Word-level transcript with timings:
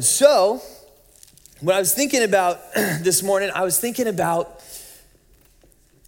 So, 0.00 0.62
when 1.60 1.74
I 1.74 1.80
was 1.80 1.92
thinking 1.92 2.22
about 2.22 2.60
this 2.74 3.20
morning, 3.20 3.50
I 3.52 3.62
was 3.62 3.80
thinking 3.80 4.06
about 4.06 4.62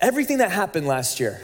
everything 0.00 0.38
that 0.38 0.52
happened 0.52 0.86
last 0.86 1.18
year, 1.18 1.42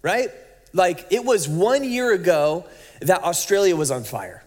right? 0.00 0.30
Like 0.72 1.08
it 1.10 1.24
was 1.24 1.48
one 1.48 1.82
year 1.82 2.12
ago 2.12 2.64
that 3.00 3.24
Australia 3.24 3.74
was 3.74 3.90
on 3.90 4.04
fire. 4.04 4.44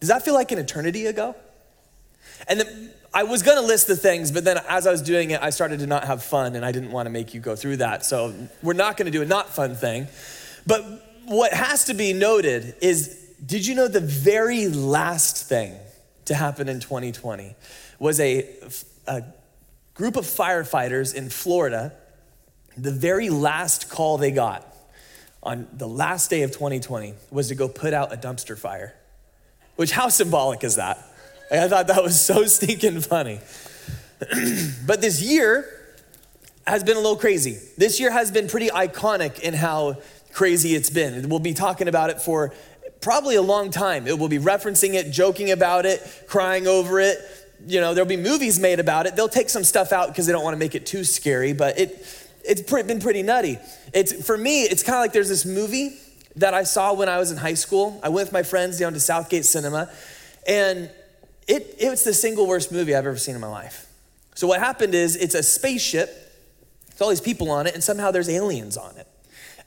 Does 0.00 0.10
that 0.10 0.22
feel 0.22 0.34
like 0.34 0.52
an 0.52 0.58
eternity 0.58 1.06
ago? 1.06 1.34
And 2.46 2.60
then 2.60 2.90
I 3.14 3.22
was 3.22 3.42
gonna 3.42 3.62
list 3.62 3.86
the 3.86 3.96
things, 3.96 4.30
but 4.30 4.44
then 4.44 4.58
as 4.68 4.86
I 4.86 4.90
was 4.90 5.00
doing 5.00 5.30
it, 5.30 5.40
I 5.42 5.48
started 5.48 5.78
to 5.80 5.86
not 5.86 6.04
have 6.04 6.22
fun 6.22 6.56
and 6.56 6.64
I 6.64 6.72
didn't 6.72 6.92
wanna 6.92 7.10
make 7.10 7.32
you 7.32 7.40
go 7.40 7.56
through 7.56 7.78
that. 7.78 8.04
So 8.04 8.34
we're 8.62 8.74
not 8.74 8.98
gonna 8.98 9.10
do 9.10 9.22
a 9.22 9.26
not 9.26 9.48
fun 9.48 9.74
thing. 9.74 10.08
But 10.66 10.84
what 11.24 11.54
has 11.54 11.86
to 11.86 11.94
be 11.94 12.12
noted 12.12 12.74
is 12.82 13.16
did 13.44 13.66
you 13.66 13.74
know 13.74 13.88
the 13.88 14.00
very 14.00 14.68
last 14.68 15.48
thing 15.48 15.74
to 16.30 16.36
happen 16.36 16.68
in 16.68 16.78
2020 16.78 17.56
was 17.98 18.20
a, 18.20 18.48
a 19.08 19.24
group 19.94 20.16
of 20.16 20.24
firefighters 20.24 21.12
in 21.12 21.28
Florida. 21.28 21.92
The 22.76 22.92
very 22.92 23.30
last 23.30 23.90
call 23.90 24.16
they 24.16 24.30
got 24.30 24.64
on 25.42 25.66
the 25.72 25.88
last 25.88 26.30
day 26.30 26.42
of 26.42 26.52
2020 26.52 27.14
was 27.32 27.48
to 27.48 27.56
go 27.56 27.68
put 27.68 27.92
out 27.92 28.12
a 28.12 28.16
dumpster 28.16 28.56
fire. 28.56 28.94
Which, 29.74 29.90
how 29.90 30.08
symbolic 30.08 30.62
is 30.62 30.76
that? 30.76 31.04
I 31.50 31.66
thought 31.66 31.88
that 31.88 32.02
was 32.02 32.20
so 32.20 32.44
stinking 32.44 33.00
funny. 33.00 33.40
but 34.86 35.00
this 35.00 35.20
year 35.20 35.68
has 36.64 36.84
been 36.84 36.96
a 36.96 37.00
little 37.00 37.16
crazy. 37.16 37.58
This 37.76 37.98
year 37.98 38.12
has 38.12 38.30
been 38.30 38.46
pretty 38.46 38.68
iconic 38.68 39.40
in 39.40 39.54
how 39.54 39.96
crazy 40.32 40.76
it's 40.76 40.90
been. 40.90 41.28
We'll 41.28 41.40
be 41.40 41.54
talking 41.54 41.88
about 41.88 42.10
it 42.10 42.22
for 42.22 42.52
probably 43.00 43.36
a 43.36 43.42
long 43.42 43.70
time. 43.70 44.06
It 44.06 44.18
will 44.18 44.28
be 44.28 44.38
referencing 44.38 44.94
it, 44.94 45.10
joking 45.10 45.50
about 45.50 45.86
it, 45.86 46.24
crying 46.26 46.66
over 46.66 47.00
it. 47.00 47.18
You 47.66 47.80
know, 47.80 47.94
there'll 47.94 48.08
be 48.08 48.16
movies 48.16 48.58
made 48.58 48.80
about 48.80 49.06
it. 49.06 49.16
They'll 49.16 49.28
take 49.28 49.50
some 49.50 49.64
stuff 49.64 49.92
out 49.92 50.08
because 50.08 50.26
they 50.26 50.32
don't 50.32 50.44
want 50.44 50.54
to 50.54 50.58
make 50.58 50.74
it 50.74 50.86
too 50.86 51.04
scary, 51.04 51.52
but 51.52 51.78
it 51.78 52.06
it's 52.42 52.62
been 52.62 53.00
pretty 53.00 53.22
nutty. 53.22 53.58
It's 53.92 54.24
for 54.26 54.36
me, 54.36 54.62
it's 54.62 54.82
kind 54.82 54.96
of 54.96 55.00
like 55.00 55.12
there's 55.12 55.28
this 55.28 55.44
movie 55.44 55.96
that 56.36 56.54
I 56.54 56.62
saw 56.62 56.94
when 56.94 57.08
I 57.08 57.18
was 57.18 57.30
in 57.30 57.36
high 57.36 57.54
school. 57.54 58.00
I 58.02 58.08
went 58.08 58.28
with 58.28 58.32
my 58.32 58.42
friends 58.42 58.78
down 58.78 58.94
to 58.94 59.00
Southgate 59.00 59.44
Cinema, 59.44 59.90
and 60.46 60.90
it, 61.46 61.76
it 61.78 61.90
was 61.90 62.04
the 62.04 62.14
single 62.14 62.46
worst 62.46 62.72
movie 62.72 62.94
I've 62.94 63.06
ever 63.06 63.16
seen 63.16 63.34
in 63.34 63.40
my 63.40 63.48
life. 63.48 63.86
So 64.34 64.46
what 64.46 64.60
happened 64.60 64.94
is 64.94 65.16
it's 65.16 65.34
a 65.34 65.42
spaceship, 65.42 66.08
with 66.86 67.02
all 67.02 67.08
these 67.08 67.20
people 67.20 67.50
on 67.50 67.66
it, 67.66 67.74
and 67.74 67.82
somehow 67.82 68.10
there's 68.10 68.28
aliens 68.28 68.76
on 68.76 68.96
it. 68.96 69.06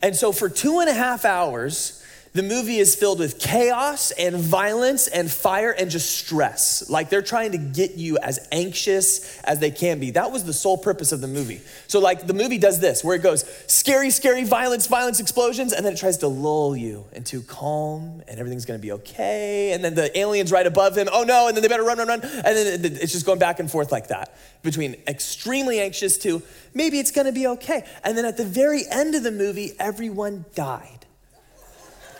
And 0.01 0.15
so 0.15 0.31
for 0.31 0.49
two 0.49 0.79
and 0.79 0.89
a 0.89 0.93
half 0.93 1.25
hours, 1.25 2.03
the 2.33 2.41
movie 2.41 2.77
is 2.77 2.95
filled 2.95 3.19
with 3.19 3.37
chaos 3.37 4.09
and 4.11 4.35
violence 4.35 5.07
and 5.07 5.29
fire 5.29 5.69
and 5.69 5.91
just 5.91 6.17
stress. 6.17 6.89
Like 6.89 7.09
they're 7.09 7.21
trying 7.21 7.51
to 7.51 7.59
get 7.59 7.93
you 7.93 8.17
as 8.17 8.47
anxious 8.51 9.39
as 9.41 9.59
they 9.59 9.69
can 9.69 9.99
be. 9.99 10.09
That 10.11 10.31
was 10.31 10.43
the 10.43 10.53
sole 10.53 10.77
purpose 10.77 11.11
of 11.11 11.21
the 11.21 11.27
movie. 11.27 11.61
So, 11.85 11.99
like, 11.99 12.25
the 12.25 12.33
movie 12.33 12.57
does 12.57 12.79
this 12.79 13.03
where 13.03 13.15
it 13.15 13.21
goes 13.21 13.45
scary, 13.67 14.09
scary, 14.09 14.45
violence, 14.45 14.87
violence, 14.87 15.19
explosions, 15.19 15.73
and 15.73 15.85
then 15.85 15.93
it 15.93 15.97
tries 15.97 16.17
to 16.19 16.27
lull 16.27 16.75
you 16.75 17.05
into 17.13 17.43
calm 17.43 18.23
and 18.27 18.39
everything's 18.39 18.65
gonna 18.65 18.79
be 18.79 18.93
okay. 18.93 19.71
And 19.73 19.83
then 19.83 19.93
the 19.93 20.17
aliens 20.17 20.51
right 20.51 20.65
above 20.65 20.97
him, 20.97 21.07
oh 21.13 21.23
no, 21.23 21.47
and 21.47 21.55
then 21.55 21.61
they 21.61 21.67
better 21.67 21.83
run, 21.83 21.99
run, 21.99 22.07
run. 22.07 22.21
And 22.23 22.83
then 22.83 22.97
it's 22.99 23.11
just 23.11 23.27
going 23.27 23.39
back 23.39 23.59
and 23.59 23.69
forth 23.69 23.91
like 23.91 24.07
that 24.07 24.35
between 24.63 24.95
extremely 25.07 25.79
anxious 25.79 26.17
to 26.19 26.41
maybe 26.73 26.97
it's 26.97 27.11
gonna 27.11 27.31
be 27.31 27.45
okay. 27.45 27.85
And 28.03 28.17
then 28.17 28.25
at 28.25 28.37
the 28.37 28.45
very 28.45 28.85
end 28.89 29.13
of 29.13 29.21
the 29.21 29.31
movie, 29.31 29.73
everyone 29.79 30.45
died. 30.55 31.02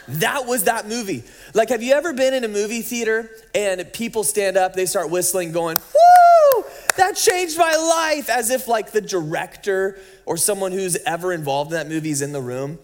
That 0.07 0.45
was 0.45 0.65
that 0.65 0.87
movie. 0.87 1.23
Like, 1.53 1.69
have 1.69 1.81
you 1.81 1.93
ever 1.93 2.13
been 2.13 2.33
in 2.33 2.43
a 2.43 2.47
movie 2.47 2.81
theater 2.81 3.29
and 3.55 3.91
people 3.93 4.23
stand 4.23 4.57
up, 4.57 4.73
they 4.73 4.85
start 4.85 5.09
whistling, 5.09 5.51
going, 5.51 5.77
Woo, 5.77 6.63
that 6.97 7.15
changed 7.15 7.57
my 7.57 7.75
life, 7.75 8.29
as 8.29 8.49
if 8.49 8.67
like 8.67 8.91
the 8.91 9.01
director 9.01 9.97
or 10.25 10.37
someone 10.37 10.71
who's 10.71 10.97
ever 11.05 11.31
involved 11.33 11.71
in 11.71 11.77
that 11.77 11.87
movie 11.87 12.11
is 12.11 12.21
in 12.21 12.33
the 12.33 12.41
room? 12.41 12.79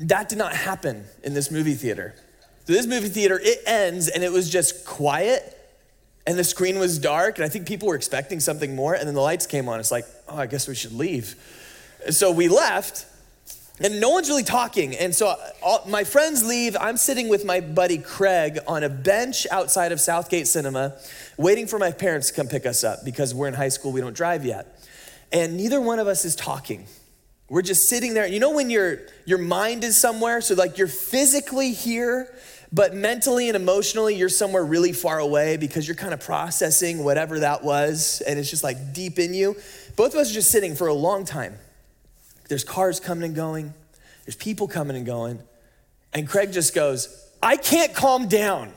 That 0.00 0.28
did 0.28 0.38
not 0.38 0.54
happen 0.54 1.04
in 1.22 1.34
this 1.34 1.50
movie 1.50 1.74
theater. 1.74 2.14
So, 2.66 2.72
this 2.72 2.86
movie 2.86 3.08
theater, 3.08 3.40
it 3.42 3.58
ends 3.66 4.08
and 4.08 4.24
it 4.24 4.32
was 4.32 4.50
just 4.50 4.84
quiet 4.84 5.56
and 6.26 6.36
the 6.36 6.44
screen 6.44 6.78
was 6.78 6.98
dark, 6.98 7.38
and 7.38 7.44
I 7.44 7.48
think 7.48 7.66
people 7.66 7.88
were 7.88 7.94
expecting 7.94 8.40
something 8.40 8.74
more, 8.74 8.94
and 8.94 9.06
then 9.06 9.14
the 9.14 9.20
lights 9.20 9.46
came 9.46 9.68
on. 9.68 9.78
It's 9.78 9.92
like, 9.92 10.04
oh, 10.28 10.36
I 10.36 10.46
guess 10.46 10.66
we 10.66 10.74
should 10.74 10.92
leave. 10.92 11.36
And 12.04 12.14
so 12.14 12.32
we 12.32 12.48
left, 12.48 13.06
and 13.80 14.00
no 14.00 14.10
one's 14.10 14.28
really 14.28 14.42
talking. 14.42 14.96
And 14.96 15.14
so 15.14 15.34
all, 15.62 15.84
my 15.86 16.04
friends 16.04 16.44
leave. 16.44 16.76
I'm 16.80 16.96
sitting 16.96 17.28
with 17.28 17.44
my 17.44 17.60
buddy 17.60 17.98
Craig 17.98 18.58
on 18.66 18.82
a 18.82 18.88
bench 18.88 19.46
outside 19.50 19.92
of 19.92 20.00
Southgate 20.00 20.46
Cinema, 20.46 20.94
waiting 21.36 21.66
for 21.66 21.78
my 21.78 21.90
parents 21.90 22.28
to 22.28 22.34
come 22.34 22.48
pick 22.48 22.64
us 22.64 22.84
up 22.84 23.04
because 23.04 23.34
we're 23.34 23.48
in 23.48 23.54
high 23.54 23.68
school, 23.68 23.92
we 23.92 24.00
don't 24.00 24.16
drive 24.16 24.44
yet. 24.44 24.80
And 25.32 25.56
neither 25.56 25.80
one 25.80 25.98
of 25.98 26.06
us 26.06 26.24
is 26.24 26.34
talking. 26.34 26.86
We're 27.48 27.62
just 27.62 27.88
sitting 27.88 28.14
there. 28.14 28.26
You 28.26 28.40
know 28.40 28.52
when 28.52 28.70
your 28.70 29.00
your 29.24 29.38
mind 29.38 29.84
is 29.84 30.00
somewhere, 30.00 30.40
so 30.40 30.54
like 30.54 30.78
you're 30.78 30.88
physically 30.88 31.72
here, 31.72 32.34
but 32.72 32.94
mentally 32.94 33.48
and 33.48 33.54
emotionally 33.54 34.16
you're 34.16 34.28
somewhere 34.28 34.64
really 34.64 34.92
far 34.92 35.18
away 35.18 35.56
because 35.56 35.86
you're 35.86 35.96
kind 35.96 36.14
of 36.14 36.20
processing 36.20 37.04
whatever 37.04 37.40
that 37.40 37.62
was, 37.62 38.20
and 38.26 38.38
it's 38.38 38.50
just 38.50 38.64
like 38.64 38.92
deep 38.92 39.18
in 39.18 39.32
you. 39.32 39.54
Both 39.94 40.14
of 40.14 40.20
us 40.20 40.30
are 40.30 40.34
just 40.34 40.50
sitting 40.50 40.74
for 40.74 40.88
a 40.88 40.94
long 40.94 41.24
time. 41.24 41.56
There's 42.48 42.64
cars 42.64 43.00
coming 43.00 43.24
and 43.24 43.34
going, 43.34 43.74
there's 44.24 44.36
people 44.36 44.68
coming 44.68 44.96
and 44.96 45.06
going. 45.06 45.40
And 46.12 46.28
Craig 46.28 46.52
just 46.52 46.74
goes, 46.74 47.30
I 47.42 47.56
can't 47.56 47.94
calm 47.94 48.28
down. 48.28 48.72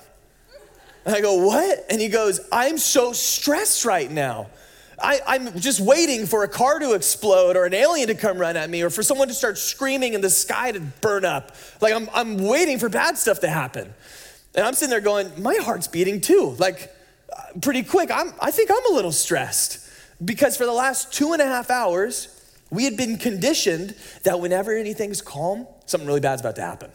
And 1.05 1.15
I 1.15 1.21
go, 1.21 1.45
What? 1.45 1.85
And 1.89 1.99
he 1.99 2.09
goes, 2.09 2.39
I'm 2.51 2.77
so 2.77 3.13
stressed 3.13 3.85
right 3.85 4.09
now. 4.09 4.47
I, 5.01 5.35
am 5.35 5.57
just 5.59 5.79
waiting 5.79 6.25
for 6.25 6.43
a 6.43 6.47
car 6.47 6.77
to 6.79 6.93
explode 6.93 7.55
or 7.55 7.65
an 7.65 7.73
alien 7.73 8.09
to 8.09 8.15
come 8.15 8.37
run 8.37 8.57
at 8.57 8.69
me 8.69 8.81
or 8.81 8.89
for 8.89 9.01
someone 9.01 9.29
to 9.29 9.33
start 9.33 9.57
screaming 9.57 10.13
and 10.13 10.23
the 10.23 10.29
sky 10.29 10.73
to 10.73 10.79
burn 10.79 11.23
up. 11.23 11.55
Like, 11.79 11.93
I'm, 11.93 12.09
I'm 12.13 12.37
waiting 12.37 12.79
for 12.79 12.89
bad 12.89 13.17
stuff 13.17 13.39
to 13.41 13.49
happen. 13.49 13.93
And 14.55 14.65
I'm 14.65 14.73
sitting 14.73 14.89
there 14.89 15.01
going, 15.01 15.31
My 15.41 15.55
heart's 15.61 15.87
beating 15.87 16.21
too. 16.21 16.55
Like, 16.59 16.93
uh, 17.35 17.59
pretty 17.61 17.83
quick. 17.83 18.11
I'm, 18.11 18.33
I 18.41 18.51
think 18.51 18.69
I'm 18.71 18.91
a 18.91 18.95
little 18.95 19.11
stressed 19.11 19.87
because 20.23 20.57
for 20.57 20.65
the 20.65 20.73
last 20.73 21.13
two 21.13 21.33
and 21.33 21.41
a 21.41 21.45
half 21.45 21.69
hours, 21.69 22.38
we 22.71 22.83
had 22.83 22.95
been 22.97 23.17
conditioned 23.17 23.95
that 24.23 24.39
whenever 24.39 24.75
anything's 24.75 25.21
calm, 25.21 25.67
something 25.85 26.07
really 26.07 26.19
bad's 26.19 26.41
about 26.41 26.55
to 26.57 26.61
happen. 26.61 26.91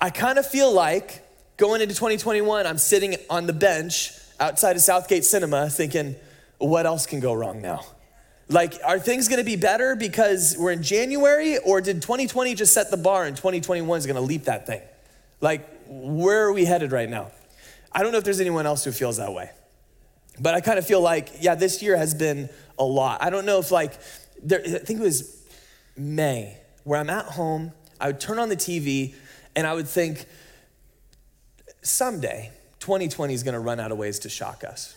I 0.00 0.10
kind 0.10 0.38
of 0.38 0.46
feel 0.46 0.72
like 0.72 1.22
going 1.56 1.80
into 1.80 1.94
2021, 1.94 2.66
I'm 2.66 2.78
sitting 2.78 3.16
on 3.30 3.46
the 3.46 3.52
bench 3.52 4.12
outside 4.38 4.76
of 4.76 4.82
Southgate 4.82 5.24
Cinema 5.24 5.70
thinking, 5.70 6.16
what 6.58 6.86
else 6.86 7.06
can 7.06 7.20
go 7.20 7.32
wrong 7.32 7.62
now? 7.62 7.84
Like, 8.48 8.74
are 8.84 8.98
things 8.98 9.28
gonna 9.28 9.44
be 9.44 9.56
better 9.56 9.96
because 9.96 10.56
we're 10.58 10.72
in 10.72 10.82
January, 10.82 11.56
or 11.58 11.80
did 11.80 12.02
2020 12.02 12.54
just 12.54 12.74
set 12.74 12.90
the 12.90 12.96
bar 12.96 13.24
and 13.24 13.36
2021 13.36 13.98
is 13.98 14.06
gonna 14.06 14.20
leap 14.20 14.44
that 14.44 14.66
thing? 14.66 14.82
Like, 15.40 15.66
where 15.86 16.46
are 16.46 16.52
we 16.52 16.64
headed 16.64 16.92
right 16.92 17.08
now? 17.08 17.30
I 17.90 18.02
don't 18.02 18.12
know 18.12 18.18
if 18.18 18.24
there's 18.24 18.40
anyone 18.40 18.66
else 18.66 18.84
who 18.84 18.92
feels 18.92 19.16
that 19.16 19.32
way. 19.32 19.50
But 20.40 20.54
I 20.54 20.60
kind 20.60 20.78
of 20.78 20.86
feel 20.86 21.00
like, 21.00 21.30
yeah, 21.40 21.54
this 21.54 21.80
year 21.80 21.96
has 21.96 22.12
been 22.12 22.48
a 22.78 22.84
lot. 22.84 23.22
I 23.22 23.30
don't 23.30 23.46
know 23.46 23.60
if, 23.60 23.70
like, 23.70 23.92
there, 24.44 24.60
I 24.60 24.78
think 24.78 25.00
it 25.00 25.02
was 25.02 25.42
May, 25.96 26.58
where 26.84 27.00
I'm 27.00 27.10
at 27.10 27.24
home, 27.24 27.72
I 28.00 28.08
would 28.08 28.20
turn 28.20 28.38
on 28.38 28.48
the 28.48 28.56
TV 28.56 29.14
and 29.56 29.66
I 29.66 29.74
would 29.74 29.88
think, 29.88 30.26
someday 31.82 32.50
2020 32.80 33.34
is 33.34 33.42
gonna 33.42 33.60
run 33.60 33.78
out 33.80 33.92
of 33.92 33.98
ways 33.98 34.20
to 34.20 34.28
shock 34.28 34.64
us. 34.64 34.96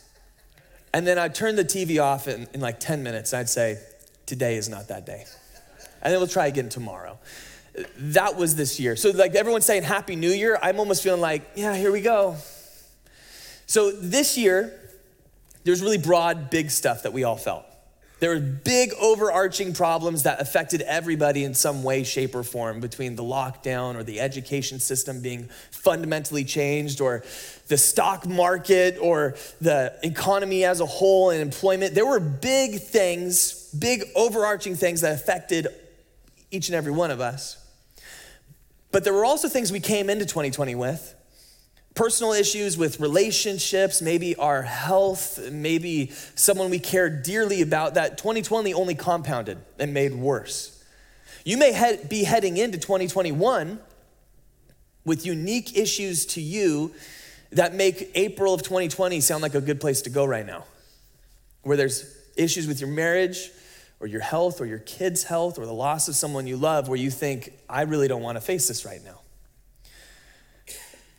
And 0.94 1.06
then 1.06 1.18
I'd 1.18 1.36
turn 1.36 1.56
the 1.56 1.66
TV 1.66 2.02
off 2.02 2.28
in, 2.28 2.48
in 2.54 2.62
like 2.62 2.80
10 2.80 3.04
minutes 3.04 3.34
and 3.34 3.42
I'd 3.42 3.50
say, 3.50 3.80
today 4.26 4.56
is 4.56 4.70
not 4.70 4.88
that 4.90 5.06
day. 5.06 5.26
And 6.02 6.14
then 6.14 6.20
we'll 6.20 6.28
try 6.28 6.48
again 6.48 6.70
tomorrow. 6.70 7.18
That 7.98 8.36
was 8.36 8.56
this 8.56 8.80
year. 8.80 8.96
So, 8.96 9.12
like 9.12 9.36
everyone's 9.36 9.66
saying 9.66 9.84
Happy 9.84 10.16
New 10.16 10.32
Year, 10.32 10.58
I'm 10.62 10.80
almost 10.80 11.04
feeling 11.04 11.22
like, 11.22 11.52
yeah, 11.56 11.76
here 11.76 11.92
we 11.92 12.02
go. 12.02 12.36
So, 13.68 13.92
this 13.92 14.38
year, 14.38 14.74
there's 15.64 15.82
really 15.82 15.98
broad, 15.98 16.50
big 16.50 16.72
stuff 16.72 17.04
that 17.04 17.14
we 17.14 17.24
all 17.24 17.36
felt. 17.36 17.66
There 18.20 18.32
were 18.32 18.40
big 18.40 18.94
overarching 19.00 19.74
problems 19.74 20.24
that 20.24 20.42
affected 20.42 20.82
everybody 20.82 21.44
in 21.44 21.54
some 21.54 21.84
way, 21.84 22.04
shape, 22.04 22.34
or 22.34 22.44
form 22.44 22.80
between 22.80 23.16
the 23.16 23.24
lockdown 23.24 23.96
or 23.96 24.04
the 24.04 24.20
education 24.20 24.80
system 24.80 25.22
being 25.22 25.50
fundamentally 25.70 26.44
changed 26.44 27.00
or 27.00 27.24
the 27.68 27.78
stock 27.78 28.26
market 28.26 28.98
or 29.00 29.36
the 29.62 29.94
economy 30.02 30.66
as 30.66 30.80
a 30.80 30.86
whole 30.86 31.30
and 31.30 31.42
employment. 31.42 31.94
There 31.94 32.08
were 32.08 32.20
big 32.20 32.82
things, 32.82 33.70
big 33.78 34.04
overarching 34.16 34.76
things 34.76 35.02
that 35.02 35.14
affected 35.14 35.68
each 36.50 36.70
and 36.70 36.76
every 36.76 36.92
one 36.92 37.12
of 37.12 37.22
us. 37.22 37.64
But 38.92 39.04
there 39.04 39.14
were 39.14 39.26
also 39.26 39.48
things 39.48 39.72
we 39.72 39.80
came 39.80 40.10
into 40.10 40.26
2020 40.26 40.74
with 40.74 41.14
personal 41.98 42.32
issues 42.32 42.78
with 42.78 43.00
relationships, 43.00 44.02
maybe 44.02 44.36
our 44.36 44.62
health, 44.62 45.52
maybe 45.52 46.12
someone 46.36 46.70
we 46.70 46.80
care 46.80 47.10
dearly 47.10 47.62
about 47.62 47.96
that 47.96 48.18
2020 48.18 48.74
only 48.74 48.96
compounded 48.96 49.58
and 49.80 49.94
made 49.94 50.14
worse. 50.14 50.82
You 51.44 51.58
may 51.58 52.00
be 52.08 52.24
heading 52.24 52.58
into 52.58 52.78
2021 52.78 53.80
with 55.06 55.26
unique 55.26 55.76
issues 55.78 56.26
to 56.28 56.42
you 56.42 56.94
that 57.52 57.74
make 57.74 58.12
April 58.14 58.54
of 58.54 58.62
2020 58.62 59.20
sound 59.20 59.42
like 59.42 59.56
a 59.56 59.62
good 59.62 59.82
place 59.82 60.04
to 60.04 60.10
go 60.10 60.24
right 60.24 60.46
now, 60.46 60.66
where 61.64 61.78
there's 61.78 62.16
issues 62.36 62.68
with 62.68 62.80
your 62.80 62.90
marriage 62.90 63.50
or 64.00 64.06
your 64.06 64.22
health 64.22 64.62
or 64.62 64.66
your 64.66 64.80
kids' 64.80 65.24
health 65.24 65.58
or 65.58 65.66
the 65.66 65.74
loss 65.74 66.08
of 66.08 66.16
someone 66.16 66.46
you 66.46 66.58
love, 66.58 66.88
where 66.90 67.00
you 67.00 67.10
think, 67.10 67.54
I 67.68 67.84
really 67.84 68.08
don't 68.08 68.22
want 68.22 68.36
to 68.36 68.42
face 68.42 68.68
this 68.68 68.86
right 68.86 69.04
now. 69.04 69.22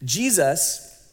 Jesus, 0.04 1.12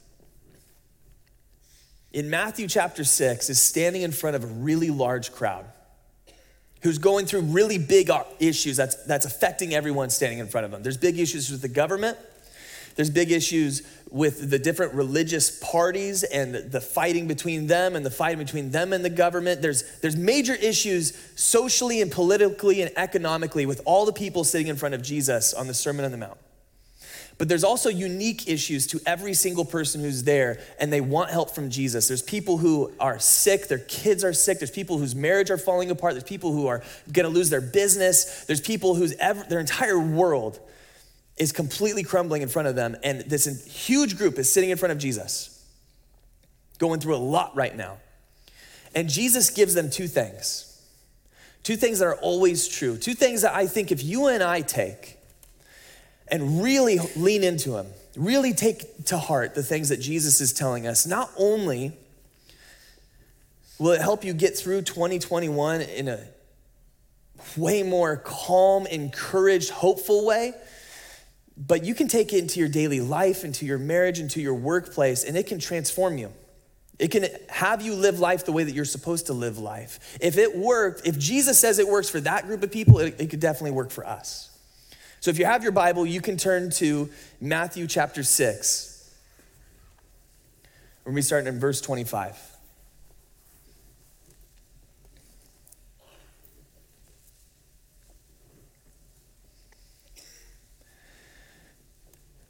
in 2.13 2.29
Matthew 2.29 2.67
chapter 2.67 3.03
6, 3.03 3.49
is 3.49 3.59
standing 3.59 4.03
in 4.03 4.11
front 4.11 4.35
of 4.35 4.43
a 4.43 4.47
really 4.47 4.89
large 4.89 5.31
crowd 5.31 5.65
who's 6.81 6.99
going 6.99 7.25
through 7.25 7.41
really 7.41 7.79
big 7.79 8.11
uh, 8.11 8.23
issues 8.39 8.77
that's, 8.77 8.95
that's 9.05 9.25
affecting 9.25 9.73
everyone 9.73 10.09
standing 10.11 10.37
in 10.37 10.47
front 10.47 10.65
of 10.65 10.71
them. 10.71 10.83
There's 10.83 10.97
big 10.97 11.17
issues 11.17 11.49
with 11.49 11.63
the 11.63 11.67
government, 11.67 12.17
there's 12.95 13.09
big 13.09 13.31
issues 13.31 13.81
with 14.09 14.49
the 14.49 14.59
different 14.59 14.93
religious 14.93 15.59
parties 15.59 16.23
and 16.23 16.55
the 16.55 16.79
fighting 16.79 17.27
between 17.27 17.67
them 17.67 17.95
and 17.95 18.05
the 18.05 18.11
fighting 18.11 18.37
between 18.37 18.71
them 18.71 18.93
and 18.93 19.03
the 19.03 19.09
government. 19.09 19.61
There's, 19.61 19.83
there's 19.99 20.15
major 20.15 20.53
issues 20.53 21.11
socially 21.35 22.01
and 22.01 22.09
politically 22.09 22.81
and 22.81 22.91
economically 22.95 23.65
with 23.65 23.81
all 23.83 24.05
the 24.05 24.13
people 24.13 24.45
sitting 24.45 24.67
in 24.67 24.77
front 24.77 24.95
of 24.95 25.01
Jesus 25.01 25.53
on 25.53 25.67
the 25.67 25.73
Sermon 25.73 26.05
on 26.05 26.11
the 26.11 26.17
Mount. 26.17 26.37
But 27.37 27.49
there's 27.49 27.65
also 27.65 27.89
unique 27.89 28.47
issues 28.47 28.87
to 28.87 29.01
every 29.05 29.33
single 29.33 29.65
person 29.65 30.01
who's 30.01 30.23
there, 30.23 30.59
and 30.79 30.91
they 30.91 31.01
want 31.01 31.31
help 31.31 31.53
from 31.53 31.69
Jesus. 31.69 32.07
There's 32.07 32.21
people 32.21 32.57
who 32.57 32.93
are 32.99 33.19
sick, 33.19 33.67
their 33.67 33.79
kids 33.79 34.23
are 34.23 34.31
sick. 34.31 34.59
There's 34.59 34.71
people 34.71 34.97
whose 34.97 35.15
marriage 35.15 35.51
are 35.51 35.57
falling 35.57 35.91
apart. 35.91 36.13
There's 36.13 36.23
people 36.23 36.53
who 36.53 36.67
are 36.67 36.81
gonna 37.11 37.27
lose 37.29 37.49
their 37.49 37.61
business. 37.61 38.45
There's 38.45 38.61
people 38.61 38.95
whose 38.95 39.15
their 39.17 39.59
entire 39.59 39.99
world 39.99 40.59
is 41.37 41.51
completely 41.51 42.03
crumbling 42.03 42.41
in 42.41 42.47
front 42.47 42.69
of 42.69 42.75
them. 42.75 42.95
And 43.03 43.21
this 43.21 43.65
huge 43.65 44.17
group 44.17 44.39
is 44.39 44.51
sitting 44.51 44.69
in 44.69 44.77
front 44.77 44.93
of 44.93 44.97
Jesus, 44.97 45.61
going 46.77 47.01
through 47.01 47.15
a 47.15 47.17
lot 47.17 47.53
right 47.55 47.75
now. 47.75 47.97
And 48.93 49.09
Jesus 49.09 49.49
gives 49.49 49.73
them 49.73 49.89
two 49.89 50.07
things 50.07 50.71
two 51.63 51.75
things 51.75 51.97
that 51.97 52.05
are 52.05 52.15
always 52.17 52.67
true, 52.67 52.95
two 52.95 53.15
things 53.15 53.41
that 53.41 53.55
I 53.55 53.65
think 53.65 53.91
if 53.91 54.03
you 54.03 54.27
and 54.27 54.43
I 54.43 54.61
take, 54.61 55.17
and 56.27 56.63
really 56.63 56.99
lean 57.15 57.43
into 57.43 57.77
Him. 57.77 57.87
Really 58.15 58.53
take 58.53 59.05
to 59.05 59.17
heart 59.17 59.55
the 59.55 59.63
things 59.63 59.89
that 59.89 59.99
Jesus 59.99 60.41
is 60.41 60.53
telling 60.53 60.87
us. 60.87 61.05
Not 61.05 61.29
only 61.37 61.93
will 63.77 63.91
it 63.91 64.01
help 64.01 64.23
you 64.23 64.33
get 64.33 64.57
through 64.57 64.83
2021 64.83 65.81
in 65.81 66.07
a 66.07 66.19
way 67.57 67.83
more 67.83 68.17
calm, 68.17 68.87
encouraged, 68.87 69.69
hopeful 69.69 70.25
way, 70.25 70.53
but 71.57 71.83
you 71.83 71.93
can 71.95 72.07
take 72.07 72.33
it 72.33 72.39
into 72.39 72.59
your 72.59 72.69
daily 72.69 73.01
life, 73.01 73.43
into 73.43 73.65
your 73.65 73.77
marriage, 73.77 74.19
into 74.19 74.41
your 74.41 74.55
workplace, 74.55 75.23
and 75.23 75.37
it 75.37 75.47
can 75.47 75.59
transform 75.59 76.17
you. 76.17 76.31
It 76.97 77.11
can 77.11 77.27
have 77.49 77.81
you 77.81 77.93
live 77.93 78.19
life 78.19 78.45
the 78.45 78.51
way 78.51 78.63
that 78.63 78.73
you're 78.73 78.85
supposed 78.85 79.27
to 79.27 79.33
live 79.33 79.57
life. 79.57 80.17
If 80.21 80.37
it 80.37 80.57
worked, 80.57 81.05
if 81.05 81.17
Jesus 81.17 81.59
says 81.59 81.79
it 81.79 81.87
works 81.87 82.09
for 82.09 82.21
that 82.21 82.45
group 82.45 82.63
of 82.63 82.71
people, 82.71 82.99
it, 82.99 83.19
it 83.19 83.29
could 83.29 83.41
definitely 83.41 83.71
work 83.71 83.91
for 83.91 84.05
us. 84.07 84.49
So 85.25 85.31
if 85.31 85.39
you 85.39 85.45
have 85.45 85.63
your 85.63 85.71
Bible, 85.71 86.05
you 86.05 86.21
can 86.21 86.37
turn 86.37 86.69
to 86.73 87.09
Matthew 87.41 87.87
chapter 87.87 88.21
6. 88.21 89.11
We're 91.03 91.09
going 91.09 91.15
to 91.15 91.17
be 91.17 91.21
starting 91.23 91.47
in 91.47 91.59
verse 91.59 91.81
25. 91.81 92.37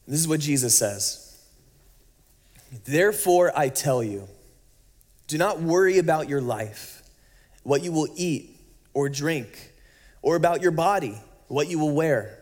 This 0.05 0.19
is 0.19 0.27
what 0.27 0.41
Jesus 0.41 0.77
says. 0.77 1.41
Therefore, 2.83 3.57
I 3.57 3.69
tell 3.69 4.03
you, 4.03 4.27
do 5.27 5.37
not 5.37 5.61
worry 5.61 5.97
about 5.97 6.27
your 6.27 6.41
life, 6.41 7.03
what 7.63 7.83
you 7.83 7.93
will 7.93 8.09
eat 8.17 8.59
or 8.93 9.07
drink, 9.07 9.71
or 10.21 10.35
about 10.35 10.61
your 10.61 10.71
body, 10.71 11.17
what 11.47 11.69
you 11.69 11.79
will 11.79 11.95
wear. 11.95 12.41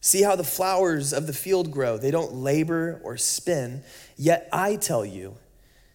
See 0.00 0.22
how 0.22 0.34
the 0.34 0.44
flowers 0.44 1.12
of 1.12 1.26
the 1.26 1.32
field 1.32 1.70
grow. 1.70 1.98
They 1.98 2.10
don't 2.10 2.34
labor 2.34 3.00
or 3.04 3.16
spin. 3.16 3.82
Yet 4.16 4.48
I 4.52 4.76
tell 4.76 5.04
you 5.04 5.36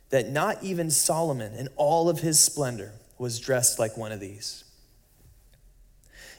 that 0.09 0.29
not 0.29 0.63
even 0.63 0.91
Solomon 0.91 1.55
in 1.55 1.69
all 1.75 2.07
of 2.07 2.19
his 2.19 2.39
splendor 2.39 2.93
was 3.17 3.39
dressed 3.39 3.79
like 3.79 3.97
one 3.97 4.11
of 4.11 4.19
these. 4.19 4.63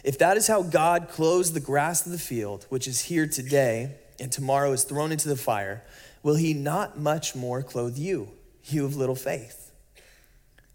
If 0.04 0.18
that 0.18 0.36
is 0.36 0.46
how 0.46 0.62
God 0.62 1.08
clothes 1.08 1.52
the 1.52 1.60
grass 1.60 2.06
of 2.06 2.12
the 2.12 2.18
field, 2.18 2.66
which 2.68 2.86
is 2.86 3.00
here 3.00 3.26
today 3.26 3.96
and 4.20 4.30
tomorrow 4.30 4.70
is 4.70 4.84
thrown 4.84 5.10
into 5.10 5.28
the 5.28 5.36
fire, 5.36 5.82
will 6.22 6.36
he 6.36 6.54
not 6.54 6.98
much 6.98 7.34
more 7.34 7.62
clothe 7.62 7.98
you, 7.98 8.28
you 8.66 8.84
of 8.84 8.96
little 8.96 9.16
faith? 9.16 9.72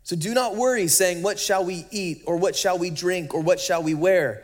So 0.03 0.17
do 0.17 0.33
not 0.33 0.57
worry, 0.57 0.87
saying, 0.87 1.23
What 1.23 1.39
shall 1.39 1.63
we 1.63 1.85
eat, 1.91 2.23
or 2.25 2.35
what 2.35 2.57
shall 2.57 2.77
we 2.77 2.89
drink, 2.89 3.33
or 3.33 3.41
what 3.41 3.61
shall 3.61 3.81
we 3.81 3.93
wear? 3.93 4.43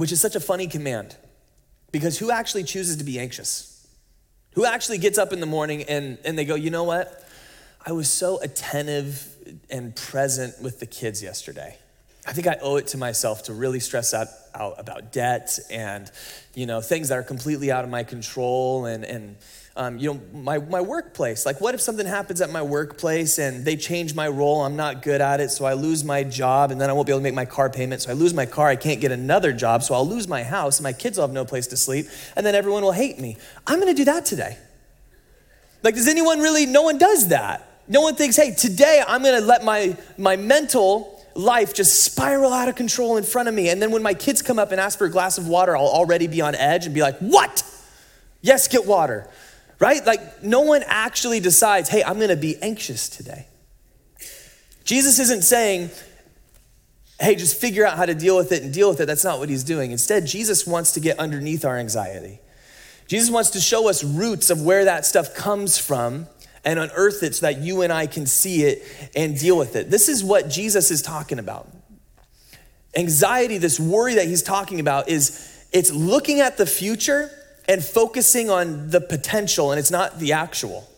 which 0.00 0.12
is 0.12 0.20
such 0.20 0.34
a 0.34 0.40
funny 0.40 0.66
command 0.66 1.14
because 1.92 2.18
who 2.18 2.30
actually 2.30 2.64
chooses 2.64 2.96
to 2.96 3.04
be 3.04 3.18
anxious? 3.18 3.86
Who 4.54 4.64
actually 4.64 4.96
gets 4.96 5.18
up 5.18 5.30
in 5.30 5.40
the 5.40 5.46
morning 5.46 5.82
and, 5.82 6.16
and 6.24 6.38
they 6.38 6.46
go, 6.46 6.54
you 6.54 6.70
know 6.70 6.84
what? 6.84 7.22
I 7.84 7.92
was 7.92 8.10
so 8.10 8.40
attentive 8.40 9.26
and 9.68 9.94
present 9.94 10.54
with 10.62 10.80
the 10.80 10.86
kids 10.86 11.22
yesterday. 11.22 11.76
I 12.26 12.32
think 12.32 12.46
I 12.46 12.56
owe 12.62 12.76
it 12.76 12.86
to 12.88 12.96
myself 12.96 13.42
to 13.44 13.52
really 13.52 13.78
stress 13.78 14.14
out, 14.14 14.28
out 14.54 14.76
about 14.78 15.12
debt 15.12 15.58
and, 15.70 16.10
you 16.54 16.64
know, 16.64 16.80
things 16.80 17.10
that 17.10 17.18
are 17.18 17.22
completely 17.22 17.70
out 17.70 17.84
of 17.84 17.90
my 17.90 18.02
control 18.02 18.86
and, 18.86 19.04
and 19.04 19.36
um, 19.76 19.98
you 19.98 20.12
know, 20.12 20.20
my, 20.32 20.58
my 20.58 20.80
workplace. 20.80 21.46
Like, 21.46 21.60
what 21.60 21.74
if 21.74 21.80
something 21.80 22.06
happens 22.06 22.40
at 22.40 22.50
my 22.50 22.62
workplace 22.62 23.38
and 23.38 23.64
they 23.64 23.76
change 23.76 24.14
my 24.14 24.26
role? 24.26 24.62
I'm 24.62 24.76
not 24.76 25.02
good 25.02 25.20
at 25.20 25.40
it, 25.40 25.50
so 25.50 25.64
I 25.64 25.74
lose 25.74 26.02
my 26.02 26.24
job, 26.24 26.72
and 26.72 26.80
then 26.80 26.90
I 26.90 26.92
won't 26.92 27.06
be 27.06 27.12
able 27.12 27.20
to 27.20 27.24
make 27.24 27.34
my 27.34 27.44
car 27.44 27.70
payment. 27.70 28.02
So 28.02 28.10
I 28.10 28.14
lose 28.14 28.34
my 28.34 28.46
car, 28.46 28.68
I 28.68 28.76
can't 28.76 29.00
get 29.00 29.12
another 29.12 29.52
job, 29.52 29.82
so 29.82 29.94
I'll 29.94 30.06
lose 30.06 30.26
my 30.26 30.42
house, 30.42 30.78
and 30.78 30.84
my 30.84 30.92
kids 30.92 31.18
will 31.18 31.26
have 31.26 31.32
no 31.32 31.44
place 31.44 31.68
to 31.68 31.76
sleep, 31.76 32.06
and 32.36 32.44
then 32.44 32.54
everyone 32.54 32.82
will 32.82 32.92
hate 32.92 33.20
me. 33.20 33.36
I'm 33.66 33.78
gonna 33.78 33.94
do 33.94 34.04
that 34.06 34.24
today. 34.24 34.58
Like, 35.82 35.94
does 35.94 36.08
anyone 36.08 36.40
really? 36.40 36.66
No 36.66 36.82
one 36.82 36.98
does 36.98 37.28
that. 37.28 37.66
No 37.86 38.00
one 38.00 38.16
thinks, 38.16 38.36
hey, 38.36 38.52
today 38.52 39.02
I'm 39.06 39.22
gonna 39.22 39.40
let 39.40 39.64
my, 39.64 39.96
my 40.18 40.36
mental 40.36 41.24
life 41.36 41.74
just 41.74 42.02
spiral 42.04 42.52
out 42.52 42.68
of 42.68 42.74
control 42.74 43.16
in 43.16 43.24
front 43.24 43.48
of 43.48 43.54
me. 43.54 43.68
And 43.70 43.80
then 43.80 43.92
when 43.92 44.02
my 44.02 44.14
kids 44.14 44.42
come 44.42 44.58
up 44.58 44.72
and 44.72 44.80
ask 44.80 44.98
for 44.98 45.06
a 45.06 45.10
glass 45.10 45.38
of 45.38 45.46
water, 45.46 45.76
I'll 45.76 45.86
already 45.86 46.26
be 46.26 46.40
on 46.40 46.56
edge 46.56 46.86
and 46.86 46.94
be 46.94 47.02
like, 47.02 47.18
what? 47.18 47.62
Yes, 48.42 48.66
get 48.66 48.84
water 48.84 49.28
right? 49.80 50.04
Like, 50.06 50.42
no 50.42 50.60
one 50.60 50.84
actually 50.86 51.40
decides, 51.40 51.88
hey, 51.88 52.04
I'm 52.04 52.20
gonna 52.20 52.36
be 52.36 52.56
anxious 52.62 53.08
today. 53.08 53.46
Jesus 54.84 55.18
isn't 55.18 55.42
saying, 55.42 55.90
hey, 57.18 57.34
just 57.34 57.60
figure 57.60 57.86
out 57.86 57.96
how 57.96 58.06
to 58.06 58.14
deal 58.14 58.36
with 58.36 58.52
it 58.52 58.62
and 58.62 58.72
deal 58.72 58.88
with 58.88 59.00
it. 59.00 59.06
That's 59.06 59.24
not 59.24 59.38
what 59.38 59.48
he's 59.48 59.64
doing. 59.64 59.90
Instead, 59.90 60.26
Jesus 60.26 60.66
wants 60.66 60.92
to 60.92 61.00
get 61.00 61.18
underneath 61.18 61.64
our 61.64 61.76
anxiety. 61.76 62.40
Jesus 63.06 63.30
wants 63.30 63.50
to 63.50 63.60
show 63.60 63.88
us 63.88 64.04
roots 64.04 64.50
of 64.50 64.62
where 64.62 64.84
that 64.84 65.04
stuff 65.04 65.34
comes 65.34 65.76
from 65.76 66.28
and 66.64 66.78
unearth 66.78 67.22
it 67.22 67.34
so 67.34 67.46
that 67.46 67.60
you 67.60 67.82
and 67.82 67.92
I 67.92 68.06
can 68.06 68.26
see 68.26 68.62
it 68.62 69.10
and 69.14 69.38
deal 69.38 69.56
with 69.56 69.76
it. 69.76 69.90
This 69.90 70.08
is 70.08 70.22
what 70.22 70.48
Jesus 70.48 70.90
is 70.90 71.02
talking 71.02 71.38
about. 71.38 71.68
Anxiety, 72.96 73.58
this 73.58 73.78
worry 73.78 74.14
that 74.14 74.26
he's 74.26 74.42
talking 74.42 74.80
about, 74.80 75.08
is 75.08 75.66
it's 75.72 75.92
looking 75.92 76.40
at 76.40 76.56
the 76.56 76.66
future 76.66 77.30
and 77.70 77.84
focusing 77.84 78.50
on 78.50 78.90
the 78.90 79.00
potential 79.00 79.70
and 79.70 79.78
it's 79.78 79.92
not 79.92 80.18
the 80.18 80.32
actual. 80.32 80.88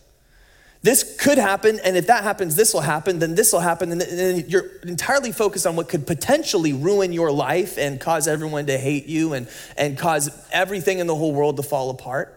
this 0.80 1.16
could 1.20 1.36
happen, 1.38 1.78
and 1.84 1.96
if 1.96 2.06
that 2.08 2.24
happens, 2.24 2.56
this 2.56 2.72
will 2.72 2.80
happen, 2.80 3.18
then 3.20 3.34
this 3.36 3.52
will 3.52 3.60
happen, 3.60 3.92
and 3.92 4.00
then 4.00 4.44
you're 4.48 4.68
entirely 4.82 5.30
focused 5.30 5.66
on 5.66 5.76
what 5.76 5.88
could 5.88 6.06
potentially 6.06 6.72
ruin 6.72 7.12
your 7.12 7.30
life 7.30 7.78
and 7.78 8.00
cause 8.00 8.26
everyone 8.26 8.66
to 8.66 8.76
hate 8.78 9.06
you 9.06 9.34
and, 9.34 9.48
and 9.76 9.98
cause 9.98 10.30
everything 10.50 10.98
in 10.98 11.06
the 11.06 11.14
whole 11.14 11.32
world 11.32 11.56
to 11.58 11.62
fall 11.62 11.90
apart. 11.90 12.34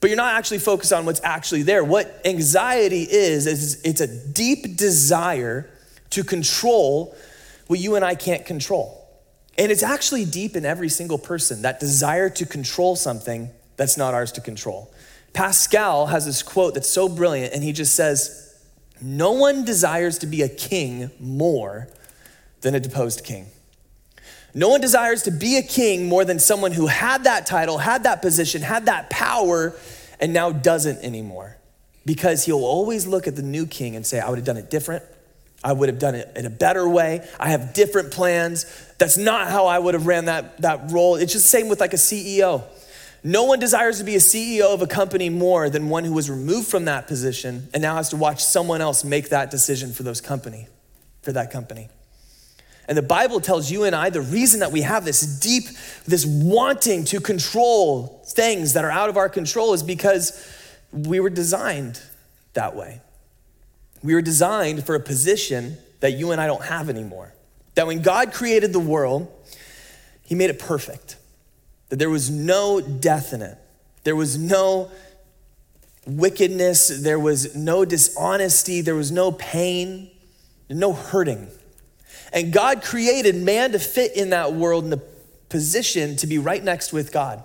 But 0.00 0.10
you're 0.10 0.16
not 0.16 0.34
actually 0.34 0.58
focused 0.58 0.92
on 0.92 1.06
what's 1.06 1.22
actually 1.24 1.62
there. 1.62 1.82
What 1.82 2.20
anxiety 2.24 3.02
is, 3.02 3.46
is 3.46 3.82
it's 3.82 4.02
a 4.02 4.06
deep 4.06 4.76
desire 4.76 5.68
to 6.10 6.22
control 6.22 7.16
what 7.66 7.80
you 7.80 7.96
and 7.96 8.04
I 8.04 8.14
can't 8.14 8.44
control. 8.44 8.97
And 9.58 9.72
it's 9.72 9.82
actually 9.82 10.24
deep 10.24 10.54
in 10.54 10.64
every 10.64 10.88
single 10.88 11.18
person, 11.18 11.62
that 11.62 11.80
desire 11.80 12.30
to 12.30 12.46
control 12.46 12.94
something 12.94 13.50
that's 13.76 13.96
not 13.96 14.14
ours 14.14 14.30
to 14.32 14.40
control. 14.40 14.92
Pascal 15.32 16.06
has 16.06 16.24
this 16.24 16.42
quote 16.42 16.74
that's 16.74 16.88
so 16.88 17.08
brilliant, 17.08 17.52
and 17.52 17.64
he 17.64 17.72
just 17.72 17.94
says, 17.94 18.56
No 19.02 19.32
one 19.32 19.64
desires 19.64 20.18
to 20.18 20.26
be 20.26 20.42
a 20.42 20.48
king 20.48 21.10
more 21.18 21.88
than 22.60 22.76
a 22.76 22.80
deposed 22.80 23.24
king. 23.24 23.46
No 24.54 24.68
one 24.68 24.80
desires 24.80 25.24
to 25.24 25.30
be 25.30 25.56
a 25.56 25.62
king 25.62 26.08
more 26.08 26.24
than 26.24 26.38
someone 26.38 26.72
who 26.72 26.86
had 26.86 27.24
that 27.24 27.44
title, 27.44 27.78
had 27.78 28.04
that 28.04 28.22
position, 28.22 28.62
had 28.62 28.86
that 28.86 29.10
power, 29.10 29.74
and 30.20 30.32
now 30.32 30.50
doesn't 30.50 31.04
anymore. 31.04 31.56
Because 32.06 32.44
he'll 32.46 32.64
always 32.64 33.06
look 33.06 33.26
at 33.26 33.36
the 33.36 33.42
new 33.42 33.66
king 33.66 33.94
and 33.94 34.06
say, 34.06 34.20
I 34.20 34.30
would 34.30 34.38
have 34.38 34.46
done 34.46 34.56
it 34.56 34.70
different. 34.70 35.04
I 35.62 35.72
would 35.72 35.88
have 35.88 35.98
done 35.98 36.14
it 36.14 36.30
in 36.36 36.46
a 36.46 36.50
better 36.50 36.88
way. 36.88 37.26
I 37.38 37.48
have 37.48 37.74
different 37.74 38.12
plans. 38.12 38.64
That's 38.98 39.16
not 39.16 39.48
how 39.48 39.66
I 39.66 39.78
would 39.78 39.94
have 39.94 40.06
ran 40.06 40.26
that, 40.26 40.60
that 40.62 40.90
role. 40.90 41.16
It's 41.16 41.32
just 41.32 41.46
the 41.46 41.50
same 41.50 41.68
with 41.68 41.80
like 41.80 41.92
a 41.92 41.96
CEO. 41.96 42.62
No 43.24 43.44
one 43.44 43.58
desires 43.58 43.98
to 43.98 44.04
be 44.04 44.14
a 44.14 44.20
CEO 44.20 44.72
of 44.72 44.80
a 44.80 44.86
company 44.86 45.28
more 45.28 45.68
than 45.68 45.88
one 45.88 46.04
who 46.04 46.12
was 46.12 46.30
removed 46.30 46.68
from 46.68 46.84
that 46.84 47.08
position 47.08 47.68
and 47.74 47.82
now 47.82 47.96
has 47.96 48.10
to 48.10 48.16
watch 48.16 48.44
someone 48.44 48.80
else 48.80 49.02
make 49.02 49.30
that 49.30 49.50
decision 49.50 49.92
for 49.92 50.04
those 50.04 50.20
company, 50.20 50.68
for 51.22 51.32
that 51.32 51.50
company. 51.50 51.88
And 52.86 52.96
the 52.96 53.02
Bible 53.02 53.40
tells 53.40 53.70
you 53.70 53.84
and 53.84 53.94
I 53.94 54.10
the 54.10 54.20
reason 54.20 54.60
that 54.60 54.70
we 54.70 54.82
have 54.82 55.04
this 55.04 55.20
deep, 55.40 55.64
this 56.06 56.24
wanting 56.24 57.04
to 57.06 57.20
control 57.20 58.22
things 58.28 58.74
that 58.74 58.84
are 58.84 58.90
out 58.90 59.10
of 59.10 59.16
our 59.16 59.28
control 59.28 59.74
is 59.74 59.82
because 59.82 60.46
we 60.92 61.18
were 61.18 61.28
designed 61.28 62.00
that 62.54 62.76
way. 62.76 63.00
We 64.02 64.14
were 64.14 64.22
designed 64.22 64.84
for 64.84 64.94
a 64.94 65.00
position 65.00 65.78
that 66.00 66.12
you 66.12 66.32
and 66.32 66.40
I 66.40 66.46
don't 66.46 66.64
have 66.64 66.88
anymore. 66.88 67.34
That 67.74 67.86
when 67.86 68.02
God 68.02 68.32
created 68.32 68.72
the 68.72 68.80
world, 68.80 69.32
He 70.24 70.34
made 70.34 70.50
it 70.50 70.58
perfect. 70.58 71.16
That 71.88 71.98
there 71.98 72.10
was 72.10 72.30
no 72.30 72.80
death 72.80 73.32
in 73.32 73.42
it, 73.42 73.58
there 74.04 74.16
was 74.16 74.38
no 74.38 74.90
wickedness, 76.06 76.88
there 76.88 77.18
was 77.18 77.54
no 77.54 77.84
dishonesty, 77.84 78.80
there 78.80 78.94
was 78.94 79.10
no 79.10 79.32
pain, 79.32 80.10
no 80.70 80.92
hurting. 80.92 81.48
And 82.32 82.52
God 82.52 82.82
created 82.82 83.34
man 83.36 83.72
to 83.72 83.78
fit 83.78 84.16
in 84.16 84.30
that 84.30 84.52
world 84.52 84.84
in 84.84 84.90
the 84.90 85.02
position 85.48 86.16
to 86.16 86.26
be 86.26 86.38
right 86.38 86.62
next 86.62 86.92
with 86.92 87.12
God 87.12 87.42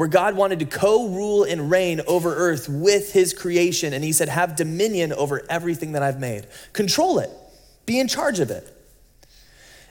where 0.00 0.08
God 0.08 0.34
wanted 0.34 0.60
to 0.60 0.64
co 0.64 1.08
rule 1.08 1.44
and 1.44 1.70
reign 1.70 2.00
over 2.06 2.34
earth 2.34 2.70
with 2.70 3.12
his 3.12 3.34
creation. 3.34 3.92
And 3.92 4.02
he 4.02 4.12
said, 4.12 4.30
Have 4.30 4.56
dominion 4.56 5.12
over 5.12 5.42
everything 5.50 5.92
that 5.92 6.02
I've 6.02 6.18
made, 6.18 6.46
control 6.72 7.18
it, 7.18 7.28
be 7.84 8.00
in 8.00 8.08
charge 8.08 8.40
of 8.40 8.50
it. 8.50 8.66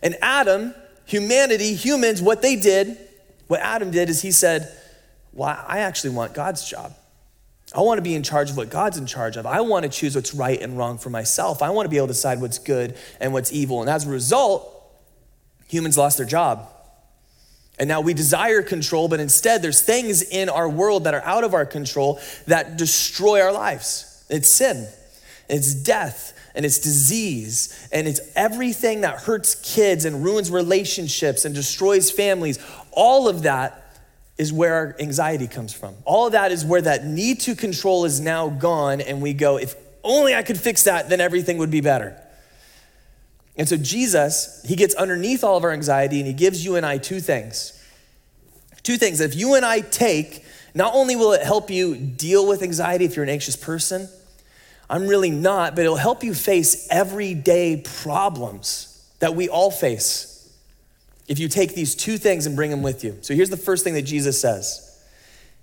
And 0.02 0.18
Adam, 0.20 0.74
humanity, 1.06 1.76
humans, 1.76 2.24
what 2.24 2.42
they 2.42 2.56
did, 2.56 2.98
what 3.50 3.60
Adam 3.60 3.92
did 3.92 4.10
is 4.10 4.20
he 4.20 4.32
said, 4.32 4.76
Well, 5.32 5.64
I 5.68 5.82
actually 5.82 6.16
want 6.16 6.34
God's 6.34 6.68
job. 6.68 6.92
I 7.76 7.82
want 7.82 8.00
to 8.00 8.02
be 8.02 8.16
in 8.16 8.24
charge 8.24 8.50
of 8.50 8.58
what 8.58 8.72
God's 8.72 8.98
in 8.98 9.06
charge 9.06 9.38
of. 9.38 9.46
I 9.46 9.62
want 9.62 9.84
to 9.84 9.90
choose 9.90 10.16
what's 10.16 10.34
right 10.34 10.60
and 10.60 10.76
wrong 10.76 10.98
for 10.98 11.12
myself. 11.12 11.62
I 11.62 11.70
want 11.70 11.86
to 11.86 11.90
be 11.92 11.98
able 11.98 12.08
to 12.08 12.14
decide 12.14 12.42
what's 12.42 12.58
good 12.58 12.98
and 13.20 13.32
what's 13.32 13.54
evil. 13.54 13.82
And 13.82 13.90
as 13.92 14.08
a 14.08 14.10
result, 14.10 14.74
humans 15.68 16.00
lost 16.00 16.18
their 16.18 16.26
job. 16.26 16.68
And 17.80 17.88
now 17.88 18.02
we 18.02 18.14
desire 18.14 18.62
control, 18.62 19.08
but 19.08 19.22
instead 19.22 19.62
there's 19.62 19.82
things 19.82 20.22
in 20.22 20.50
our 20.50 20.68
world 20.68 21.06
that 21.06 21.14
are 21.14 21.24
out 21.24 21.46
of 21.46 21.54
our 21.54 21.66
control 21.66 22.20
that 22.46 22.78
destroy 22.78 23.42
our 23.42 23.54
lives. 23.54 24.26
It's 24.30 24.52
sin, 24.52 24.88
it's 25.48 25.74
death, 25.74 26.34
and 26.54 26.66
it's 26.66 26.80
disease, 26.80 27.88
and 27.92 28.08
it's 28.08 28.20
everything 28.36 29.02
that 29.02 29.20
hurts 29.22 29.56
kids 29.56 30.04
and 30.04 30.24
ruins 30.24 30.52
relationships 30.52 31.46
and 31.46 31.56
destroys 31.56 32.12
families. 32.12 32.60
All 32.92 33.30
of 33.30 33.44
that 33.44 33.82
is 34.38 34.52
where 34.52 34.74
our 34.74 34.96
anxiety 35.00 35.48
comes 35.48 35.74
from. 35.74 35.96
All 36.06 36.28
of 36.28 36.34
that 36.34 36.52
is 36.52 36.66
where 36.66 36.82
that 36.82 37.06
need 37.06 37.40
to 37.42 37.56
control 37.56 38.04
is 38.06 38.20
now 38.20 38.50
gone, 38.50 39.00
and 39.00 39.22
we 39.22 39.34
go, 39.34 39.58
if 39.58 39.76
only 40.04 40.36
I 40.36 40.44
could 40.44 40.60
fix 40.60 40.84
that, 40.84 41.10
then 41.10 41.22
everything 41.22 41.58
would 41.60 41.72
be 41.72 41.82
better. 41.82 42.18
And 43.60 43.68
so 43.68 43.76
Jesus, 43.76 44.64
he 44.66 44.78
gets 44.78 44.96
underneath 44.96 45.44
all 45.44 45.58
of 45.58 45.66
our 45.66 45.72
anxiety 45.72 46.20
and 46.20 46.26
he 46.26 46.32
gives 46.32 46.64
you 46.64 46.78
and 46.78 46.86
I 46.86 46.98
two 46.98 47.20
things. 47.20 47.76
Two 48.84 48.96
things 48.96 49.20
if 49.20 49.36
you 49.36 49.56
and 49.56 49.66
I 49.66 49.82
take, 49.82 50.46
not 50.74 50.96
only 50.96 51.18
will 51.18 51.34
it 51.34 51.44
help 51.44 51.70
you 51.70 51.98
deal 51.98 52.48
with 52.48 52.64
anxiety 52.64 53.04
if 53.04 53.18
you're 53.18 53.24
an 53.24 53.30
anxious 53.30 53.58
person, 53.58 54.08
I'm 54.90 55.08
really 55.08 55.30
not, 55.30 55.76
but 55.76 55.84
it'll 55.84 55.98
help 55.98 56.24
you 56.24 56.34
face 56.34 56.88
everyday 56.90 57.84
problems 58.04 59.06
that 59.20 59.36
we 59.36 59.50
all 59.50 59.72
face 59.72 60.58
if 61.28 61.38
you 61.38 61.50
take 61.50 61.76
these 61.76 61.96
two 61.96 62.18
things 62.18 62.46
and 62.46 62.56
bring 62.56 62.72
them 62.72 62.82
with 62.82 63.04
you. 63.04 63.18
So 63.22 63.36
here's 63.36 63.50
the 63.50 63.58
first 63.58 63.84
thing 63.84 63.94
that 63.96 64.04
Jesus 64.04 64.40
says 64.40 65.04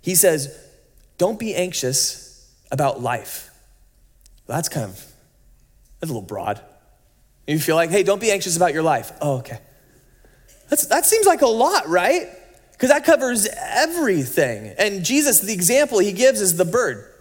He 0.02 0.14
says, 0.14 0.54
Don't 1.16 1.38
be 1.38 1.54
anxious 1.54 2.54
about 2.70 3.00
life. 3.00 3.50
That's 4.46 4.68
kind 4.68 4.84
of, 4.84 4.94
that's 5.98 6.10
a 6.10 6.14
little 6.14 6.20
broad. 6.20 6.60
You 7.46 7.58
feel 7.58 7.76
like, 7.76 7.90
hey, 7.90 8.02
don't 8.02 8.20
be 8.20 8.30
anxious 8.30 8.56
about 8.56 8.72
your 8.74 8.82
life. 8.82 9.12
Oh, 9.20 9.38
okay. 9.38 9.58
That's, 10.68 10.86
that 10.86 11.06
seems 11.06 11.26
like 11.26 11.42
a 11.42 11.46
lot, 11.46 11.88
right? 11.88 12.28
Because 12.72 12.90
that 12.90 13.04
covers 13.04 13.48
everything. 13.56 14.74
And 14.78 15.04
Jesus, 15.04 15.40
the 15.40 15.52
example 15.52 15.98
he 15.98 16.12
gives 16.12 16.40
is 16.40 16.56
the 16.56 16.64
bird. 16.64 17.12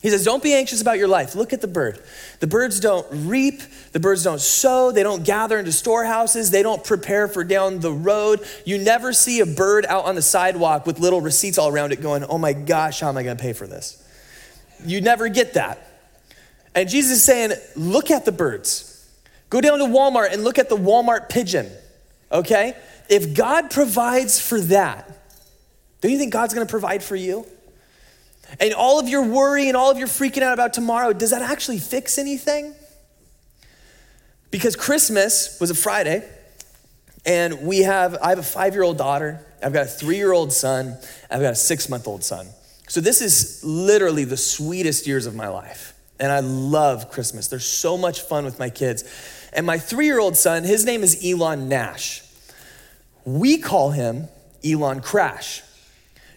He 0.00 0.08
says, 0.08 0.24
Don't 0.24 0.42
be 0.42 0.54
anxious 0.54 0.80
about 0.80 0.96
your 0.96 1.08
life. 1.08 1.34
Look 1.34 1.52
at 1.52 1.60
the 1.60 1.68
bird. 1.68 2.02
The 2.38 2.46
birds 2.46 2.80
don't 2.80 3.06
reap, 3.10 3.60
the 3.92 4.00
birds 4.00 4.24
don't 4.24 4.40
sow, 4.40 4.92
they 4.92 5.02
don't 5.02 5.24
gather 5.24 5.58
into 5.58 5.72
storehouses, 5.72 6.50
they 6.50 6.62
don't 6.62 6.82
prepare 6.82 7.28
for 7.28 7.44
down 7.44 7.80
the 7.80 7.92
road. 7.92 8.40
You 8.64 8.78
never 8.78 9.12
see 9.12 9.40
a 9.40 9.46
bird 9.46 9.84
out 9.84 10.06
on 10.06 10.14
the 10.14 10.22
sidewalk 10.22 10.86
with 10.86 11.00
little 11.00 11.20
receipts 11.20 11.58
all 11.58 11.68
around 11.68 11.92
it 11.92 12.00
going, 12.00 12.24
Oh 12.24 12.38
my 12.38 12.54
gosh, 12.54 13.00
how 13.00 13.10
am 13.10 13.18
I 13.18 13.22
going 13.22 13.36
to 13.36 13.42
pay 13.42 13.52
for 13.52 13.66
this? 13.66 14.02
You 14.84 15.02
never 15.02 15.28
get 15.28 15.54
that. 15.54 15.86
And 16.74 16.88
Jesus 16.88 17.18
is 17.18 17.24
saying, 17.24 17.52
Look 17.76 18.10
at 18.10 18.24
the 18.24 18.32
birds. 18.32 18.89
Go 19.50 19.60
down 19.60 19.80
to 19.80 19.84
Walmart 19.84 20.32
and 20.32 20.44
look 20.44 20.58
at 20.58 20.68
the 20.68 20.76
Walmart 20.76 21.28
pigeon, 21.28 21.70
okay? 22.30 22.76
If 23.08 23.34
God 23.34 23.70
provides 23.70 24.40
for 24.40 24.60
that, 24.62 25.06
don't 26.00 26.12
you 26.12 26.18
think 26.18 26.32
God's 26.32 26.54
gonna 26.54 26.66
provide 26.66 27.02
for 27.02 27.16
you? 27.16 27.44
And 28.58 28.72
all 28.74 28.98
of 28.98 29.08
your 29.08 29.24
worry 29.24 29.68
and 29.68 29.76
all 29.76 29.90
of 29.90 29.98
your 29.98 30.08
freaking 30.08 30.42
out 30.42 30.54
about 30.54 30.72
tomorrow, 30.72 31.12
does 31.12 31.30
that 31.30 31.42
actually 31.42 31.78
fix 31.78 32.16
anything? 32.16 32.74
Because 34.50 34.74
Christmas 34.74 35.58
was 35.60 35.70
a 35.70 35.74
Friday, 35.74 36.28
and 37.26 37.62
we 37.62 37.80
have, 37.80 38.16
I 38.22 38.30
have 38.30 38.38
a 38.38 38.44
five 38.44 38.74
year 38.74 38.82
old 38.82 38.98
daughter, 38.98 39.44
I've 39.62 39.72
got 39.72 39.86
a 39.86 39.88
three 39.88 40.16
year 40.16 40.32
old 40.32 40.52
son, 40.52 40.96
I've 41.30 41.40
got 41.40 41.52
a 41.52 41.56
six 41.56 41.88
month 41.88 42.08
old 42.08 42.24
son. 42.24 42.48
So 42.88 43.00
this 43.00 43.20
is 43.20 43.62
literally 43.62 44.24
the 44.24 44.36
sweetest 44.36 45.06
years 45.06 45.26
of 45.26 45.34
my 45.34 45.48
life. 45.48 45.94
And 46.18 46.30
I 46.30 46.40
love 46.40 47.10
Christmas. 47.10 47.48
There's 47.48 47.64
so 47.64 47.96
much 47.96 48.20
fun 48.20 48.44
with 48.44 48.58
my 48.58 48.68
kids. 48.68 49.04
And 49.52 49.66
my 49.66 49.78
three 49.78 50.06
year 50.06 50.20
old 50.20 50.36
son, 50.36 50.64
his 50.64 50.84
name 50.84 51.02
is 51.02 51.24
Elon 51.24 51.68
Nash. 51.68 52.22
We 53.24 53.58
call 53.58 53.90
him 53.90 54.28
Elon 54.64 55.00
Crash 55.00 55.62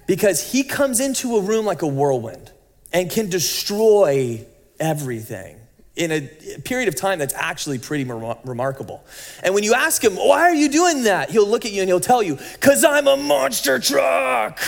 because 0.08 0.52
he 0.52 0.64
comes 0.64 1.00
into 1.00 1.38
a 1.38 1.42
room 1.42 1.66
like 1.66 1.82
a 1.82 1.88
whirlwind 1.88 2.52
and 2.92 3.10
can 3.10 3.30
destroy 3.30 4.46
everything 4.80 5.58
in 5.96 6.12
a 6.12 6.22
period 6.62 6.88
of 6.88 6.96
time 6.96 7.20
that's 7.20 7.36
actually 7.36 7.78
pretty 7.78 8.04
remarkable. 8.04 9.04
And 9.44 9.54
when 9.54 9.64
you 9.64 9.76
ask 9.76 10.04
him, 10.04 10.16
why 10.16 10.42
are 10.42 10.54
you 10.54 10.70
doing 10.70 11.04
that? 11.04 11.30
He'll 11.30 11.48
look 11.48 11.66
at 11.66 11.72
you 11.72 11.82
and 11.82 11.90
he'll 11.90 12.00
tell 12.00 12.24
you, 12.24 12.38
because 12.54 12.84
I'm 12.84 13.08
a 13.08 13.16
monster 13.16 13.80
truck. 13.80 14.60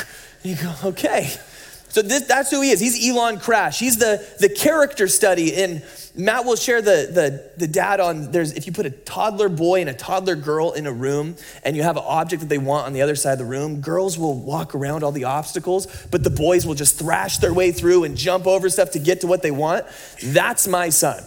you 0.43 0.55
go, 0.55 0.73
okay. 0.85 1.31
So 1.89 2.01
this, 2.03 2.23
that's 2.27 2.51
who 2.51 2.61
he 2.61 2.69
is. 2.69 2.79
He's 2.79 3.09
Elon 3.09 3.39
Crash. 3.39 3.79
He's 3.79 3.97
the, 3.97 4.25
the 4.39 4.49
character 4.49 5.07
study. 5.07 5.55
And 5.55 5.83
Matt 6.17 6.45
will 6.45 6.55
share 6.55 6.81
the, 6.81 7.09
the, 7.11 7.51
the 7.57 7.67
data 7.67 8.03
on 8.03 8.31
there's 8.31 8.53
if 8.53 8.65
you 8.65 8.71
put 8.71 8.85
a 8.85 8.89
toddler 8.89 9.49
boy 9.49 9.81
and 9.81 9.89
a 9.89 9.93
toddler 9.93 10.35
girl 10.35 10.71
in 10.71 10.85
a 10.85 10.91
room 10.91 11.35
and 11.63 11.75
you 11.75 11.83
have 11.83 11.97
an 11.97 12.03
object 12.05 12.41
that 12.41 12.47
they 12.47 12.57
want 12.57 12.87
on 12.87 12.93
the 12.93 13.01
other 13.01 13.15
side 13.15 13.33
of 13.33 13.39
the 13.39 13.45
room, 13.45 13.81
girls 13.81 14.17
will 14.17 14.39
walk 14.39 14.75
around 14.75 15.03
all 15.03 15.11
the 15.11 15.25
obstacles, 15.25 15.87
but 16.11 16.23
the 16.23 16.29
boys 16.29 16.65
will 16.65 16.73
just 16.73 16.97
thrash 16.97 17.39
their 17.39 17.53
way 17.53 17.71
through 17.71 18.05
and 18.05 18.15
jump 18.15 18.47
over 18.47 18.69
stuff 18.69 18.91
to 18.91 18.99
get 18.99 19.21
to 19.21 19.27
what 19.27 19.41
they 19.41 19.51
want. 19.51 19.85
That's 20.23 20.67
my 20.67 20.89
son. 20.89 21.21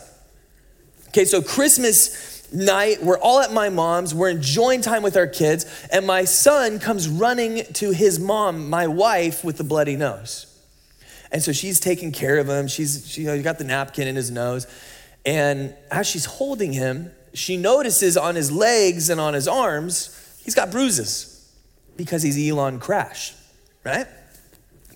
Okay, 1.08 1.24
so 1.24 1.42
Christmas 1.42 2.50
night, 2.52 3.02
we're 3.02 3.18
all 3.18 3.40
at 3.40 3.52
my 3.52 3.68
mom's, 3.68 4.14
we're 4.14 4.30
enjoying 4.30 4.80
time 4.80 5.02
with 5.02 5.16
our 5.16 5.26
kids, 5.26 5.66
and 5.92 6.06
my 6.06 6.24
son 6.24 6.78
comes 6.78 7.08
running 7.08 7.64
to 7.74 7.90
his 7.90 8.18
mom, 8.18 8.70
my 8.70 8.86
wife, 8.86 9.44
with 9.44 9.58
the 9.58 9.64
bloody 9.64 9.96
nose. 9.96 10.47
And 11.30 11.42
so 11.42 11.52
she's 11.52 11.80
taking 11.80 12.12
care 12.12 12.38
of 12.38 12.48
him. 12.48 12.68
She's 12.68 13.08
she, 13.08 13.22
you 13.22 13.26
know, 13.28 13.42
got 13.42 13.58
the 13.58 13.64
napkin 13.64 14.08
in 14.08 14.16
his 14.16 14.30
nose. 14.30 14.66
And 15.26 15.74
as 15.90 16.06
she's 16.06 16.24
holding 16.24 16.72
him, 16.72 17.10
she 17.34 17.56
notices 17.56 18.16
on 18.16 18.34
his 18.34 18.50
legs 18.50 19.10
and 19.10 19.20
on 19.20 19.34
his 19.34 19.46
arms, 19.46 20.38
he's 20.42 20.54
got 20.54 20.70
bruises 20.70 21.52
because 21.96 22.22
he's 22.22 22.50
Elon 22.50 22.80
Crash, 22.80 23.34
right? 23.84 24.06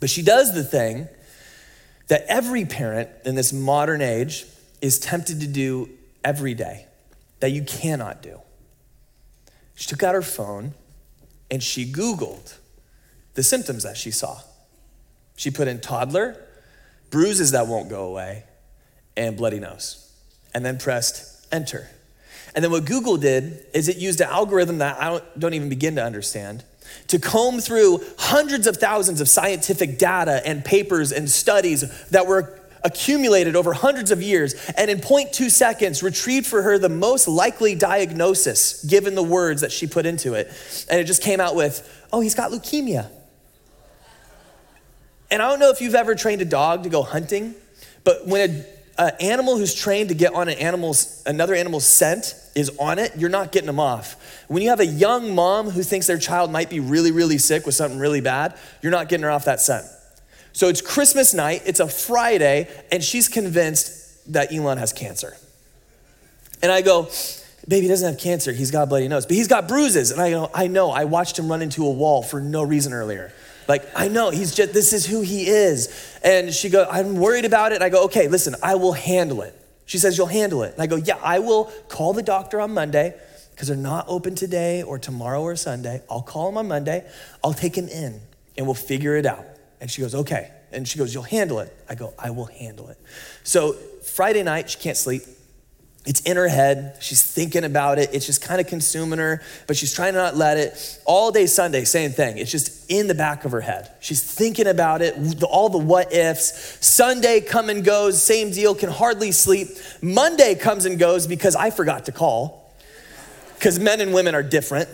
But 0.00 0.10
she 0.10 0.22
does 0.22 0.54
the 0.54 0.64
thing 0.64 1.08
that 2.08 2.24
every 2.28 2.64
parent 2.64 3.10
in 3.24 3.34
this 3.34 3.52
modern 3.52 4.00
age 4.00 4.46
is 4.80 4.98
tempted 4.98 5.40
to 5.40 5.46
do 5.46 5.88
every 6.24 6.54
day 6.54 6.86
that 7.40 7.50
you 7.50 7.62
cannot 7.62 8.22
do. 8.22 8.40
She 9.74 9.88
took 9.88 10.02
out 10.02 10.14
her 10.14 10.22
phone 10.22 10.74
and 11.50 11.62
she 11.62 11.90
Googled 11.90 12.56
the 13.34 13.42
symptoms 13.42 13.82
that 13.82 13.96
she 13.96 14.10
saw. 14.10 14.40
She 15.36 15.50
put 15.50 15.68
in 15.68 15.80
toddler, 15.80 16.36
bruises 17.10 17.52
that 17.52 17.66
won't 17.66 17.88
go 17.88 18.06
away, 18.06 18.44
and 19.16 19.36
bloody 19.36 19.58
nose, 19.58 20.10
and 20.54 20.64
then 20.64 20.78
pressed 20.78 21.46
enter. 21.52 21.88
And 22.54 22.62
then 22.62 22.70
what 22.70 22.84
Google 22.84 23.16
did 23.16 23.64
is 23.72 23.88
it 23.88 23.96
used 23.96 24.20
an 24.20 24.28
algorithm 24.28 24.78
that 24.78 25.00
I 25.00 25.08
don't, 25.08 25.40
don't 25.40 25.54
even 25.54 25.68
begin 25.68 25.96
to 25.96 26.04
understand 26.04 26.64
to 27.08 27.18
comb 27.18 27.60
through 27.60 28.00
hundreds 28.18 28.66
of 28.66 28.76
thousands 28.76 29.20
of 29.20 29.28
scientific 29.28 29.98
data 29.98 30.42
and 30.44 30.64
papers 30.64 31.12
and 31.12 31.30
studies 31.30 32.08
that 32.10 32.26
were 32.26 32.58
accumulated 32.84 33.54
over 33.54 33.72
hundreds 33.72 34.10
of 34.10 34.20
years 34.20 34.54
and 34.76 34.90
in 34.90 34.98
0.2 34.98 35.50
seconds 35.50 36.02
retrieved 36.02 36.46
for 36.46 36.62
her 36.62 36.78
the 36.78 36.88
most 36.88 37.28
likely 37.28 37.74
diagnosis 37.74 38.84
given 38.84 39.14
the 39.14 39.22
words 39.22 39.60
that 39.60 39.70
she 39.70 39.86
put 39.86 40.04
into 40.04 40.34
it. 40.34 40.50
And 40.90 41.00
it 41.00 41.04
just 41.04 41.22
came 41.22 41.40
out 41.40 41.54
with, 41.54 42.06
oh, 42.12 42.20
he's 42.20 42.34
got 42.34 42.50
leukemia. 42.50 43.08
And 45.32 45.40
I 45.40 45.48
don't 45.48 45.58
know 45.60 45.70
if 45.70 45.80
you've 45.80 45.94
ever 45.94 46.14
trained 46.14 46.42
a 46.42 46.44
dog 46.44 46.82
to 46.82 46.90
go 46.90 47.02
hunting, 47.02 47.54
but 48.04 48.26
when 48.26 48.66
an 48.98 49.12
animal 49.18 49.56
who's 49.56 49.74
trained 49.74 50.10
to 50.10 50.14
get 50.14 50.34
on 50.34 50.50
an 50.50 50.58
animal's 50.58 51.22
another 51.24 51.54
animal's 51.54 51.86
scent 51.86 52.34
is 52.54 52.70
on 52.78 52.98
it, 52.98 53.12
you're 53.16 53.30
not 53.30 53.50
getting 53.50 53.66
them 53.66 53.80
off. 53.80 54.44
When 54.48 54.62
you 54.62 54.68
have 54.68 54.80
a 54.80 54.86
young 54.86 55.34
mom 55.34 55.70
who 55.70 55.82
thinks 55.82 56.06
their 56.06 56.18
child 56.18 56.52
might 56.52 56.68
be 56.68 56.80
really, 56.80 57.12
really 57.12 57.38
sick 57.38 57.64
with 57.64 57.74
something 57.74 57.98
really 57.98 58.20
bad, 58.20 58.58
you're 58.82 58.92
not 58.92 59.08
getting 59.08 59.24
her 59.24 59.30
off 59.30 59.46
that 59.46 59.62
scent. 59.62 59.86
So 60.52 60.68
it's 60.68 60.82
Christmas 60.82 61.32
night, 61.32 61.62
it's 61.64 61.80
a 61.80 61.88
Friday, 61.88 62.68
and 62.92 63.02
she's 63.02 63.28
convinced 63.28 64.30
that 64.34 64.52
Elon 64.52 64.76
has 64.76 64.92
cancer. 64.92 65.34
And 66.62 66.70
I 66.70 66.82
go, 66.82 67.08
Baby 67.66 67.88
doesn't 67.88 68.06
have 68.06 68.20
cancer, 68.20 68.52
he's 68.52 68.70
got 68.70 68.82
a 68.82 68.86
bloody 68.86 69.08
nose, 69.08 69.24
but 69.24 69.36
he's 69.36 69.48
got 69.48 69.66
bruises. 69.66 70.10
And 70.10 70.20
I 70.20 70.30
go, 70.30 70.50
I 70.52 70.66
know, 70.66 70.90
I 70.90 71.04
watched 71.04 71.38
him 71.38 71.48
run 71.48 71.62
into 71.62 71.86
a 71.86 71.90
wall 71.90 72.22
for 72.22 72.38
no 72.38 72.62
reason 72.62 72.92
earlier. 72.92 73.32
Like, 73.68 73.84
I 73.94 74.08
know, 74.08 74.30
he's 74.30 74.54
just, 74.54 74.72
this 74.72 74.92
is 74.92 75.06
who 75.06 75.22
he 75.22 75.46
is. 75.46 76.18
And 76.24 76.52
she 76.52 76.68
goes, 76.68 76.86
I'm 76.90 77.16
worried 77.16 77.44
about 77.44 77.72
it. 77.72 77.76
And 77.76 77.84
I 77.84 77.88
go, 77.88 78.04
okay, 78.04 78.28
listen, 78.28 78.54
I 78.62 78.74
will 78.74 78.92
handle 78.92 79.42
it. 79.42 79.58
She 79.92 79.98
says, 79.98 80.16
You'll 80.16 80.26
handle 80.26 80.62
it. 80.62 80.72
And 80.72 80.82
I 80.82 80.86
go, 80.86 80.96
Yeah, 80.96 81.18
I 81.22 81.40
will 81.40 81.64
call 81.88 82.12
the 82.12 82.22
doctor 82.22 82.60
on 82.60 82.72
Monday 82.72 83.14
because 83.50 83.68
they're 83.68 83.76
not 83.76 84.06
open 84.08 84.34
today 84.34 84.82
or 84.82 84.98
tomorrow 84.98 85.42
or 85.42 85.56
Sunday. 85.56 86.00
I'll 86.10 86.22
call 86.22 86.48
him 86.48 86.56
on 86.56 86.68
Monday. 86.68 87.06
I'll 87.44 87.52
take 87.52 87.76
him 87.76 87.88
in 87.88 88.20
and 88.56 88.66
we'll 88.66 88.74
figure 88.74 89.16
it 89.16 89.26
out. 89.26 89.44
And 89.80 89.90
she 89.90 90.00
goes, 90.00 90.14
Okay. 90.14 90.50
And 90.70 90.88
she 90.88 90.98
goes, 90.98 91.12
You'll 91.12 91.24
handle 91.24 91.58
it. 91.58 91.76
I 91.88 91.94
go, 91.94 92.14
I 92.18 92.30
will 92.30 92.46
handle 92.46 92.88
it. 92.88 92.98
So 93.42 93.72
Friday 94.02 94.42
night, 94.42 94.70
she 94.70 94.78
can't 94.78 94.96
sleep. 94.96 95.22
It's 96.04 96.20
in 96.22 96.36
her 96.36 96.48
head. 96.48 96.96
She's 97.00 97.22
thinking 97.22 97.62
about 97.62 98.00
it. 98.00 98.10
It's 98.12 98.26
just 98.26 98.42
kind 98.42 98.60
of 98.60 98.66
consuming 98.66 99.20
her, 99.20 99.40
but 99.68 99.76
she's 99.76 99.94
trying 99.94 100.14
to 100.14 100.18
not 100.18 100.36
let 100.36 100.56
it. 100.56 101.00
All 101.04 101.30
day 101.30 101.46
Sunday, 101.46 101.84
same 101.84 102.10
thing. 102.10 102.38
It's 102.38 102.50
just 102.50 102.90
in 102.90 103.06
the 103.06 103.14
back 103.14 103.44
of 103.44 103.52
her 103.52 103.60
head. 103.60 103.88
She's 104.00 104.20
thinking 104.20 104.66
about 104.66 105.00
it, 105.00 105.42
all 105.44 105.68
the 105.68 105.78
what 105.78 106.12
ifs. 106.12 106.84
Sunday 106.84 107.40
come 107.40 107.70
and 107.70 107.84
goes, 107.84 108.20
same 108.20 108.50
deal, 108.50 108.74
can 108.74 108.90
hardly 108.90 109.30
sleep. 109.30 109.68
Monday 110.00 110.56
comes 110.56 110.86
and 110.86 110.98
goes 110.98 111.28
because 111.28 111.54
I 111.54 111.70
forgot 111.70 112.06
to 112.06 112.12
call, 112.12 112.68
because 113.54 113.78
men 113.78 114.00
and 114.00 114.12
women 114.12 114.34
are 114.34 114.42
different. 114.42 114.88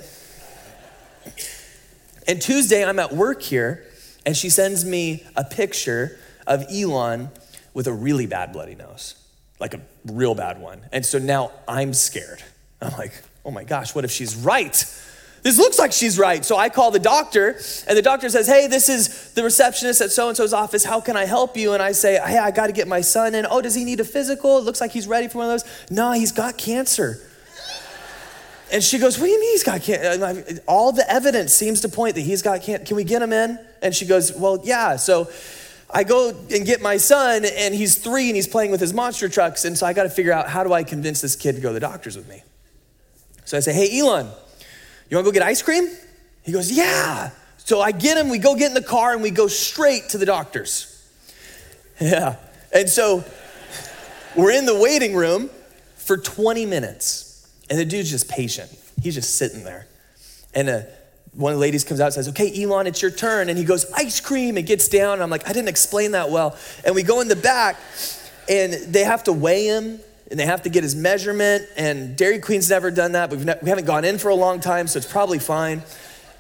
And 2.26 2.42
Tuesday, 2.42 2.85
I'm 2.85 2.98
at 2.98 3.14
work 3.14 3.40
here, 3.40 3.87
and 4.26 4.37
she 4.37 4.50
sends 4.50 4.85
me 4.85 5.24
a 5.35 5.44
picture 5.44 6.18
of 6.46 6.66
Elon 6.70 7.30
with 7.72 7.87
a 7.87 7.92
really 7.94 8.26
bad 8.26 8.52
bloody 8.52 8.74
nose, 8.74 9.14
like 9.61 9.75
a 9.75 9.81
real 10.07 10.35
bad 10.35 10.61
one. 10.61 10.83
And 10.92 11.05
so 11.05 11.18
now 11.18 11.53
I'm 11.66 11.92
scared. 11.92 12.42
I'm 12.81 12.92
like, 12.92 13.12
oh 13.44 13.51
my 13.51 13.64
gosh, 13.64 13.94
what 13.94 14.05
if 14.05 14.11
she's 14.11 14.37
right? 14.37 14.85
This 15.42 15.59
looks 15.59 15.79
like 15.79 15.92
she's 15.92 16.18
right. 16.18 16.44
So 16.44 16.57
I 16.57 16.68
call 16.68 16.90
the 16.90 16.99
doctor, 16.99 17.59
and 17.87 17.97
the 17.97 18.03
doctor 18.03 18.29
says, 18.29 18.47
Hey, 18.47 18.66
this 18.66 18.88
is 18.88 19.33
the 19.35 19.42
receptionist 19.42 20.01
at 20.01 20.11
so 20.11 20.29
and 20.29 20.37
so's 20.37 20.53
office. 20.53 20.85
How 20.85 21.01
can 21.01 21.16
I 21.16 21.25
help 21.27 21.57
you? 21.57 21.75
And 21.75 21.83
I 21.83 21.92
say, 21.92 22.18
Hey, 22.25 22.38
I 22.38 22.51
got 22.51 22.66
to 22.66 22.73
get 22.73 22.88
my 22.88 23.01
son 23.01 23.35
in. 23.35 23.47
Oh, 23.49 23.62
does 23.62 23.75
he 23.75 23.85
need 23.85 24.01
a 24.01 24.05
physical? 24.05 24.59
It 24.59 24.64
looks 24.64 24.81
like 24.81 24.90
he's 24.90 25.07
ready 25.07 25.29
for 25.29 25.38
one 25.38 25.47
of 25.51 25.53
those. 25.53 25.90
No, 25.90 26.12
he's 26.12 26.33
got 26.33 26.59
cancer. 26.59 27.21
And 28.71 28.83
she 28.83 28.99
goes, 28.99 29.18
What 29.18 29.27
do 29.27 29.33
you 29.33 29.40
mean 29.40 29.53
he's 29.53 29.64
got 29.64 29.81
cancer? 29.83 30.61
All 30.66 30.92
the 30.92 31.11
evidence 31.11 31.55
seems 31.55 31.81
to 31.83 31.88
point 31.88 32.16
that 32.16 32.23
he's 32.23 32.42
got 32.42 32.62
cancer. 32.62 32.85
Can 32.85 32.97
we 32.97 33.05
get 33.05 33.23
him 33.23 33.33
in? 33.33 33.59
And 33.81 33.94
she 33.94 34.07
goes, 34.07 34.35
Well, 34.35 34.61
yeah. 34.64 34.97
So 34.97 35.31
I 35.90 36.05
go 36.05 36.31
and 36.31 36.66
get 36.66 36.83
my 36.83 36.98
son, 36.98 37.44
and 37.44 37.74
he's 37.74 37.96
three 37.96 38.29
and 38.29 38.37
he's 38.37 38.46
playing 38.46 38.70
with 38.70 38.81
his 38.81 38.92
monster 38.92 39.29
trucks. 39.29 39.64
And 39.64 39.77
so 39.77 39.87
I 39.87 39.94
got 39.94 40.03
to 40.03 40.11
figure 40.11 40.33
out 40.33 40.48
how 40.48 40.62
do 40.62 40.72
I 40.72 40.85
convince 40.85 41.20
this 41.20 41.35
kid 41.35 41.55
to 41.57 41.61
go 41.61 41.68
to 41.68 41.74
the 41.74 41.81
doctors 41.81 42.16
with 42.16 42.29
me. 42.29 42.42
So 43.44 43.57
I 43.57 43.61
say, 43.61 43.72
Hey, 43.72 43.98
Elon, 43.98 44.27
you 45.09 45.16
wanna 45.16 45.24
go 45.24 45.33
get 45.33 45.42
ice 45.42 45.62
cream? 45.62 45.88
He 46.42 46.53
goes, 46.53 46.70
Yeah. 46.70 47.31
So 47.57 47.81
I 47.81 47.92
get 47.92 48.18
him, 48.18 48.29
we 48.29 48.38
go 48.38 48.55
get 48.55 48.68
in 48.68 48.74
the 48.74 48.83
car, 48.83 49.12
and 49.12 49.22
we 49.22 49.31
go 49.31 49.46
straight 49.46 50.11
to 50.11 50.18
the 50.18 50.27
doctor's. 50.27 50.94
Yeah. 52.01 52.37
And 52.72 52.88
so 52.88 53.24
we're 54.37 54.53
in 54.53 54.66
the 54.66 54.79
waiting 54.79 55.16
room 55.16 55.51
for 55.96 56.16
20 56.16 56.64
minutes. 56.64 57.51
And 57.68 57.77
the 57.77 57.85
dude's 57.85 58.11
just 58.11 58.29
patient. 58.29 58.70
He's 59.03 59.16
just 59.16 59.35
sitting 59.35 59.64
there. 59.64 59.88
And 60.55 60.68
uh, 60.68 60.81
one 61.38 61.53
of 61.53 61.59
the 61.59 61.61
ladies 61.61 61.85
comes 61.85 62.01
out 62.01 62.07
and 62.07 62.14
says, 62.14 62.29
Okay, 62.31 62.62
Elon, 62.62 62.88
it's 62.88 63.01
your 63.01 63.12
turn. 63.12 63.48
And 63.48 63.57
he 63.57 63.64
goes, 63.64 63.90
Ice 63.92 64.20
cream, 64.20 64.57
and 64.57 64.66
gets 64.66 64.88
down. 64.88 65.14
And 65.14 65.22
I'm 65.22 65.31
like, 65.31 65.48
I 65.48 65.53
didn't 65.53 65.68
explain 65.68 66.11
that 66.12 66.31
well. 66.31 66.59
And 66.85 66.96
we 66.96 67.05
go 67.05 67.20
in 67.20 67.29
the 67.29 67.37
back, 67.37 67.77
and 68.48 68.72
they 68.72 69.05
have 69.05 69.22
to 69.24 69.33
weigh 69.33 69.66
him, 69.66 70.01
and 70.33 70.40
they 70.40 70.46
have 70.46 70.62
to 70.62 70.68
get 70.68 70.83
his 70.83 70.96
measurement. 70.96 71.64
And 71.77 72.16
Dairy 72.16 72.40
Queen's 72.40 72.68
never 72.68 72.90
done 72.90 73.12
that, 73.12 73.31
but 73.31 73.38
ne- 73.38 73.59
we 73.62 73.68
haven't 73.68 73.85
gone 73.85 74.05
in 74.05 74.18
for 74.18 74.31
a 74.31 74.35
long 74.35 74.59
time, 74.59 74.88
so 74.88 74.96
it's 74.96 75.11
probably 75.11 75.38
fine. 75.38 75.83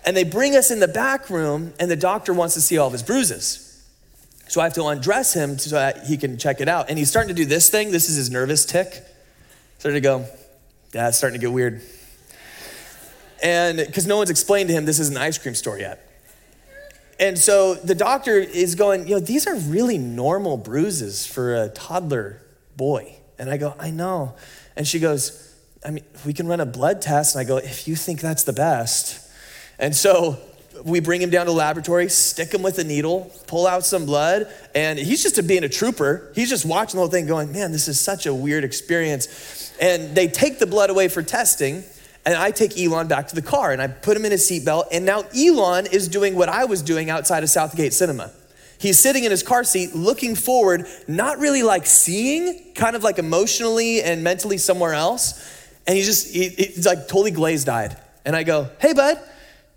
And 0.04 0.16
they 0.16 0.24
bring 0.24 0.56
us 0.56 0.72
in 0.72 0.80
the 0.80 0.88
back 0.88 1.30
room, 1.30 1.74
and 1.78 1.88
the 1.88 1.96
doctor 1.96 2.34
wants 2.34 2.54
to 2.54 2.60
see 2.60 2.76
all 2.76 2.88
of 2.88 2.92
his 2.92 3.04
bruises. 3.04 3.64
So 4.48 4.60
I 4.60 4.64
have 4.64 4.74
to 4.74 4.84
undress 4.84 5.32
him 5.32 5.58
so 5.58 5.76
that 5.76 6.06
he 6.06 6.16
can 6.16 6.38
check 6.38 6.60
it 6.60 6.68
out. 6.68 6.88
And 6.88 6.98
he's 6.98 7.08
starting 7.08 7.28
to 7.28 7.34
do 7.34 7.44
this 7.44 7.70
thing. 7.70 7.92
This 7.92 8.08
is 8.08 8.16
his 8.16 8.30
nervous 8.30 8.66
tic. 8.66 9.04
Starting 9.78 10.02
to 10.02 10.08
go, 10.08 10.26
yeah, 10.92 11.06
it's 11.06 11.18
starting 11.18 11.38
to 11.38 11.46
get 11.46 11.52
weird. 11.52 11.82
And 13.42 13.78
because 13.78 14.06
no 14.06 14.16
one's 14.16 14.30
explained 14.30 14.68
to 14.68 14.74
him 14.74 14.84
this 14.84 14.98
is 14.98 15.08
an 15.08 15.16
ice 15.16 15.38
cream 15.38 15.54
store 15.54 15.78
yet. 15.78 16.04
And 17.20 17.36
so 17.36 17.74
the 17.74 17.94
doctor 17.94 18.38
is 18.38 18.74
going, 18.74 19.08
you 19.08 19.14
know, 19.14 19.20
these 19.20 19.46
are 19.46 19.56
really 19.56 19.98
normal 19.98 20.56
bruises 20.56 21.26
for 21.26 21.54
a 21.54 21.68
toddler 21.68 22.40
boy. 22.76 23.16
And 23.38 23.50
I 23.50 23.56
go, 23.56 23.74
I 23.78 23.90
know. 23.90 24.36
And 24.76 24.86
she 24.86 25.00
goes, 25.00 25.56
I 25.84 25.90
mean, 25.90 26.04
we 26.24 26.32
can 26.32 26.46
run 26.46 26.60
a 26.60 26.66
blood 26.66 27.02
test. 27.02 27.34
And 27.34 27.40
I 27.40 27.48
go, 27.48 27.56
if 27.56 27.88
you 27.88 27.96
think 27.96 28.20
that's 28.20 28.44
the 28.44 28.52
best. 28.52 29.28
And 29.80 29.94
so 29.94 30.38
we 30.84 31.00
bring 31.00 31.20
him 31.20 31.30
down 31.30 31.46
to 31.46 31.52
the 31.52 31.56
laboratory, 31.56 32.08
stick 32.08 32.54
him 32.54 32.62
with 32.62 32.78
a 32.78 32.84
needle, 32.84 33.32
pull 33.46 33.66
out 33.66 33.84
some 33.84 34.06
blood, 34.06 34.52
and 34.74 34.98
he's 34.98 35.22
just 35.22 35.44
being 35.46 35.64
a 35.64 35.68
trooper. 35.68 36.30
He's 36.34 36.48
just 36.48 36.64
watching 36.64 36.98
the 36.98 37.02
whole 37.02 37.10
thing 37.10 37.26
going, 37.26 37.52
man, 37.52 37.72
this 37.72 37.88
is 37.88 37.98
such 38.00 38.26
a 38.26 38.34
weird 38.34 38.64
experience. 38.64 39.72
And 39.80 40.14
they 40.14 40.28
take 40.28 40.58
the 40.58 40.66
blood 40.66 40.90
away 40.90 41.08
for 41.08 41.22
testing, 41.22 41.84
and 42.28 42.36
I 42.36 42.50
take 42.50 42.78
Elon 42.78 43.08
back 43.08 43.28
to 43.28 43.34
the 43.34 43.40
car 43.40 43.72
and 43.72 43.80
I 43.80 43.86
put 43.86 44.14
him 44.14 44.26
in 44.26 44.32
his 44.32 44.46
seatbelt, 44.46 44.88
and 44.92 45.06
now 45.06 45.24
Elon 45.34 45.86
is 45.86 46.08
doing 46.08 46.34
what 46.34 46.50
I 46.50 46.66
was 46.66 46.82
doing 46.82 47.08
outside 47.08 47.42
of 47.42 47.48
Southgate 47.48 47.94
Cinema. 47.94 48.30
He's 48.78 48.98
sitting 48.98 49.24
in 49.24 49.30
his 49.30 49.42
car 49.42 49.64
seat 49.64 49.94
looking 49.94 50.34
forward, 50.34 50.86
not 51.08 51.38
really 51.38 51.62
like 51.62 51.86
seeing, 51.86 52.74
kind 52.74 52.94
of 52.94 53.02
like 53.02 53.18
emotionally 53.18 54.02
and 54.02 54.22
mentally 54.22 54.58
somewhere 54.58 54.92
else. 54.92 55.42
And 55.86 55.96
he's 55.96 56.04
just, 56.04 56.34
he, 56.34 56.50
he's 56.50 56.84
like 56.84 57.08
totally 57.08 57.30
glazed 57.30 57.66
eyed. 57.66 57.96
And 58.26 58.36
I 58.36 58.42
go, 58.42 58.68
hey, 58.78 58.92
bud, 58.92 59.18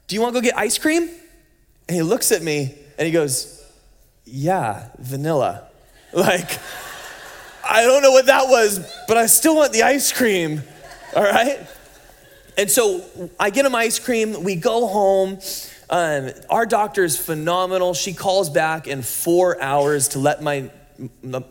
do 0.08 0.16
you 0.16 0.22
want 0.22 0.36
to 0.36 0.42
go 0.42 0.44
get 0.44 0.58
ice 0.58 0.78
cream? 0.78 1.04
And 1.88 1.96
he 1.96 2.02
looks 2.02 2.34
at 2.34 2.44
me 2.44 2.76
and 2.98 3.06
he 3.06 3.14
goes, 3.14 3.66
Yeah, 4.26 4.90
vanilla. 5.00 5.70
Like, 6.14 6.60
I 7.64 7.86
don't 7.86 8.02
know 8.02 8.12
what 8.12 8.26
that 8.26 8.50
was, 8.50 8.86
but 9.08 9.16
I 9.16 9.28
still 9.28 9.56
want 9.56 9.72
the 9.72 9.84
ice 9.84 10.12
cream. 10.12 10.62
All 11.16 11.24
right? 11.24 11.66
And 12.58 12.70
so 12.70 13.04
I 13.40 13.50
get 13.50 13.66
him 13.66 13.76
ice 13.76 14.00
cream. 14.00 14.44
We 14.44 14.56
go 14.56 14.88
home. 14.88 15.40
Um, 15.90 16.32
our 16.50 16.66
doctor 16.66 17.04
is 17.04 17.18
phenomenal. 17.18 17.94
She 17.94 18.14
calls 18.14 18.50
back 18.50 18.88
in 18.88 19.02
four 19.02 19.62
hours 19.62 20.10
to 20.10 20.20
let 20.20 20.42
my 20.42 20.70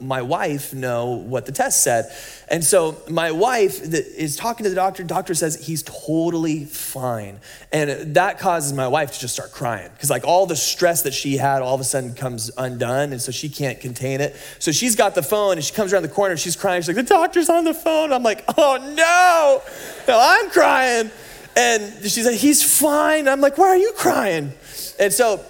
my 0.00 0.22
wife 0.22 0.72
know 0.74 1.06
what 1.06 1.46
the 1.46 1.52
test 1.52 1.82
said. 1.82 2.12
And 2.48 2.64
so 2.64 2.96
my 3.08 3.30
wife 3.30 3.80
is 3.82 4.36
talking 4.36 4.64
to 4.64 4.70
the 4.70 4.76
doctor. 4.76 5.02
Doctor 5.02 5.34
says 5.34 5.64
he's 5.64 5.82
totally 5.82 6.64
fine. 6.64 7.40
And 7.72 8.14
that 8.14 8.38
causes 8.38 8.72
my 8.72 8.88
wife 8.88 9.12
to 9.12 9.20
just 9.20 9.34
start 9.34 9.52
crying 9.52 9.90
because, 9.92 10.10
like, 10.10 10.24
all 10.24 10.46
the 10.46 10.56
stress 10.56 11.02
that 11.02 11.14
she 11.14 11.36
had 11.36 11.62
all 11.62 11.74
of 11.74 11.80
a 11.80 11.84
sudden 11.84 12.14
comes 12.14 12.50
undone. 12.56 13.12
And 13.12 13.20
so 13.20 13.32
she 13.32 13.48
can't 13.48 13.80
contain 13.80 14.20
it. 14.20 14.36
So 14.58 14.72
she's 14.72 14.96
got 14.96 15.14
the 15.14 15.22
phone 15.22 15.52
and 15.52 15.64
she 15.64 15.74
comes 15.74 15.92
around 15.92 16.02
the 16.02 16.08
corner 16.08 16.36
she's 16.36 16.56
crying. 16.56 16.82
She's 16.82 16.88
like, 16.88 17.06
The 17.06 17.14
doctor's 17.14 17.48
on 17.48 17.64
the 17.64 17.74
phone. 17.74 18.12
I'm 18.12 18.22
like, 18.22 18.44
Oh 18.56 18.76
no. 18.96 19.62
no 20.08 20.18
I'm 20.20 20.50
crying. 20.50 21.10
And 21.56 22.02
she's 22.02 22.26
like, 22.26 22.36
He's 22.36 22.78
fine. 22.78 23.28
I'm 23.28 23.40
like, 23.40 23.58
Why 23.58 23.68
are 23.68 23.76
you 23.76 23.92
crying? 23.96 24.52
And 24.98 25.12
so 25.12 25.44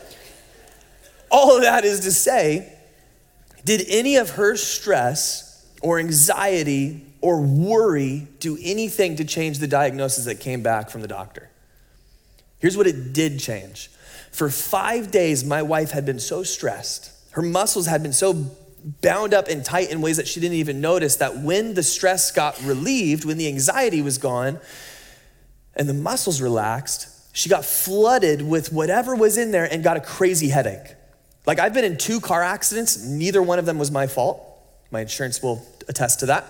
all 1.30 1.56
of 1.56 1.62
that 1.62 1.84
is 1.84 2.00
to 2.00 2.12
say, 2.12 2.76
did 3.64 3.84
any 3.88 4.16
of 4.16 4.30
her 4.30 4.56
stress 4.56 5.66
or 5.82 5.98
anxiety 5.98 7.06
or 7.20 7.40
worry 7.40 8.28
do 8.38 8.58
anything 8.62 9.16
to 9.16 9.24
change 9.24 9.58
the 9.58 9.66
diagnosis 9.66 10.24
that 10.24 10.40
came 10.40 10.62
back 10.62 10.90
from 10.90 11.02
the 11.02 11.08
doctor? 11.08 11.50
Here's 12.58 12.76
what 12.76 12.86
it 12.86 13.12
did 13.12 13.38
change. 13.38 13.90
For 14.32 14.48
five 14.50 15.10
days, 15.10 15.44
my 15.44 15.62
wife 15.62 15.90
had 15.90 16.06
been 16.06 16.20
so 16.20 16.42
stressed. 16.42 17.10
Her 17.32 17.42
muscles 17.42 17.86
had 17.86 18.02
been 18.02 18.12
so 18.12 18.50
bound 19.02 19.34
up 19.34 19.48
and 19.48 19.64
tight 19.64 19.90
in 19.90 20.00
ways 20.00 20.16
that 20.16 20.28
she 20.28 20.40
didn't 20.40 20.56
even 20.56 20.80
notice 20.80 21.16
that 21.16 21.38
when 21.38 21.74
the 21.74 21.82
stress 21.82 22.30
got 22.30 22.60
relieved, 22.62 23.24
when 23.24 23.38
the 23.38 23.48
anxiety 23.48 24.02
was 24.02 24.18
gone, 24.18 24.58
and 25.74 25.88
the 25.88 25.94
muscles 25.94 26.40
relaxed, 26.40 27.08
she 27.32 27.48
got 27.48 27.64
flooded 27.64 28.42
with 28.42 28.72
whatever 28.72 29.14
was 29.14 29.38
in 29.38 29.50
there 29.50 29.70
and 29.70 29.84
got 29.84 29.96
a 29.96 30.00
crazy 30.00 30.48
headache. 30.48 30.94
Like, 31.50 31.58
I've 31.58 31.74
been 31.74 31.84
in 31.84 31.96
two 31.96 32.20
car 32.20 32.44
accidents, 32.44 33.04
neither 33.04 33.42
one 33.42 33.58
of 33.58 33.66
them 33.66 33.76
was 33.76 33.90
my 33.90 34.06
fault. 34.06 34.40
My 34.92 35.00
insurance 35.00 35.42
will 35.42 35.60
attest 35.88 36.20
to 36.20 36.26
that. 36.26 36.44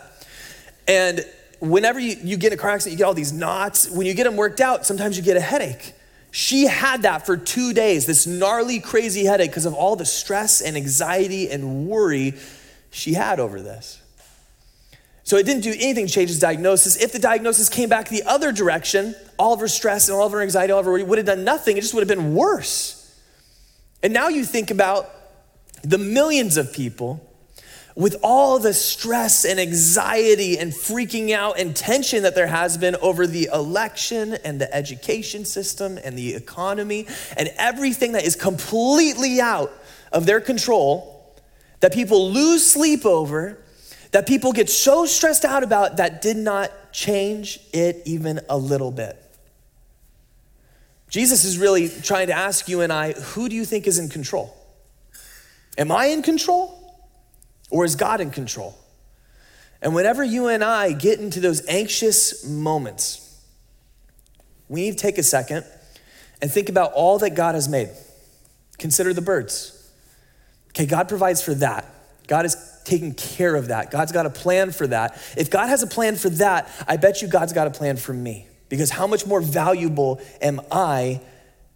And 0.86 1.24
whenever 1.58 1.98
you, 1.98 2.16
you 2.22 2.36
get 2.36 2.52
a 2.52 2.56
car 2.58 2.68
accident, 2.68 2.92
you 2.92 2.98
get 2.98 3.04
all 3.04 3.14
these 3.14 3.32
knots. 3.32 3.88
When 3.88 4.06
you 4.06 4.12
get 4.12 4.24
them 4.24 4.36
worked 4.36 4.60
out, 4.60 4.84
sometimes 4.84 5.16
you 5.16 5.22
get 5.22 5.38
a 5.38 5.40
headache. 5.40 5.94
She 6.32 6.66
had 6.66 7.00
that 7.04 7.24
for 7.24 7.38
two 7.38 7.72
days, 7.72 8.04
this 8.04 8.26
gnarly, 8.26 8.78
crazy 8.78 9.24
headache 9.24 9.52
because 9.52 9.64
of 9.64 9.72
all 9.72 9.96
the 9.96 10.04
stress 10.04 10.60
and 10.60 10.76
anxiety 10.76 11.50
and 11.50 11.86
worry 11.86 12.34
she 12.90 13.14
had 13.14 13.40
over 13.40 13.58
this. 13.62 14.02
So 15.24 15.38
it 15.38 15.46
didn't 15.46 15.62
do 15.62 15.72
anything 15.72 16.08
to 16.08 16.12
change 16.12 16.28
his 16.28 16.40
diagnosis. 16.40 17.02
If 17.02 17.12
the 17.12 17.18
diagnosis 17.18 17.70
came 17.70 17.88
back 17.88 18.10
the 18.10 18.24
other 18.24 18.52
direction, 18.52 19.14
all 19.38 19.54
of 19.54 19.60
her 19.60 19.68
stress 19.68 20.10
and 20.10 20.18
all 20.18 20.26
of 20.26 20.32
her 20.32 20.42
anxiety, 20.42 20.74
all 20.74 20.80
of 20.80 20.84
her 20.84 20.92
worry 20.92 21.04
would 21.04 21.16
have 21.16 21.26
done 21.26 21.42
nothing. 21.42 21.78
It 21.78 21.80
just 21.80 21.94
would 21.94 22.06
have 22.06 22.18
been 22.18 22.34
worse. 22.34 22.99
And 24.02 24.12
now 24.12 24.28
you 24.28 24.44
think 24.44 24.70
about 24.70 25.10
the 25.82 25.98
millions 25.98 26.56
of 26.56 26.72
people 26.72 27.26
with 27.96 28.16
all 28.22 28.58
the 28.58 28.72
stress 28.72 29.44
and 29.44 29.58
anxiety 29.58 30.58
and 30.58 30.72
freaking 30.72 31.32
out 31.32 31.58
and 31.58 31.74
tension 31.74 32.22
that 32.22 32.34
there 32.34 32.46
has 32.46 32.78
been 32.78 32.96
over 32.96 33.26
the 33.26 33.48
election 33.52 34.34
and 34.44 34.60
the 34.60 34.72
education 34.74 35.44
system 35.44 35.98
and 36.02 36.16
the 36.16 36.34
economy 36.34 37.06
and 37.36 37.50
everything 37.58 38.12
that 38.12 38.24
is 38.24 38.36
completely 38.36 39.40
out 39.40 39.72
of 40.12 40.24
their 40.24 40.40
control 40.40 41.16
that 41.80 41.92
people 41.92 42.30
lose 42.30 42.64
sleep 42.64 43.04
over, 43.04 43.58
that 44.12 44.26
people 44.26 44.52
get 44.52 44.68
so 44.68 45.06
stressed 45.06 45.44
out 45.44 45.62
about 45.62 45.96
that 45.96 46.22
did 46.22 46.36
not 46.36 46.70
change 46.92 47.60
it 47.72 48.02
even 48.04 48.40
a 48.48 48.56
little 48.56 48.90
bit. 48.90 49.16
Jesus 51.10 51.44
is 51.44 51.58
really 51.58 51.88
trying 51.88 52.28
to 52.28 52.32
ask 52.32 52.68
you 52.68 52.80
and 52.80 52.92
I 52.92 53.12
who 53.12 53.48
do 53.48 53.56
you 53.56 53.64
think 53.64 53.86
is 53.86 53.98
in 53.98 54.08
control? 54.08 54.56
Am 55.76 55.90
I 55.92 56.06
in 56.06 56.22
control? 56.22 56.76
Or 57.70 57.84
is 57.84 57.96
God 57.96 58.20
in 58.20 58.30
control? 58.30 58.76
And 59.82 59.94
whenever 59.94 60.22
you 60.22 60.48
and 60.48 60.62
I 60.62 60.92
get 60.92 61.20
into 61.20 61.40
those 61.40 61.66
anxious 61.66 62.46
moments, 62.46 63.26
we 64.68 64.82
need 64.82 64.92
to 64.92 64.98
take 64.98 65.18
a 65.18 65.22
second 65.22 65.64
and 66.40 66.50
think 66.50 66.68
about 66.68 66.92
all 66.92 67.18
that 67.18 67.30
God 67.30 67.54
has 67.54 67.68
made. 67.68 67.90
Consider 68.78 69.12
the 69.12 69.22
birds. 69.22 69.76
Okay, 70.70 70.86
God 70.86 71.08
provides 71.08 71.42
for 71.42 71.54
that. 71.54 71.86
God 72.26 72.46
is 72.46 72.56
taking 72.84 73.14
care 73.14 73.56
of 73.56 73.68
that. 73.68 73.90
God's 73.90 74.12
got 74.12 74.26
a 74.26 74.30
plan 74.30 74.70
for 74.70 74.86
that. 74.86 75.20
If 75.36 75.50
God 75.50 75.68
has 75.68 75.82
a 75.82 75.86
plan 75.86 76.16
for 76.16 76.30
that, 76.30 76.70
I 76.86 76.96
bet 76.96 77.22
you 77.22 77.28
God's 77.28 77.52
got 77.52 77.66
a 77.66 77.70
plan 77.70 77.96
for 77.96 78.12
me. 78.12 78.46
Because 78.70 78.88
how 78.88 79.06
much 79.06 79.26
more 79.26 79.42
valuable 79.42 80.22
am 80.40 80.62
I 80.72 81.20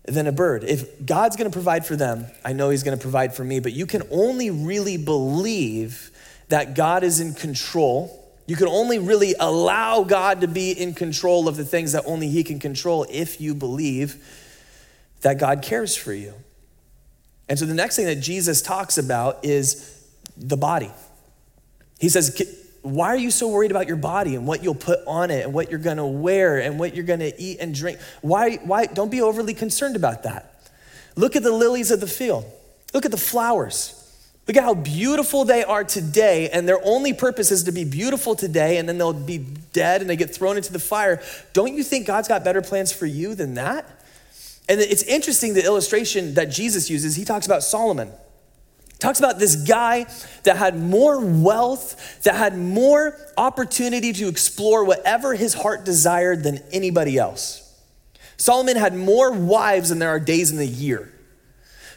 than 0.06 0.26
a 0.26 0.32
bird? 0.32 0.64
If 0.64 1.04
God's 1.04 1.36
gonna 1.36 1.50
provide 1.50 1.84
for 1.84 1.96
them, 1.96 2.26
I 2.42 2.54
know 2.54 2.70
He's 2.70 2.82
gonna 2.82 2.96
provide 2.96 3.34
for 3.34 3.44
me, 3.44 3.60
but 3.60 3.72
you 3.74 3.84
can 3.84 4.02
only 4.10 4.50
really 4.50 4.96
believe 4.96 6.10
that 6.48 6.74
God 6.74 7.04
is 7.04 7.20
in 7.20 7.34
control. 7.34 8.32
You 8.46 8.56
can 8.56 8.68
only 8.68 8.98
really 8.98 9.34
allow 9.38 10.04
God 10.04 10.40
to 10.40 10.48
be 10.48 10.70
in 10.70 10.94
control 10.94 11.48
of 11.48 11.56
the 11.56 11.64
things 11.64 11.92
that 11.92 12.04
only 12.06 12.28
He 12.28 12.44
can 12.44 12.58
control 12.58 13.04
if 13.10 13.40
you 13.40 13.54
believe 13.54 14.16
that 15.22 15.38
God 15.38 15.62
cares 15.62 15.96
for 15.96 16.12
you. 16.12 16.32
And 17.48 17.58
so 17.58 17.66
the 17.66 17.74
next 17.74 17.96
thing 17.96 18.06
that 18.06 18.20
Jesus 18.20 18.62
talks 18.62 18.98
about 18.98 19.44
is 19.44 20.06
the 20.36 20.56
body. 20.56 20.90
He 21.98 22.08
says, 22.08 22.30
why 22.84 23.08
are 23.08 23.16
you 23.16 23.30
so 23.30 23.48
worried 23.48 23.70
about 23.70 23.88
your 23.88 23.96
body 23.96 24.34
and 24.34 24.46
what 24.46 24.62
you'll 24.62 24.74
put 24.74 24.98
on 25.06 25.30
it 25.30 25.44
and 25.44 25.54
what 25.54 25.70
you're 25.70 25.80
going 25.80 25.96
to 25.96 26.04
wear 26.04 26.58
and 26.58 26.78
what 26.78 26.94
you're 26.94 27.06
going 27.06 27.20
to 27.20 27.40
eat 27.40 27.56
and 27.58 27.74
drink? 27.74 27.98
Why, 28.20 28.56
why 28.56 28.84
don't 28.84 29.10
be 29.10 29.22
overly 29.22 29.54
concerned 29.54 29.96
about 29.96 30.24
that. 30.24 30.54
Look 31.16 31.34
at 31.34 31.42
the 31.42 31.50
lilies 31.50 31.90
of 31.90 32.00
the 32.00 32.06
field. 32.06 32.44
Look 32.92 33.06
at 33.06 33.10
the 33.10 33.16
flowers. 33.16 34.00
Look 34.46 34.58
at 34.58 34.62
how 34.62 34.74
beautiful 34.74 35.46
they 35.46 35.64
are 35.64 35.82
today, 35.82 36.50
and 36.50 36.68
their 36.68 36.78
only 36.84 37.14
purpose 37.14 37.50
is 37.50 37.62
to 37.62 37.72
be 37.72 37.84
beautiful 37.84 38.34
today, 38.34 38.76
and 38.76 38.86
then 38.86 38.98
they'll 38.98 39.14
be 39.14 39.38
dead 39.38 40.02
and 40.02 40.10
they 40.10 40.16
get 40.16 40.34
thrown 40.34 40.58
into 40.58 40.70
the 40.70 40.78
fire. 40.78 41.22
Don't 41.54 41.72
you 41.72 41.82
think 41.82 42.06
God's 42.06 42.28
got 42.28 42.44
better 42.44 42.60
plans 42.60 42.92
for 42.92 43.06
you 43.06 43.34
than 43.34 43.54
that? 43.54 43.88
And 44.68 44.78
it's 44.78 45.02
interesting 45.04 45.54
the 45.54 45.64
illustration 45.64 46.34
that 46.34 46.50
Jesus 46.50 46.90
uses. 46.90 47.16
He 47.16 47.24
talks 47.24 47.46
about 47.46 47.62
Solomon 47.62 48.12
talks 49.04 49.18
about 49.18 49.38
this 49.38 49.54
guy 49.54 50.06
that 50.44 50.56
had 50.56 50.78
more 50.78 51.20
wealth, 51.20 52.22
that 52.22 52.34
had 52.34 52.56
more 52.56 53.16
opportunity 53.36 54.12
to 54.14 54.28
explore 54.28 54.84
whatever 54.84 55.34
his 55.34 55.52
heart 55.52 55.84
desired 55.84 56.42
than 56.42 56.60
anybody 56.72 57.18
else. 57.18 57.60
Solomon 58.36 58.76
had 58.76 58.94
more 58.94 59.30
wives 59.30 59.90
than 59.90 59.98
there 59.98 60.08
are 60.08 60.18
days 60.18 60.50
in 60.50 60.56
the 60.56 60.66
year. 60.66 61.12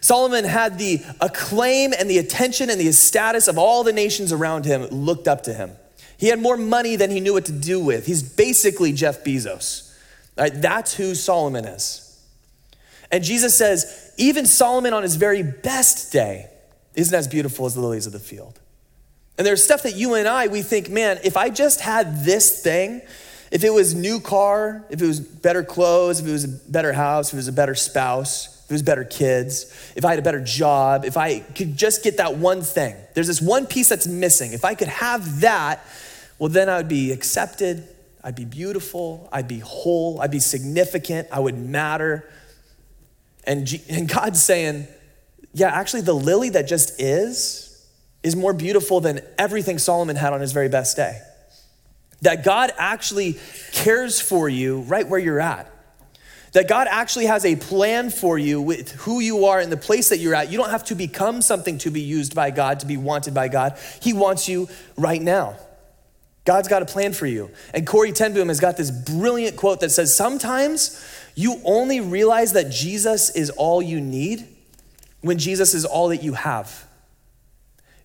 Solomon 0.02 0.44
had 0.44 0.78
the 0.78 1.02
acclaim 1.22 1.94
and 1.98 2.10
the 2.10 2.18
attention 2.18 2.70
and 2.70 2.80
the 2.80 2.92
status 2.92 3.48
of 3.48 3.58
all 3.58 3.84
the 3.84 3.94
nations 3.94 4.32
around 4.32 4.66
him 4.66 4.86
looked 4.88 5.28
up 5.28 5.44
to 5.44 5.54
him. 5.54 5.72
He 6.18 6.28
had 6.28 6.40
more 6.40 6.58
money 6.58 6.96
than 6.98 7.10
he 7.10 7.20
knew 7.20 7.34
what 7.34 7.46
to 7.46 7.52
do 7.52 7.80
with. 7.80 8.06
He's 8.06 8.22
basically 8.22 8.92
Jeff 8.92 9.24
Bezos. 9.24 9.98
Right? 10.38 10.52
That's 10.54 10.94
who 10.94 11.16
Solomon 11.16 11.66
is. 11.66 12.04
And 13.12 13.24
Jesus 13.24 13.58
says, 13.58 14.12
even 14.18 14.46
Solomon 14.46 14.94
on 14.94 15.04
his 15.04 15.16
very 15.16 15.42
best 15.42 16.12
day, 16.12 16.50
isn't 16.98 17.16
as 17.16 17.28
beautiful 17.28 17.66
as 17.66 17.76
the 17.76 17.80
lilies 17.80 18.08
of 18.08 18.12
the 18.12 18.20
field. 18.20 18.60
And 19.38 19.46
there's 19.46 19.64
stuff 19.64 19.84
that 19.84 19.96
you 19.96 20.16
and 20.16 20.28
I, 20.28 20.48
we 20.48 20.64
think, 20.64 20.90
man, 20.90 21.20
if 21.24 21.38
I 21.38 21.50
just 21.50 21.80
had 21.80 22.26
this 22.26 22.62
thing, 22.62 23.02
if 23.52 23.64
it 23.64 23.70
was 23.70 23.94
new 23.94 24.20
car, 24.20 24.84
if 24.90 25.02
it 25.02 25.08
was 25.08 25.20
better 25.20 25.64
clothes, 25.64 26.20
if 26.20 26.28
it 26.28 26.32
was 26.32 26.44
a 26.44 26.48
better 26.48 26.92
house, 26.92 27.30
if 27.30 27.36
it 27.36 27.38
was 27.38 27.48
a 27.48 27.54
better 27.54 27.76
spouse, 27.76 28.64
if 28.66 28.72
it 28.72 28.74
was 28.74 28.82
better 28.82 29.04
kids, 29.06 29.94
if 29.96 30.04
I 30.04 30.10
had 30.10 30.20
a 30.20 30.24
better 30.24 30.44
job, 30.44 31.06
if 31.06 31.18
I 31.18 31.40
could 31.40 31.78
just 31.78 32.04
get 32.04 32.18
that 32.18 32.36
one 32.36 32.64
thing. 32.64 32.96
There's 33.14 33.28
this 33.28 33.42
one 33.42 33.68
piece 33.68 33.90
that's 33.90 34.08
missing. 34.08 34.54
If 34.54 34.66
I 34.66 34.74
could 34.74 34.90
have 34.90 35.42
that, 35.42 35.86
well, 36.40 36.50
then 36.50 36.68
I 36.68 36.78
would 36.78 36.90
be 36.90 37.12
accepted, 37.12 37.88
I'd 38.24 38.36
be 38.36 38.44
beautiful, 38.44 39.30
I'd 39.32 39.48
be 39.48 39.60
whole, 39.60 40.20
I'd 40.20 40.32
be 40.32 40.40
significant, 40.40 41.28
I 41.32 41.40
would 41.40 41.58
matter. 41.58 42.28
And, 43.44 43.68
G- 43.68 43.84
and 43.88 44.10
God's 44.10 44.42
saying, 44.44 44.88
yeah, 45.58 45.70
actually, 45.70 46.02
the 46.02 46.14
lily 46.14 46.50
that 46.50 46.68
just 46.68 47.02
is, 47.02 47.84
is 48.22 48.36
more 48.36 48.54
beautiful 48.54 49.02
than 49.02 49.22
everything 49.40 49.80
Solomon 49.80 50.16
had 50.16 50.32
on 50.32 50.40
his 50.40 50.52
very 50.52 50.70
best 50.70 50.96
day. 50.96 51.20
That 52.22 52.44
God 52.44 52.72
actually 52.78 53.40
cares 53.72 54.22
for 54.22 54.48
you 54.48 54.82
right 54.82 55.08
where 55.08 55.20
you're 55.20 55.40
at. 55.40 55.68
That 56.54 56.68
God 56.68 56.88
actually 56.88 57.26
has 57.26 57.44
a 57.44 57.56
plan 57.56 58.12
for 58.12 58.38
you 58.38 58.62
with 58.62 58.92
who 58.92 59.20
you 59.20 59.46
are 59.46 59.60
and 59.60 59.72
the 59.72 59.78
place 59.78 60.10
that 60.10 60.20
you're 60.20 60.36
at. 60.36 60.52
You 60.52 60.60
don't 60.60 60.70
have 60.70 60.84
to 60.86 60.96
become 60.96 61.42
something 61.42 61.80
to 61.80 61.90
be 61.90 62.02
used 62.02 62.36
by 62.36 62.52
God, 62.52 62.82
to 62.82 62.86
be 62.86 62.98
wanted 62.98 63.34
by 63.34 63.48
God. 63.48 63.80
He 64.00 64.14
wants 64.14 64.48
you 64.48 64.70
right 64.96 65.22
now. 65.22 65.56
God's 66.46 66.68
got 66.68 66.84
a 66.84 66.86
plan 66.86 67.14
for 67.14 67.26
you. 67.26 67.50
And 67.74 67.88
Corrie 67.88 68.12
ten 68.12 68.36
Boom 68.36 68.50
has 68.50 68.60
got 68.60 68.78
this 68.78 68.92
brilliant 68.92 69.58
quote 69.58 69.80
that 69.80 69.90
says, 69.90 70.16
Sometimes 70.16 71.04
you 71.34 71.60
only 71.66 72.00
realize 72.00 72.54
that 72.54 72.70
Jesus 72.70 73.32
is 73.32 73.50
all 73.50 73.82
you 73.82 74.00
need 74.00 74.48
when 75.28 75.38
Jesus 75.38 75.74
is 75.74 75.86
all 75.86 76.10
that 76.10 76.24
you 76.24 76.34
have. 76.34 76.86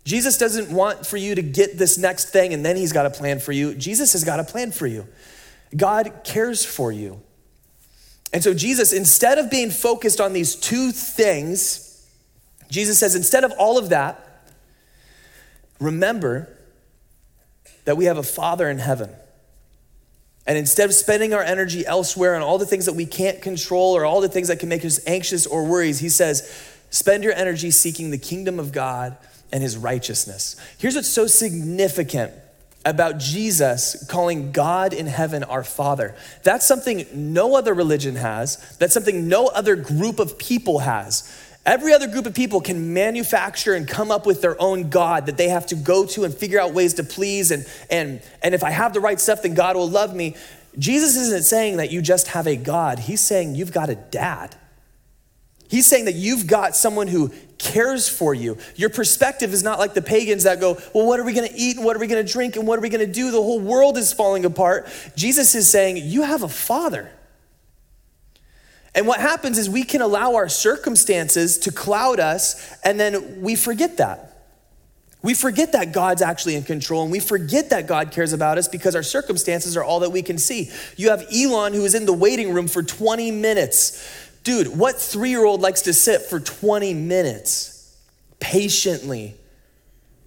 Jesus 0.04 0.36
doesn't 0.36 0.70
want 0.70 1.06
for 1.06 1.16
you 1.16 1.34
to 1.34 1.42
get 1.42 1.78
this 1.78 1.96
next 1.96 2.30
thing 2.30 2.52
and 2.52 2.64
then 2.64 2.76
he's 2.76 2.92
got 2.92 3.06
a 3.06 3.10
plan 3.10 3.38
for 3.38 3.52
you. 3.52 3.74
Jesus 3.74 4.12
has 4.12 4.24
got 4.24 4.40
a 4.40 4.44
plan 4.44 4.72
for 4.72 4.86
you. 4.86 5.06
God 5.76 6.22
cares 6.24 6.64
for 6.64 6.90
you. 6.90 7.20
And 8.32 8.42
so, 8.42 8.54
Jesus, 8.54 8.92
instead 8.92 9.38
of 9.38 9.50
being 9.50 9.70
focused 9.70 10.20
on 10.20 10.32
these 10.32 10.56
two 10.56 10.90
things, 10.90 12.06
Jesus 12.70 12.98
says, 12.98 13.14
instead 13.14 13.44
of 13.44 13.52
all 13.58 13.78
of 13.78 13.90
that, 13.90 14.46
remember 15.78 16.48
that 17.84 17.96
we 17.96 18.06
have 18.06 18.16
a 18.16 18.22
Father 18.22 18.70
in 18.70 18.78
heaven. 18.78 19.10
And 20.46 20.58
instead 20.58 20.88
of 20.88 20.94
spending 20.94 21.34
our 21.34 21.42
energy 21.42 21.86
elsewhere 21.86 22.34
on 22.34 22.42
all 22.42 22.58
the 22.58 22.66
things 22.66 22.86
that 22.86 22.94
we 22.94 23.06
can't 23.06 23.40
control 23.42 23.96
or 23.96 24.04
all 24.04 24.20
the 24.20 24.28
things 24.28 24.48
that 24.48 24.58
can 24.58 24.68
make 24.68 24.84
us 24.84 24.98
anxious 25.06 25.46
or 25.46 25.64
worries, 25.64 26.00
he 26.00 26.08
says, 26.08 26.50
spend 26.92 27.24
your 27.24 27.32
energy 27.32 27.72
seeking 27.72 28.12
the 28.12 28.18
kingdom 28.18 28.60
of 28.60 28.70
God 28.70 29.16
and 29.50 29.62
his 29.62 29.76
righteousness. 29.76 30.56
Here's 30.78 30.94
what's 30.94 31.08
so 31.08 31.26
significant 31.26 32.32
about 32.84 33.18
Jesus 33.18 34.06
calling 34.08 34.52
God 34.52 34.92
in 34.92 35.06
heaven 35.06 35.42
our 35.44 35.64
Father. 35.64 36.14
That's 36.42 36.66
something 36.66 37.06
no 37.12 37.56
other 37.56 37.74
religion 37.74 38.16
has, 38.16 38.76
that's 38.78 38.94
something 38.94 39.28
no 39.28 39.46
other 39.48 39.74
group 39.74 40.20
of 40.20 40.38
people 40.38 40.80
has. 40.80 41.30
Every 41.64 41.92
other 41.92 42.08
group 42.08 42.26
of 42.26 42.34
people 42.34 42.60
can 42.60 42.92
manufacture 42.92 43.74
and 43.74 43.86
come 43.86 44.10
up 44.10 44.26
with 44.26 44.42
their 44.42 44.60
own 44.60 44.90
God 44.90 45.26
that 45.26 45.36
they 45.36 45.48
have 45.48 45.66
to 45.66 45.76
go 45.76 46.04
to 46.06 46.24
and 46.24 46.34
figure 46.34 46.60
out 46.60 46.74
ways 46.74 46.94
to 46.94 47.04
please. 47.04 47.52
And, 47.52 47.64
and, 47.88 48.20
and 48.42 48.52
if 48.52 48.64
I 48.64 48.70
have 48.70 48.92
the 48.92 49.00
right 49.00 49.20
stuff, 49.20 49.42
then 49.42 49.54
God 49.54 49.76
will 49.76 49.88
love 49.88 50.12
me. 50.12 50.34
Jesus 50.76 51.14
isn't 51.16 51.44
saying 51.44 51.76
that 51.76 51.92
you 51.92 52.02
just 52.02 52.28
have 52.28 52.48
a 52.48 52.56
God, 52.56 52.98
He's 52.98 53.20
saying 53.20 53.54
you've 53.54 53.72
got 53.72 53.90
a 53.90 53.94
dad. 53.94 54.56
He's 55.72 55.86
saying 55.86 56.04
that 56.04 56.16
you've 56.16 56.46
got 56.46 56.76
someone 56.76 57.08
who 57.08 57.30
cares 57.56 58.06
for 58.06 58.34
you. 58.34 58.58
Your 58.76 58.90
perspective 58.90 59.54
is 59.54 59.62
not 59.62 59.78
like 59.78 59.94
the 59.94 60.02
pagans 60.02 60.42
that 60.42 60.60
go, 60.60 60.74
Well, 60.92 61.06
what 61.06 61.18
are 61.18 61.24
we 61.24 61.32
gonna 61.32 61.48
eat 61.56 61.78
and 61.78 61.86
what 61.86 61.96
are 61.96 61.98
we 61.98 62.08
gonna 62.08 62.22
drink 62.22 62.56
and 62.56 62.66
what 62.66 62.78
are 62.78 62.82
we 62.82 62.90
gonna 62.90 63.06
do? 63.06 63.30
The 63.30 63.40
whole 63.40 63.58
world 63.58 63.96
is 63.96 64.12
falling 64.12 64.44
apart. 64.44 64.86
Jesus 65.16 65.54
is 65.54 65.66
saying, 65.70 65.96
You 65.96 66.24
have 66.24 66.42
a 66.42 66.48
father. 66.48 67.10
And 68.94 69.06
what 69.06 69.18
happens 69.18 69.56
is 69.56 69.70
we 69.70 69.82
can 69.82 70.02
allow 70.02 70.34
our 70.34 70.50
circumstances 70.50 71.56
to 71.60 71.72
cloud 71.72 72.20
us, 72.20 72.76
and 72.84 73.00
then 73.00 73.40
we 73.40 73.56
forget 73.56 73.96
that. 73.96 74.32
We 75.22 75.34
forget 75.34 75.72
that 75.72 75.92
God's 75.92 76.20
actually 76.20 76.56
in 76.56 76.64
control, 76.64 77.04
and 77.04 77.12
we 77.12 77.20
forget 77.20 77.70
that 77.70 77.86
God 77.86 78.10
cares 78.10 78.32
about 78.32 78.58
us 78.58 78.66
because 78.66 78.96
our 78.96 79.04
circumstances 79.04 79.76
are 79.76 79.84
all 79.84 80.00
that 80.00 80.10
we 80.10 80.20
can 80.20 80.36
see. 80.36 80.70
You 80.96 81.10
have 81.10 81.24
Elon 81.32 81.74
who 81.74 81.84
is 81.84 81.94
in 81.94 82.06
the 82.06 82.12
waiting 82.12 82.52
room 82.52 82.66
for 82.66 82.82
20 82.82 83.30
minutes. 83.30 84.21
Dude, 84.42 84.76
what 84.76 85.00
three 85.00 85.30
year 85.30 85.44
old 85.44 85.60
likes 85.60 85.82
to 85.82 85.92
sit 85.92 86.22
for 86.22 86.40
20 86.40 86.94
minutes 86.94 87.96
patiently? 88.40 89.36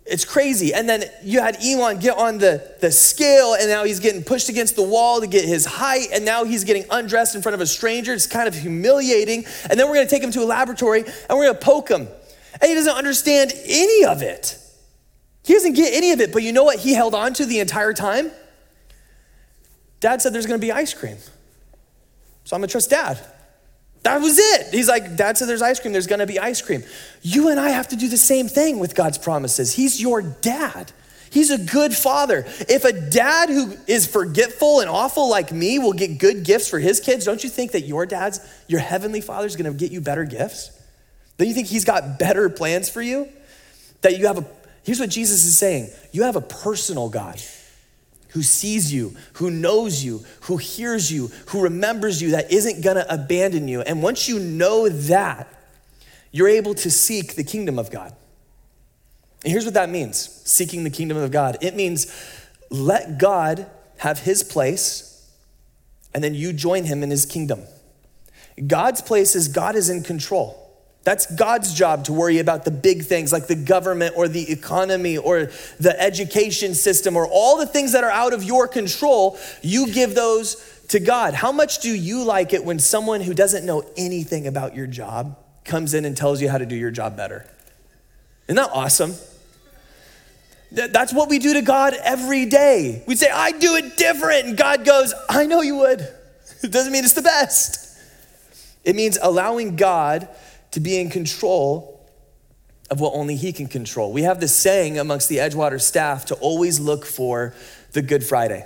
It's 0.06 0.24
crazy. 0.24 0.74
And 0.74 0.88
then 0.88 1.04
you 1.24 1.42
had 1.42 1.58
Elon 1.64 2.00
get 2.00 2.16
on 2.16 2.38
the, 2.38 2.76
the 2.80 2.92
scale, 2.92 3.56
and 3.56 3.68
now 3.68 3.84
he's 3.84 4.00
getting 4.00 4.24
pushed 4.24 4.50
against 4.50 4.76
the 4.76 4.84
wall 4.84 5.20
to 5.20 5.28
get 5.28 5.46
his 5.46 5.66
height, 5.66 6.10
and 6.14 6.24
now 6.24 6.44
he's 6.44 6.64
getting 6.64 6.86
undressed 6.92 7.34
in 7.34 7.42
front 7.42 7.56
of 7.56 7.62
a 7.62 7.66
stranger. 7.66 8.14
It's 8.14 8.28
kind 8.28 8.48
of 8.48 8.54
humiliating. 8.54 9.46
And 9.70 9.80
then 9.80 9.88
we're 9.88 9.96
gonna 9.96 10.08
take 10.08 10.24
him 10.24 10.32
to 10.32 10.44
a 10.44 10.46
laboratory 10.46 11.02
and 11.02 11.38
we're 11.38 11.48
gonna 11.48 11.58
poke 11.58 11.90
him. 11.90 12.08
And 12.62 12.70
he 12.70 12.76
doesn't 12.76 12.96
understand 12.96 13.52
any 13.66 14.06
of 14.06 14.22
it. 14.22 14.60
He 15.44 15.54
doesn't 15.54 15.74
get 15.74 15.94
any 15.94 16.12
of 16.12 16.22
it, 16.22 16.32
but 16.32 16.44
you 16.44 16.54
know 16.54 16.64
what 16.64 16.80
he 16.80 16.94
held 16.94 17.16
on 17.16 17.34
to 17.34 17.46
the 17.46 17.60
entire 17.60 17.94
time? 17.94 18.32
Dad 20.00 20.22
said 20.22 20.34
there's 20.34 20.46
gonna 20.46 20.60
be 20.60 20.72
ice 20.72 20.94
cream. 20.94 21.18
So 22.44 22.56
I'm 22.56 22.62
gonna 22.62 22.68
trust 22.68 22.92
dad. 22.92 23.20
That 24.06 24.22
was 24.22 24.38
it. 24.38 24.68
He's 24.72 24.88
like, 24.88 25.16
Dad 25.16 25.36
said 25.36 25.50
there's 25.50 25.64
ice 25.64 25.80
cream, 25.80 25.92
there's 25.92 26.06
gonna 26.06 26.28
be 26.28 26.38
ice 26.38 26.62
cream. 26.62 26.84
You 27.24 27.50
and 27.50 27.60
I 27.60 27.70
have 27.70 27.88
to 27.88 27.96
do 27.96 28.08
the 28.08 28.18
same 28.18 28.48
thing 28.48 28.78
with 28.78 28.94
God's 28.94 29.18
promises. 29.18 29.74
He's 29.74 30.00
your 30.00 30.22
dad. 30.22 30.92
He's 31.32 31.50
a 31.50 31.58
good 31.58 31.92
father. 31.92 32.46
If 32.70 32.86
a 32.86 32.94
dad 32.94 33.50
who 33.50 33.76
is 33.88 34.06
forgetful 34.06 34.82
and 34.82 34.92
awful 34.92 35.28
like 35.28 35.52
me 35.52 35.80
will 35.80 35.94
get 35.94 36.20
good 36.20 36.44
gifts 36.44 36.70
for 36.70 36.78
his 36.78 37.00
kids, 37.00 37.26
don't 37.26 37.44
you 37.44 37.50
think 37.50 37.72
that 37.72 37.82
your 37.82 38.06
dad's, 38.06 38.40
your 38.68 38.80
heavenly 38.80 39.22
father, 39.22 39.48
is 39.48 39.56
gonna 39.56 39.74
get 39.74 39.92
you 39.92 40.02
better 40.02 40.24
gifts? 40.24 40.70
Don't 41.40 41.48
you 41.48 41.56
think 41.56 41.68
he's 41.68 41.84
got 41.84 42.20
better 42.20 42.48
plans 42.48 42.88
for 42.88 43.02
you? 43.02 43.28
That 44.02 44.20
you 44.20 44.28
have 44.28 44.38
a, 44.38 44.46
here's 44.84 45.00
what 45.00 45.10
Jesus 45.10 45.46
is 45.46 45.58
saying 45.58 45.90
you 46.12 46.22
have 46.24 46.36
a 46.36 46.42
personal 46.42 47.10
God 47.10 47.42
who 48.36 48.44
sees 48.44 48.92
you, 48.92 49.16
who 49.36 49.50
knows 49.50 50.04
you, 50.04 50.22
who 50.42 50.58
hears 50.58 51.10
you, 51.10 51.28
who 51.48 51.62
remembers 51.62 52.22
you, 52.22 52.32
that 52.32 52.52
isn't 52.52 52.84
gonna 52.84 53.06
abandon 53.10 53.70
you. 53.70 53.80
And 53.80 54.04
once 54.04 54.28
you 54.28 54.40
know 54.40 54.90
that, 54.90 55.48
you're 56.34 56.50
able 56.50 56.74
to 56.76 56.92
seek 56.92 57.36
the 57.36 57.46
kingdom 57.46 57.80
of 57.80 57.90
God. 57.90 58.14
And 59.46 59.52
here's 59.54 59.64
what 59.64 59.76
that 59.76 59.90
means 59.90 60.18
seeking 60.44 60.84
the 60.84 60.90
kingdom 60.90 61.16
of 61.16 61.32
God. 61.32 61.60
It 61.62 61.78
means 61.78 62.14
let 62.70 63.20
God 63.20 63.68
have 64.00 64.20
his 64.20 64.44
place, 64.44 65.32
and 66.14 66.22
then 66.22 66.36
you 66.36 66.52
join 66.52 66.84
him 66.84 67.04
in 67.04 67.12
his 67.12 67.26
kingdom. 67.26 67.62
God's 68.68 69.02
place 69.02 69.34
is 69.34 69.48
God 69.48 69.78
is 69.78 69.90
in 69.90 70.04
control. 70.04 70.65
That's 71.06 71.28
God's 71.28 71.72
job 71.76 72.06
to 72.06 72.14
worry 72.14 72.40
about 72.40 72.66
the 72.66 72.72
big 72.72 73.06
things 73.06 73.32
like 73.32 73.46
the 73.46 73.56
government 73.56 74.16
or 74.18 74.28
the 74.28 74.52
economy 74.52 75.18
or 75.18 75.52
the 75.80 75.96
education 76.02 76.74
system 76.74 77.16
or 77.16 77.28
all 77.28 77.58
the 77.58 77.68
things 77.68 77.92
that 77.92 78.04
are 78.04 78.10
out 78.10 78.34
of 78.34 78.44
your 78.44 78.68
control. 78.68 79.38
You 79.62 79.94
give 79.94 80.16
those 80.16 80.56
to 80.90 81.00
God. 81.00 81.36
How 81.36 81.52
much 81.52 81.78
do 81.80 81.96
you 81.96 82.24
like 82.24 82.54
it 82.54 82.66
when 82.66 82.80
someone 82.80 83.22
who 83.22 83.36
doesn't 83.36 83.68
know 83.68 83.84
anything 83.96 84.48
about 84.48 84.76
your 84.76 84.88
job 84.88 85.38
comes 85.64 85.94
in 85.94 86.06
and 86.06 86.18
tells 86.18 86.42
you 86.42 86.50
how 86.50 86.58
to 86.58 86.66
do 86.66 86.76
your 86.76 86.92
job 86.92 87.16
better? 87.16 87.48
Isn't 88.48 88.56
that 88.56 88.72
awesome? 88.74 89.14
That's 90.72 91.14
what 91.14 91.30
we 91.30 91.38
do 91.38 91.54
to 91.54 91.62
God 91.62 91.94
every 92.04 92.48
day. 92.48 93.04
We 93.06 93.16
say, 93.16 93.30
I 93.30 93.52
do 93.52 93.76
it 93.76 93.96
different. 93.96 94.48
And 94.48 94.58
God 94.58 94.84
goes, 94.84 95.14
I 95.30 95.46
know 95.46 95.62
you 95.62 95.78
would. 95.78 96.02
It 96.64 96.72
doesn't 96.72 96.92
mean 96.92 97.04
it's 97.04 97.14
the 97.14 97.22
best. 97.22 97.96
It 98.84 98.96
means 98.96 99.20
allowing 99.22 99.76
God 99.76 100.28
to 100.76 100.82
be 100.82 101.00
in 101.00 101.10
control 101.10 102.06
of 102.92 103.00
what 103.00 103.14
only 103.14 103.38
He 103.38 103.54
can 103.54 103.68
control. 103.68 104.12
We 104.12 104.24
have 104.24 104.42
this 104.42 104.54
saying 104.54 105.00
amongst 105.00 105.30
the 105.30 105.38
Edgewater 105.38 105.80
staff 105.80 106.26
to 106.26 106.36
always 106.36 106.82
look 106.82 107.06
for 107.06 107.56
the 107.94 108.02
Good 108.02 108.26
Friday. 108.26 108.66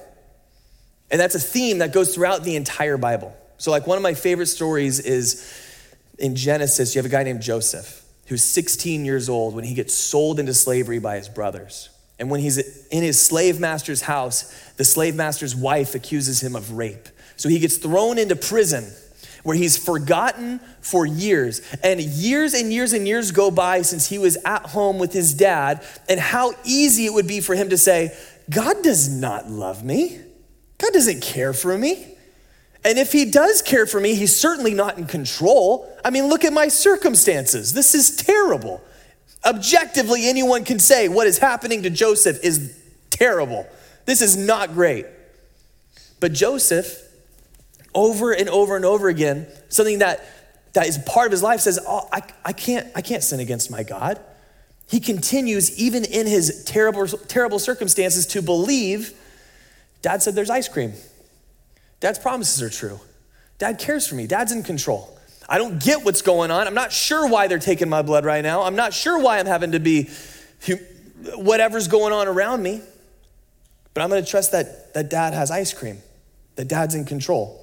And 1.12 1.22
that's 1.22 1.36
a 1.36 1.40
theme 1.40 1.78
that 1.78 1.94
goes 1.94 2.16
throughout 2.16 2.44
the 2.44 2.56
entire 2.56 2.98
Bible. 2.98 3.38
So, 3.58 3.70
like, 3.70 3.86
one 3.86 3.96
of 3.96 4.02
my 4.02 4.16
favorite 4.16 4.48
stories 4.48 5.00
is 5.00 5.54
in 6.18 6.36
Genesis, 6.36 6.96
you 6.96 7.00
have 7.00 7.06
a 7.06 7.14
guy 7.14 7.22
named 7.22 7.44
Joseph 7.44 8.04
who's 8.26 8.44
16 8.44 9.06
years 9.06 9.30
old 9.30 9.54
when 9.54 9.64
he 9.64 9.76
gets 9.76 9.94
sold 9.94 10.40
into 10.40 10.56
slavery 10.56 10.98
by 10.98 11.16
his 11.16 11.30
brothers. 11.30 11.90
And 12.18 12.32
when 12.32 12.40
he's 12.40 12.88
in 12.88 13.04
his 13.04 13.22
slave 13.22 13.60
master's 13.60 14.02
house, 14.02 14.52
the 14.78 14.84
slave 14.84 15.14
master's 15.14 15.56
wife 15.56 15.94
accuses 15.94 16.42
him 16.42 16.56
of 16.56 16.72
rape. 16.72 17.08
So 17.36 17.50
he 17.50 17.60
gets 17.60 17.78
thrown 17.78 18.18
into 18.18 18.36
prison 18.36 18.92
where 19.44 19.56
he's 19.56 19.78
forgotten 19.78 20.60
for 20.82 21.06
years. 21.06 21.62
And 21.84 22.00
years 22.00 22.54
and 22.54 22.72
years 22.72 22.94
and 22.94 23.08
years 23.08 23.32
go 23.32 23.52
by 23.52 23.82
since 23.82 24.08
he 24.08 24.18
was 24.18 24.38
at 24.46 24.68
home 24.68 25.00
with 25.00 25.14
his 25.14 25.34
dad, 25.34 25.86
and 26.08 26.20
how 26.20 26.54
easy 26.64 27.06
it 27.06 27.14
would 27.14 27.28
be 27.28 27.40
for 27.42 27.56
him 27.56 27.70
to 27.70 27.78
say, 27.78 28.16
God 28.50 28.84
does 28.84 29.10
not 29.10 29.50
love 29.50 29.84
me. 29.84 30.20
God 30.78 30.94
doesn't 30.94 31.22
care 31.22 31.54
for 31.54 31.78
me. 31.78 32.16
And 32.84 32.98
if 32.98 33.12
he 33.12 33.26
does 33.26 33.62
care 33.62 33.86
for 33.86 34.00
me, 34.00 34.16
he's 34.16 34.40
certainly 34.40 34.74
not 34.74 34.98
in 34.98 35.06
control. 35.06 35.94
I 36.04 36.10
mean, 36.10 36.28
look 36.28 36.46
at 36.46 36.54
my 36.54 36.70
circumstances. 36.70 37.74
This 37.74 37.94
is 37.94 38.16
terrible. 38.16 38.82
Objectively, 39.46 40.28
anyone 40.28 40.64
can 40.64 40.80
say 40.80 41.10
what 41.10 41.28
is 41.28 41.38
happening 41.38 41.84
to 41.84 41.90
Joseph 41.90 42.44
is 42.44 42.78
terrible. 43.10 43.68
This 44.06 44.22
is 44.22 44.38
not 44.38 44.74
great. 44.74 45.06
But 46.20 46.34
Joseph 46.34 47.02
over 47.94 48.32
and 48.32 48.50
over 48.50 48.76
and 48.76 48.86
over 48.86 49.08
again, 49.08 49.48
something 49.70 50.00
that, 50.00 50.26
that 50.74 50.88
is 50.88 50.98
part 51.00 51.28
of 51.28 51.32
his 51.32 51.44
life 51.44 51.62
says, 51.62 51.80
oh, 51.88 52.08
I, 52.12 52.22
I, 52.46 52.54
can't, 52.54 52.88
I 52.96 53.02
can't 53.02 53.24
sin 53.24 53.40
against 53.40 53.72
my 53.72 53.84
God. 53.84 54.20
He 54.88 55.00
continues, 55.00 55.80
even 55.80 56.04
in 56.04 56.26
his 56.26 56.64
terrible, 56.66 57.08
terrible 57.08 57.60
circumstances, 57.60 58.26
to 58.28 58.42
believe 58.42 59.14
Dad 60.02 60.24
said 60.24 60.36
there's 60.36 60.50
ice 60.50 60.68
cream. 60.68 60.94
Dad's 62.00 62.20
promises 62.20 62.62
are 62.62 62.70
true. 62.70 63.00
Dad 63.58 63.78
cares 63.78 64.08
for 64.08 64.16
me. 64.16 64.26
Dad's 64.26 64.52
in 64.52 64.64
control. 64.64 65.16
I 65.48 65.58
don't 65.58 65.84
get 65.84 66.06
what's 66.06 66.22
going 66.22 66.52
on. 66.52 66.68
I'm 66.68 66.74
not 66.74 66.94
sure 66.94 67.28
why 67.28 67.48
they're 67.48 67.60
taking 67.60 67.90
my 67.90 68.02
blood 68.02 68.24
right 68.24 68.42
now. 68.42 68.62
I'm 68.64 68.76
not 68.76 68.94
sure 68.94 69.20
why 69.20 69.40
I'm 69.40 69.48
having 69.48 69.74
to 69.74 69.80
be 69.80 70.10
whatever's 71.36 71.88
going 71.88 72.14
on 72.14 72.28
around 72.28 72.64
me. 72.64 72.82
But 73.94 74.04
I'm 74.04 74.10
going 74.10 74.24
to 74.24 74.30
trust 74.30 74.52
that, 74.54 74.94
that 74.94 75.10
dad 75.10 75.34
has 75.34 75.52
ice 75.52 75.74
cream, 75.74 75.98
that 76.56 76.68
dad's 76.68 76.96
in 76.96 77.06
control. 77.06 77.59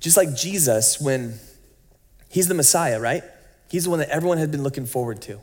Just 0.00 0.16
like 0.16 0.34
Jesus, 0.34 1.00
when 1.00 1.38
he's 2.30 2.48
the 2.48 2.54
Messiah, 2.54 2.98
right? 2.98 3.22
He's 3.70 3.84
the 3.84 3.90
one 3.90 4.00
that 4.00 4.08
everyone 4.08 4.38
had 4.38 4.50
been 4.50 4.62
looking 4.62 4.86
forward 4.86 5.22
to. 5.22 5.38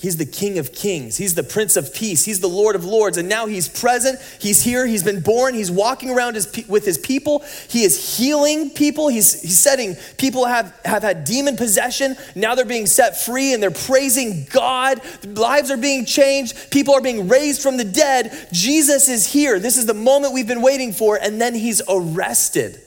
He's 0.00 0.16
the 0.16 0.26
King 0.26 0.58
of 0.58 0.72
Kings. 0.72 1.16
He's 1.16 1.34
the 1.34 1.42
Prince 1.42 1.76
of 1.76 1.92
Peace. 1.92 2.24
He's 2.24 2.38
the 2.38 2.48
Lord 2.48 2.76
of 2.76 2.84
Lords. 2.84 3.18
And 3.18 3.28
now 3.28 3.46
he's 3.46 3.68
present. 3.68 4.20
He's 4.40 4.62
here. 4.62 4.86
He's 4.86 5.02
been 5.02 5.20
born. 5.20 5.54
He's 5.54 5.72
walking 5.72 6.10
around 6.10 6.34
his, 6.34 6.66
with 6.68 6.84
his 6.84 6.98
people. 6.98 7.44
He 7.68 7.82
is 7.82 8.16
healing 8.16 8.70
people. 8.70 9.08
He's, 9.08 9.42
he's 9.42 9.58
setting 9.58 9.96
people 10.16 10.44
have, 10.44 10.72
have 10.84 11.02
had 11.02 11.24
demon 11.24 11.56
possession. 11.56 12.16
Now 12.36 12.54
they're 12.54 12.64
being 12.64 12.86
set 12.86 13.20
free 13.20 13.52
and 13.52 13.60
they're 13.60 13.72
praising 13.72 14.46
God. 14.50 15.00
Lives 15.24 15.68
are 15.72 15.76
being 15.76 16.04
changed. 16.04 16.70
People 16.70 16.94
are 16.94 17.02
being 17.02 17.26
raised 17.26 17.60
from 17.60 17.76
the 17.76 17.84
dead. 17.84 18.48
Jesus 18.52 19.08
is 19.08 19.26
here. 19.26 19.58
This 19.58 19.76
is 19.76 19.86
the 19.86 19.94
moment 19.94 20.32
we've 20.32 20.46
been 20.46 20.62
waiting 20.62 20.92
for. 20.92 21.16
And 21.16 21.40
then 21.40 21.56
he's 21.56 21.82
arrested 21.88 22.80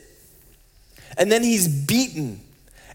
and 1.21 1.31
then 1.31 1.43
he's 1.43 1.67
beaten, 1.67 2.39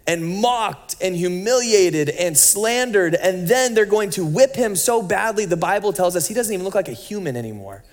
and 0.05 0.41
mocked 0.41 0.97
and 1.01 1.15
humiliated 1.15 2.09
and 2.09 2.37
slandered. 2.37 3.15
And 3.15 3.47
then 3.47 3.73
they're 3.73 3.87
going 3.87 4.11
to 4.11 4.27
whip 4.27 4.57
him 4.57 4.75
so 4.75 5.01
badly, 5.01 5.45
the 5.45 5.57
Bible 5.57 5.93
tells 5.93 6.17
us 6.17 6.27
he 6.27 6.35
doesn't 6.35 6.53
even 6.53 6.65
look 6.65 6.75
like 6.75 6.89
a 6.89 6.93
human 6.93 7.37
anymore. 7.37 7.85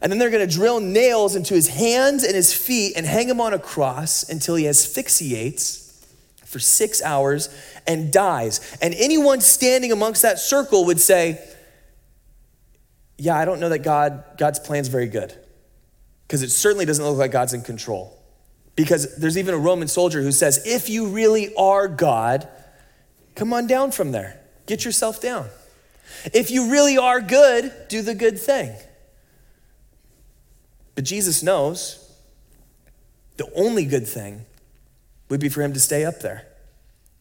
And 0.00 0.12
then 0.12 0.20
they're 0.20 0.30
going 0.30 0.48
to 0.48 0.54
drill 0.54 0.78
nails 0.78 1.34
into 1.34 1.54
his 1.54 1.66
hands 1.66 2.22
and 2.22 2.36
his 2.36 2.54
feet 2.54 2.92
and 2.94 3.04
hang 3.04 3.28
him 3.28 3.40
on 3.40 3.52
a 3.52 3.58
cross 3.58 4.22
until 4.28 4.54
he 4.54 4.68
asphyxiates 4.68 6.06
for 6.44 6.60
six 6.60 7.02
hours 7.02 7.48
and 7.84 8.12
dies. 8.12 8.78
And 8.80 8.94
anyone 8.94 9.40
standing 9.40 9.90
amongst 9.90 10.22
that 10.22 10.38
circle 10.38 10.84
would 10.84 11.00
say, 11.00 11.44
Yeah, 13.18 13.36
I 13.36 13.44
don't 13.44 13.58
know 13.58 13.70
that 13.70 13.80
God, 13.80 14.22
God's 14.38 14.60
plan's 14.60 14.86
very 14.86 15.08
good. 15.08 15.34
Because 16.28 16.44
it 16.44 16.50
certainly 16.50 16.84
doesn't 16.84 17.04
look 17.04 17.18
like 17.18 17.32
God's 17.32 17.54
in 17.54 17.62
control. 17.62 18.20
Because 18.76 19.16
there's 19.16 19.38
even 19.38 19.54
a 19.54 19.58
Roman 19.58 19.88
soldier 19.88 20.20
who 20.22 20.32
says, 20.32 20.66
if 20.66 20.88
you 20.88 21.08
really 21.08 21.54
are 21.54 21.86
God, 21.86 22.48
come 23.34 23.52
on 23.52 23.66
down 23.66 23.92
from 23.92 24.12
there. 24.12 24.40
Get 24.66 24.84
yourself 24.84 25.20
down. 25.20 25.48
If 26.32 26.50
you 26.50 26.70
really 26.70 26.98
are 26.98 27.20
good, 27.20 27.72
do 27.88 28.02
the 28.02 28.14
good 28.14 28.38
thing. 28.38 28.74
But 30.94 31.04
Jesus 31.04 31.42
knows 31.42 32.00
the 33.36 33.50
only 33.54 33.84
good 33.84 34.06
thing 34.06 34.44
would 35.28 35.40
be 35.40 35.48
for 35.48 35.62
him 35.62 35.72
to 35.72 35.80
stay 35.80 36.04
up 36.04 36.20
there. 36.20 36.46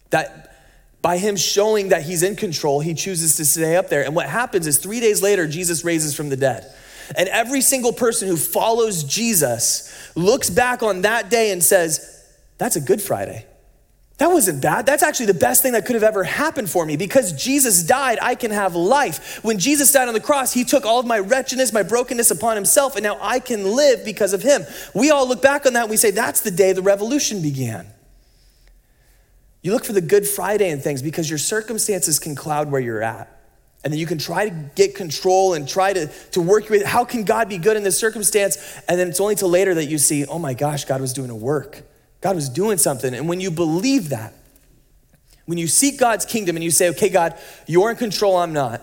That 0.09 0.55
by 1.01 1.17
him 1.17 1.35
showing 1.35 1.89
that 1.89 2.03
he's 2.03 2.23
in 2.23 2.35
control, 2.35 2.79
he 2.79 2.93
chooses 2.93 3.35
to 3.37 3.45
stay 3.45 3.75
up 3.75 3.89
there. 3.89 4.05
And 4.05 4.15
what 4.15 4.29
happens 4.29 4.67
is 4.67 4.77
three 4.77 4.99
days 4.99 5.21
later, 5.21 5.47
Jesus 5.47 5.83
raises 5.83 6.15
from 6.15 6.29
the 6.29 6.37
dead. 6.37 6.73
And 7.15 7.29
every 7.29 7.61
single 7.61 7.93
person 7.93 8.27
who 8.27 8.37
follows 8.37 9.03
Jesus 9.03 10.11
looks 10.15 10.49
back 10.49 10.83
on 10.83 11.01
that 11.01 11.29
day 11.29 11.51
and 11.51 11.63
says, 11.63 12.25
That's 12.57 12.75
a 12.75 12.81
good 12.81 13.01
Friday. 13.01 13.45
That 14.19 14.27
wasn't 14.27 14.61
bad. 14.61 14.85
That's 14.85 15.01
actually 15.01 15.25
the 15.25 15.33
best 15.33 15.63
thing 15.63 15.73
that 15.73 15.85
could 15.85 15.95
have 15.95 16.03
ever 16.03 16.23
happened 16.23 16.69
for 16.69 16.85
me. 16.85 16.97
Because 16.97 17.33
Jesus 17.33 17.83
died, 17.83 18.19
I 18.21 18.35
can 18.35 18.51
have 18.51 18.75
life. 18.75 19.43
When 19.43 19.57
Jesus 19.57 19.91
died 19.91 20.07
on 20.07 20.13
the 20.13 20.21
cross, 20.21 20.53
he 20.53 20.63
took 20.63 20.85
all 20.85 20.99
of 20.99 21.05
my 21.05 21.19
wretchedness, 21.19 21.73
my 21.73 21.83
brokenness 21.83 22.29
upon 22.29 22.55
himself, 22.55 22.95
and 22.95 23.03
now 23.03 23.17
I 23.19 23.39
can 23.39 23.75
live 23.75 24.05
because 24.05 24.33
of 24.33 24.43
him. 24.43 24.63
We 24.93 25.09
all 25.09 25.27
look 25.27 25.41
back 25.41 25.65
on 25.65 25.73
that 25.73 25.81
and 25.81 25.89
we 25.89 25.97
say, 25.97 26.11
That's 26.11 26.41
the 26.41 26.51
day 26.51 26.73
the 26.73 26.81
revolution 26.81 27.41
began. 27.41 27.87
You 29.63 29.71
look 29.71 29.85
for 29.85 29.93
the 29.93 30.01
Good 30.01 30.27
Friday 30.27 30.69
and 30.69 30.83
things 30.83 31.01
because 31.01 31.29
your 31.29 31.39
circumstances 31.39 32.19
can 32.19 32.35
cloud 32.35 32.69
where 32.69 32.81
you're 32.81 33.01
at. 33.01 33.32
And 33.83 33.91
then 33.91 33.99
you 33.99 34.05
can 34.05 34.17
try 34.17 34.47
to 34.47 34.55
get 34.75 34.95
control 34.95 35.53
and 35.53 35.67
try 35.67 35.91
to, 35.91 36.07
to 36.31 36.41
work 36.41 36.69
with 36.69 36.85
how 36.85 37.03
can 37.03 37.25
God 37.25 37.49
be 37.49 37.57
good 37.57 37.75
in 37.75 37.83
this 37.83 37.97
circumstance? 37.97 38.57
And 38.87 38.97
then 38.97 39.09
it's 39.09 39.19
only 39.19 39.35
till 39.35 39.49
later 39.49 39.73
that 39.73 39.85
you 39.85 39.97
see, 39.97 40.25
oh 40.25 40.39
my 40.39 40.53
gosh, 40.53 40.85
God 40.85 41.01
was 41.01 41.11
doing 41.11 41.29
a 41.29 41.35
work. 41.35 41.81
God 42.21 42.35
was 42.35 42.47
doing 42.47 42.77
something. 42.77 43.13
And 43.13 43.27
when 43.27 43.41
you 43.41 43.51
believe 43.51 44.09
that, 44.09 44.33
when 45.45 45.57
you 45.57 45.67
seek 45.67 45.99
God's 45.99 46.25
kingdom 46.25 46.55
and 46.55 46.63
you 46.63 46.71
say, 46.71 46.89
okay, 46.89 47.09
God, 47.09 47.37
you're 47.67 47.91
in 47.91 47.97
control, 47.97 48.37
I'm 48.37 48.53
not. 48.53 48.81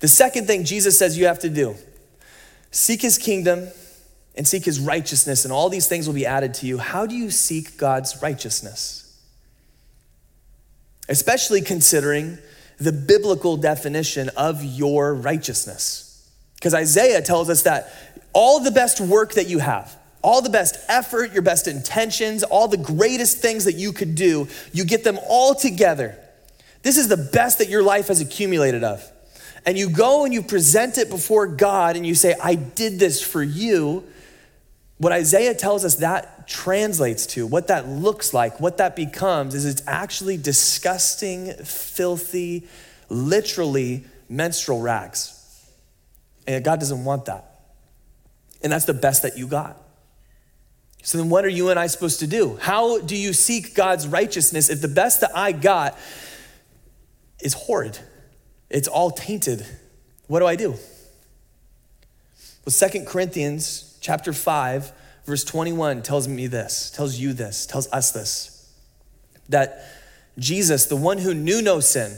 The 0.00 0.08
second 0.08 0.46
thing 0.46 0.64
Jesus 0.64 0.98
says 0.98 1.16
you 1.16 1.26
have 1.26 1.38
to 1.40 1.50
do 1.50 1.76
seek 2.72 3.02
his 3.02 3.18
kingdom 3.18 3.68
and 4.36 4.46
seek 4.46 4.64
his 4.64 4.80
righteousness, 4.80 5.44
and 5.44 5.52
all 5.52 5.68
these 5.68 5.86
things 5.86 6.06
will 6.06 6.14
be 6.14 6.24
added 6.24 6.54
to 6.54 6.66
you. 6.66 6.78
How 6.78 7.04
do 7.04 7.14
you 7.14 7.30
seek 7.30 7.76
God's 7.76 8.22
righteousness? 8.22 9.20
Especially 11.08 11.60
considering 11.60 12.38
the 12.80 12.92
biblical 12.92 13.56
definition 13.56 14.30
of 14.30 14.64
your 14.64 15.14
righteousness. 15.14 16.28
Because 16.54 16.74
Isaiah 16.74 17.22
tells 17.22 17.50
us 17.50 17.62
that 17.62 17.92
all 18.32 18.60
the 18.60 18.70
best 18.70 19.00
work 19.00 19.34
that 19.34 19.48
you 19.48 19.58
have, 19.58 19.96
all 20.22 20.42
the 20.42 20.50
best 20.50 20.76
effort, 20.88 21.32
your 21.32 21.42
best 21.42 21.66
intentions, 21.68 22.42
all 22.42 22.68
the 22.68 22.76
greatest 22.76 23.38
things 23.38 23.64
that 23.64 23.74
you 23.74 23.92
could 23.92 24.14
do, 24.14 24.48
you 24.72 24.84
get 24.84 25.04
them 25.04 25.18
all 25.28 25.54
together. 25.54 26.18
This 26.82 26.96
is 26.96 27.08
the 27.08 27.16
best 27.16 27.58
that 27.58 27.68
your 27.68 27.82
life 27.82 28.08
has 28.08 28.20
accumulated 28.20 28.84
of. 28.84 29.06
And 29.66 29.76
you 29.76 29.90
go 29.90 30.24
and 30.24 30.32
you 30.32 30.42
present 30.42 30.96
it 30.96 31.10
before 31.10 31.46
God 31.46 31.96
and 31.96 32.06
you 32.06 32.14
say, 32.14 32.34
I 32.42 32.54
did 32.54 32.98
this 32.98 33.22
for 33.22 33.42
you. 33.42 34.04
What 35.00 35.12
Isaiah 35.12 35.54
tells 35.54 35.86
us 35.86 35.94
that 35.96 36.46
translates 36.46 37.24
to, 37.28 37.46
what 37.46 37.68
that 37.68 37.88
looks 37.88 38.34
like, 38.34 38.60
what 38.60 38.76
that 38.76 38.94
becomes, 38.94 39.54
is 39.54 39.64
it's 39.64 39.82
actually 39.86 40.36
disgusting, 40.36 41.54
filthy, 41.54 42.68
literally 43.08 44.04
menstrual 44.28 44.82
rags. 44.82 45.64
And 46.46 46.62
God 46.62 46.80
doesn't 46.80 47.02
want 47.02 47.24
that. 47.24 47.62
And 48.62 48.70
that's 48.70 48.84
the 48.84 48.92
best 48.92 49.22
that 49.22 49.38
you 49.38 49.46
got. 49.46 49.78
So 51.02 51.16
then, 51.16 51.30
what 51.30 51.46
are 51.46 51.48
you 51.48 51.70
and 51.70 51.80
I 51.80 51.86
supposed 51.86 52.20
to 52.20 52.26
do? 52.26 52.58
How 52.60 53.00
do 53.00 53.16
you 53.16 53.32
seek 53.32 53.74
God's 53.74 54.06
righteousness 54.06 54.68
if 54.68 54.82
the 54.82 54.88
best 54.88 55.22
that 55.22 55.30
I 55.34 55.52
got 55.52 55.96
is 57.40 57.54
horrid? 57.54 57.98
It's 58.68 58.86
all 58.86 59.10
tainted. 59.10 59.64
What 60.26 60.40
do 60.40 60.46
I 60.46 60.56
do? 60.56 60.72
Well, 60.72 60.78
Second 62.66 63.06
Corinthians 63.06 63.89
chapter 64.00 64.32
5 64.32 64.92
verse 65.26 65.44
21 65.44 66.02
tells 66.02 66.26
me 66.26 66.46
this, 66.46 66.90
tells 66.90 67.16
you 67.16 67.32
this, 67.32 67.66
tells 67.66 67.90
us 67.92 68.10
this 68.12 68.56
that 69.48 69.84
Jesus, 70.38 70.86
the 70.86 70.96
one 70.96 71.18
who 71.18 71.34
knew 71.34 71.60
no 71.60 71.80
sin, 71.80 72.16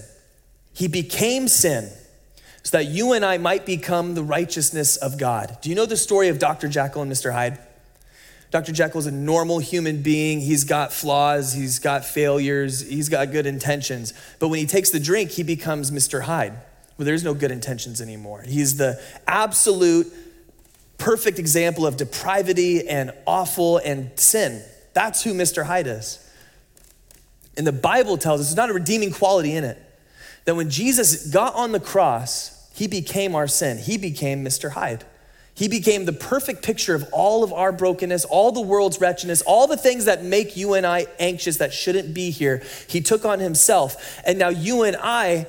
he 0.75 0.87
became 0.87 1.49
sin 1.49 1.91
so 2.63 2.77
that 2.77 2.87
you 2.87 3.13
and 3.13 3.25
I 3.25 3.39
might 3.39 3.67
become 3.67 4.15
the 4.15 4.23
righteousness 4.23 4.97
of 4.97 5.19
God. 5.19 5.59
Do 5.63 5.71
you 5.71 5.75
know 5.75 5.87
the 5.87 5.97
story 5.97 6.29
of 6.29 6.39
Dr. 6.39 6.69
Jekyll 6.69 7.03
and 7.03 7.11
Mr. 7.11 7.33
Hyde? 7.33 7.59
Dr. 8.51 8.73
Jekyll 8.73 9.01
is 9.01 9.07
a 9.07 9.11
normal 9.11 9.59
human 9.61 10.03
being. 10.03 10.41
He's 10.41 10.65
got 10.65 10.93
flaws, 10.93 11.55
he's 11.55 11.79
got 11.79 12.05
failures, 12.05 12.87
he's 12.87 13.09
got 13.09 13.33
good 13.33 13.47
intentions. 13.47 14.13
But 14.39 14.49
when 14.49 14.59
he 14.61 14.67
takes 14.67 14.91
the 14.91 15.01
drink, 15.01 15.31
he 15.31 15.43
becomes 15.43 15.91
Mr. 15.91 16.23
Hyde. 16.23 16.53
Well, 16.99 17.07
there's 17.07 17.25
no 17.25 17.33
good 17.33 17.51
intentions 17.51 18.03
anymore. 18.03 18.43
He's 18.47 18.77
the 18.77 19.03
absolute 19.27 20.13
perfect 21.03 21.41
example 21.41 21.85
of 21.85 21.97
depravity 21.97 22.89
and 22.89 23.13
awful 23.27 23.79
and 23.79 24.17
sin. 24.19 24.63
That's 24.95 25.23
who 25.25 25.35
Mr. 25.35 25.65
Hyde 25.65 25.89
is. 25.89 26.25
And 27.57 27.67
the 27.67 27.73
Bible 27.73 28.17
tells 28.17 28.41
us 28.41 28.47
there's 28.47 28.57
not 28.57 28.71
a 28.71 28.73
redeeming 28.73 29.11
quality 29.11 29.53
in 29.53 29.65
it. 29.65 29.79
That 30.45 30.55
when 30.55 30.71
Jesus 30.71 31.27
got 31.27 31.55
on 31.57 31.73
the 31.73 31.81
cross, 31.81 32.71
he 32.73 32.87
became 32.87 33.35
our 33.35 33.49
sin. 33.49 33.79
He 33.79 33.99
became 33.99 34.45
Mr. 34.45 34.71
Hyde. 34.71 35.05
He 35.55 35.67
became 35.67 36.05
the 36.05 36.13
perfect 36.13 36.63
picture 36.63 36.95
of 36.95 37.05
all 37.13 37.43
of 37.43 37.53
our 37.53 37.73
brokenness, 37.73 38.25
all 38.25 38.53
the 38.53 38.61
world's 38.61 39.01
wretchedness, 39.01 39.43
all 39.43 39.67
the 39.67 39.77
things 39.77 40.05
that 40.05 40.23
make 40.23 40.57
you 40.57 40.75
and 40.75 40.87
I 40.87 41.07
anxious 41.19 41.57
that 41.57 41.75
shouldn't 41.75 42.15
be 42.15 42.31
here. 42.31 42.63
He 42.87 43.01
took 43.01 43.25
on 43.25 43.41
himself. 43.41 44.23
And 44.25 44.39
now 44.39 44.51
you 44.51 44.85
and 44.85 44.97
I 44.97 45.47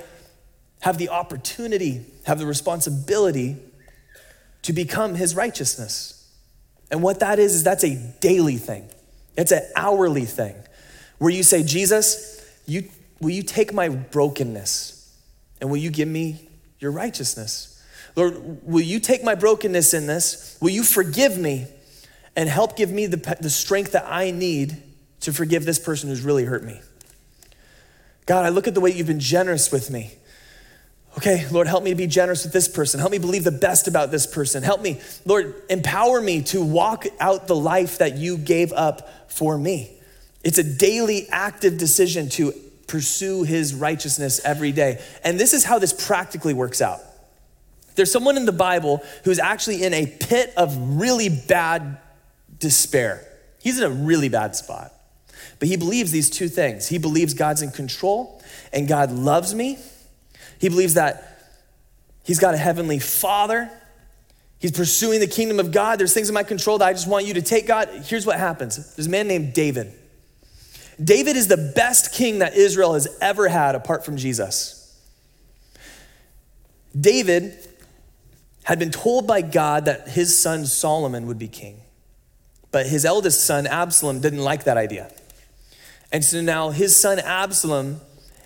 have 0.81 0.97
the 0.97 1.09
opportunity, 1.09 2.05
have 2.25 2.39
the 2.39 2.47
responsibility 2.47 3.57
to 4.63 4.73
become 4.73 5.15
his 5.15 5.35
righteousness. 5.35 6.19
And 6.91 7.01
what 7.01 7.19
that 7.19 7.39
is, 7.39 7.55
is 7.55 7.63
that's 7.63 7.83
a 7.83 7.95
daily 8.19 8.57
thing, 8.57 8.89
it's 9.37 9.51
an 9.51 9.63
hourly 9.75 10.25
thing 10.25 10.55
where 11.17 11.31
you 11.31 11.43
say, 11.43 11.63
Jesus, 11.63 12.45
you, 12.65 12.89
will 13.21 13.29
you 13.29 13.43
take 13.43 13.73
my 13.73 13.89
brokenness 13.89 15.17
and 15.61 15.69
will 15.69 15.77
you 15.77 15.89
give 15.89 16.07
me 16.07 16.49
your 16.79 16.91
righteousness? 16.91 17.81
Lord, 18.15 18.65
will 18.65 18.83
you 18.83 18.99
take 18.99 19.23
my 19.23 19.33
brokenness 19.33 19.93
in 19.93 20.05
this? 20.05 20.57
Will 20.61 20.69
you 20.69 20.83
forgive 20.83 21.37
me 21.37 21.67
and 22.35 22.49
help 22.49 22.75
give 22.75 22.91
me 22.91 23.05
the, 23.05 23.37
the 23.39 23.49
strength 23.49 23.93
that 23.93 24.05
I 24.07 24.31
need 24.31 24.81
to 25.21 25.33
forgive 25.33 25.65
this 25.65 25.79
person 25.79 26.09
who's 26.09 26.21
really 26.21 26.45
hurt 26.45 26.63
me? 26.63 26.81
God, 28.25 28.45
I 28.45 28.49
look 28.49 28.67
at 28.67 28.73
the 28.73 28.81
way 28.81 28.91
you've 28.91 29.07
been 29.07 29.19
generous 29.19 29.71
with 29.71 29.89
me. 29.89 30.11
Okay, 31.17 31.47
Lord, 31.51 31.67
help 31.67 31.83
me 31.83 31.91
to 31.91 31.95
be 31.95 32.07
generous 32.07 32.43
with 32.43 32.53
this 32.53 32.67
person. 32.67 32.99
Help 32.99 33.11
me 33.11 33.19
believe 33.19 33.43
the 33.43 33.51
best 33.51 33.87
about 33.87 34.09
this 34.09 34.25
person. 34.25 34.63
Help 34.63 34.81
me, 34.81 34.99
Lord, 35.25 35.53
empower 35.69 36.19
me 36.19 36.41
to 36.43 36.63
walk 36.63 37.05
out 37.19 37.47
the 37.47 37.55
life 37.55 37.99
that 37.99 38.17
you 38.17 38.37
gave 38.37 38.73
up 38.73 39.31
for 39.31 39.57
me. 39.57 39.91
It's 40.43 40.57
a 40.57 40.63
daily 40.63 41.27
active 41.29 41.77
decision 41.77 42.29
to 42.29 42.53
pursue 42.87 43.43
his 43.43 43.75
righteousness 43.75 44.41
every 44.43 44.71
day. 44.71 45.01
And 45.23 45.39
this 45.39 45.53
is 45.53 45.63
how 45.63 45.79
this 45.79 45.93
practically 45.93 46.53
works 46.53 46.81
out. 46.81 46.99
There's 47.95 48.11
someone 48.11 48.35
in 48.35 48.45
the 48.45 48.51
Bible 48.51 49.03
who's 49.23 49.39
actually 49.39 49.83
in 49.83 49.93
a 49.93 50.07
pit 50.07 50.51
of 50.57 50.75
really 50.97 51.29
bad 51.29 51.99
despair. 52.59 53.23
He's 53.61 53.79
in 53.79 53.83
a 53.83 53.93
really 53.93 54.29
bad 54.29 54.55
spot. 54.55 54.91
But 55.59 55.67
he 55.67 55.77
believes 55.77 56.11
these 56.11 56.29
two 56.29 56.47
things. 56.47 56.87
He 56.87 56.97
believes 56.97 57.35
God's 57.35 57.61
in 57.61 57.71
control 57.71 58.41
and 58.73 58.87
God 58.87 59.11
loves 59.11 59.53
me 59.53 59.77
he 60.63 60.69
believes 60.69 60.93
that 60.93 61.57
he's 62.23 62.39
got 62.39 62.53
a 62.53 62.57
heavenly 62.57 62.97
father. 62.97 63.69
He's 64.59 64.71
pursuing 64.71 65.19
the 65.19 65.27
kingdom 65.27 65.59
of 65.59 65.73
God. 65.73 65.99
There's 65.99 66.13
things 66.13 66.29
in 66.29 66.33
my 66.33 66.43
control 66.43 66.77
that 66.77 66.85
I 66.85 66.93
just 66.93 67.05
want 67.05 67.25
you 67.25 67.33
to 67.33 67.41
take, 67.41 67.67
God. 67.67 67.89
Here's 68.05 68.25
what 68.25 68.39
happens 68.39 68.95
there's 68.95 69.07
a 69.07 69.09
man 69.09 69.27
named 69.27 69.53
David. 69.53 69.91
David 71.03 71.35
is 71.35 71.49
the 71.49 71.73
best 71.75 72.13
king 72.13 72.39
that 72.39 72.55
Israel 72.55 72.93
has 72.93 73.09
ever 73.19 73.49
had 73.49 73.75
apart 73.75 74.05
from 74.05 74.15
Jesus. 74.15 74.97
David 76.97 77.57
had 78.63 78.79
been 78.79 78.91
told 78.91 79.27
by 79.27 79.41
God 79.41 79.83
that 79.83 80.07
his 80.07 80.39
son 80.39 80.65
Solomon 80.65 81.27
would 81.27 81.37
be 81.37 81.49
king. 81.49 81.81
But 82.71 82.85
his 82.85 83.03
eldest 83.03 83.43
son, 83.43 83.67
Absalom, 83.67 84.21
didn't 84.21 84.39
like 84.39 84.63
that 84.63 84.77
idea. 84.77 85.11
And 86.09 86.23
so 86.23 86.39
now 86.39 86.69
his 86.69 86.95
son 86.95 87.19
Absalom 87.19 87.99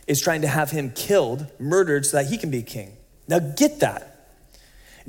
is 0.08 0.22
trying 0.22 0.42
to 0.42 0.48
have 0.48 0.72
him 0.72 0.92
killed, 0.92 1.48
murdered, 1.60 2.06
so 2.06 2.18
that 2.18 2.28
he 2.28 2.38
can 2.38 2.50
be 2.50 2.64
king. 2.64 2.96
Now 3.28 3.40
get 3.40 3.82
that. 3.82 4.14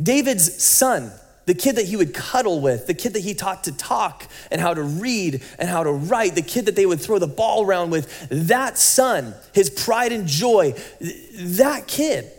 David's 0.01 0.62
son, 0.62 1.12
the 1.46 1.55
kid 1.55 1.76
that 1.76 1.86
he 1.86 1.96
would 1.96 2.12
cuddle 2.12 2.61
with, 2.61 2.86
the 2.86 2.94
kid 2.94 3.14
that 3.14 3.20
he 3.20 3.34
taught 3.34 3.64
to 3.64 3.72
talk 3.72 4.26
and 4.51 4.61
how 4.61 4.74
to 4.74 4.82
read 4.82 5.42
and 5.59 5.68
how 5.68 5.82
to 5.82 5.90
write, 5.90 6.34
the 6.34 6.42
kid 6.42 6.66
that 6.66 6.76
they 6.76 6.86
would 6.86 7.01
throw 7.01 7.18
the 7.18 7.26
ball 7.26 7.64
around 7.64 7.90
with, 7.90 8.28
that 8.28 8.76
son, 8.76 9.34
his 9.55 9.70
pride 9.70 10.12
and 10.12 10.26
joy, 10.26 10.74
that 11.01 11.86
kid 11.86 12.30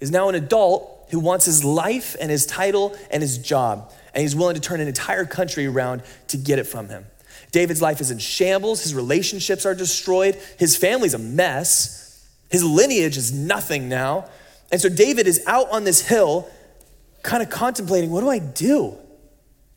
is 0.00 0.10
now 0.10 0.28
an 0.28 0.34
adult 0.34 1.08
who 1.10 1.20
wants 1.20 1.44
his 1.44 1.64
life 1.64 2.16
and 2.20 2.30
his 2.30 2.44
title 2.46 2.96
and 3.10 3.22
his 3.22 3.38
job. 3.38 3.92
And 4.14 4.22
he's 4.22 4.34
willing 4.34 4.54
to 4.54 4.60
turn 4.60 4.80
an 4.80 4.88
entire 4.88 5.24
country 5.24 5.66
around 5.66 6.02
to 6.28 6.36
get 6.36 6.58
it 6.58 6.64
from 6.64 6.88
him. 6.88 7.06
David's 7.50 7.82
life 7.82 8.00
is 8.00 8.10
in 8.10 8.18
shambles. 8.18 8.82
His 8.82 8.94
relationships 8.94 9.66
are 9.66 9.74
destroyed. 9.74 10.36
His 10.58 10.76
family's 10.76 11.14
a 11.14 11.18
mess. 11.18 12.28
His 12.50 12.64
lineage 12.64 13.16
is 13.16 13.32
nothing 13.32 13.88
now. 13.88 14.26
And 14.70 14.80
so 14.80 14.88
David 14.88 15.26
is 15.26 15.42
out 15.46 15.70
on 15.70 15.84
this 15.84 16.06
hill, 16.06 16.48
kind 17.22 17.42
of 17.42 17.50
contemplating 17.50 18.10
what 18.10 18.20
do 18.20 18.28
I 18.28 18.38
do? 18.38 18.96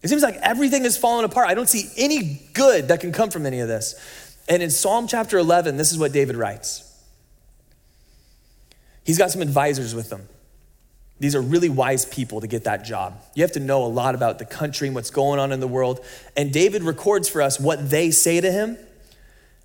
It 0.01 0.09
seems 0.09 0.24
like 0.24 0.36
everything 0.36 0.86
is 0.86 0.97
falling 0.97 1.26
apart. 1.26 1.47
I 1.47 1.53
don't 1.53 1.70
see 1.70 1.89
any 1.97 2.41
good 2.53 2.88
that 2.88 3.01
can 3.01 3.12
come 3.12 3.30
from 3.30 3.45
any 3.45 3.59
of 3.59 3.68
this. 3.68 3.95
And 4.49 4.64
in 4.64 4.70
Psalm 4.70 5.07
chapter 5.07 5.38
11, 5.38 5.78
this 5.78 5.91
is 5.91 5.97
what 5.97 6.12
David 6.12 6.36
writes. 6.36 6.88
He's 9.03 9.18
got 9.18 9.32
some 9.32 9.41
advisors 9.41 9.93
with 9.95 10.12
him. 10.12 10.28
These 11.22 11.36
are 11.36 11.41
really 11.41 11.69
wise 11.69 12.03
people 12.03 12.41
to 12.41 12.47
get 12.47 12.63
that 12.63 12.84
job. 12.84 13.22
You 13.36 13.43
have 13.43 13.51
to 13.51 13.59
know 13.59 13.86
a 13.86 13.86
lot 13.86 14.15
about 14.15 14.39
the 14.39 14.45
country 14.45 14.88
and 14.88 14.95
what's 14.95 15.11
going 15.11 15.39
on 15.39 15.51
in 15.51 15.59
the 15.59 15.67
world. 15.67 16.03
And 16.36 16.51
David 16.51 16.82
records 16.82 17.30
for 17.30 17.43
us 17.43 17.59
what 17.59 17.91
they 17.91 18.09
say 18.09 18.41
to 18.41 18.51
him. 18.51 18.76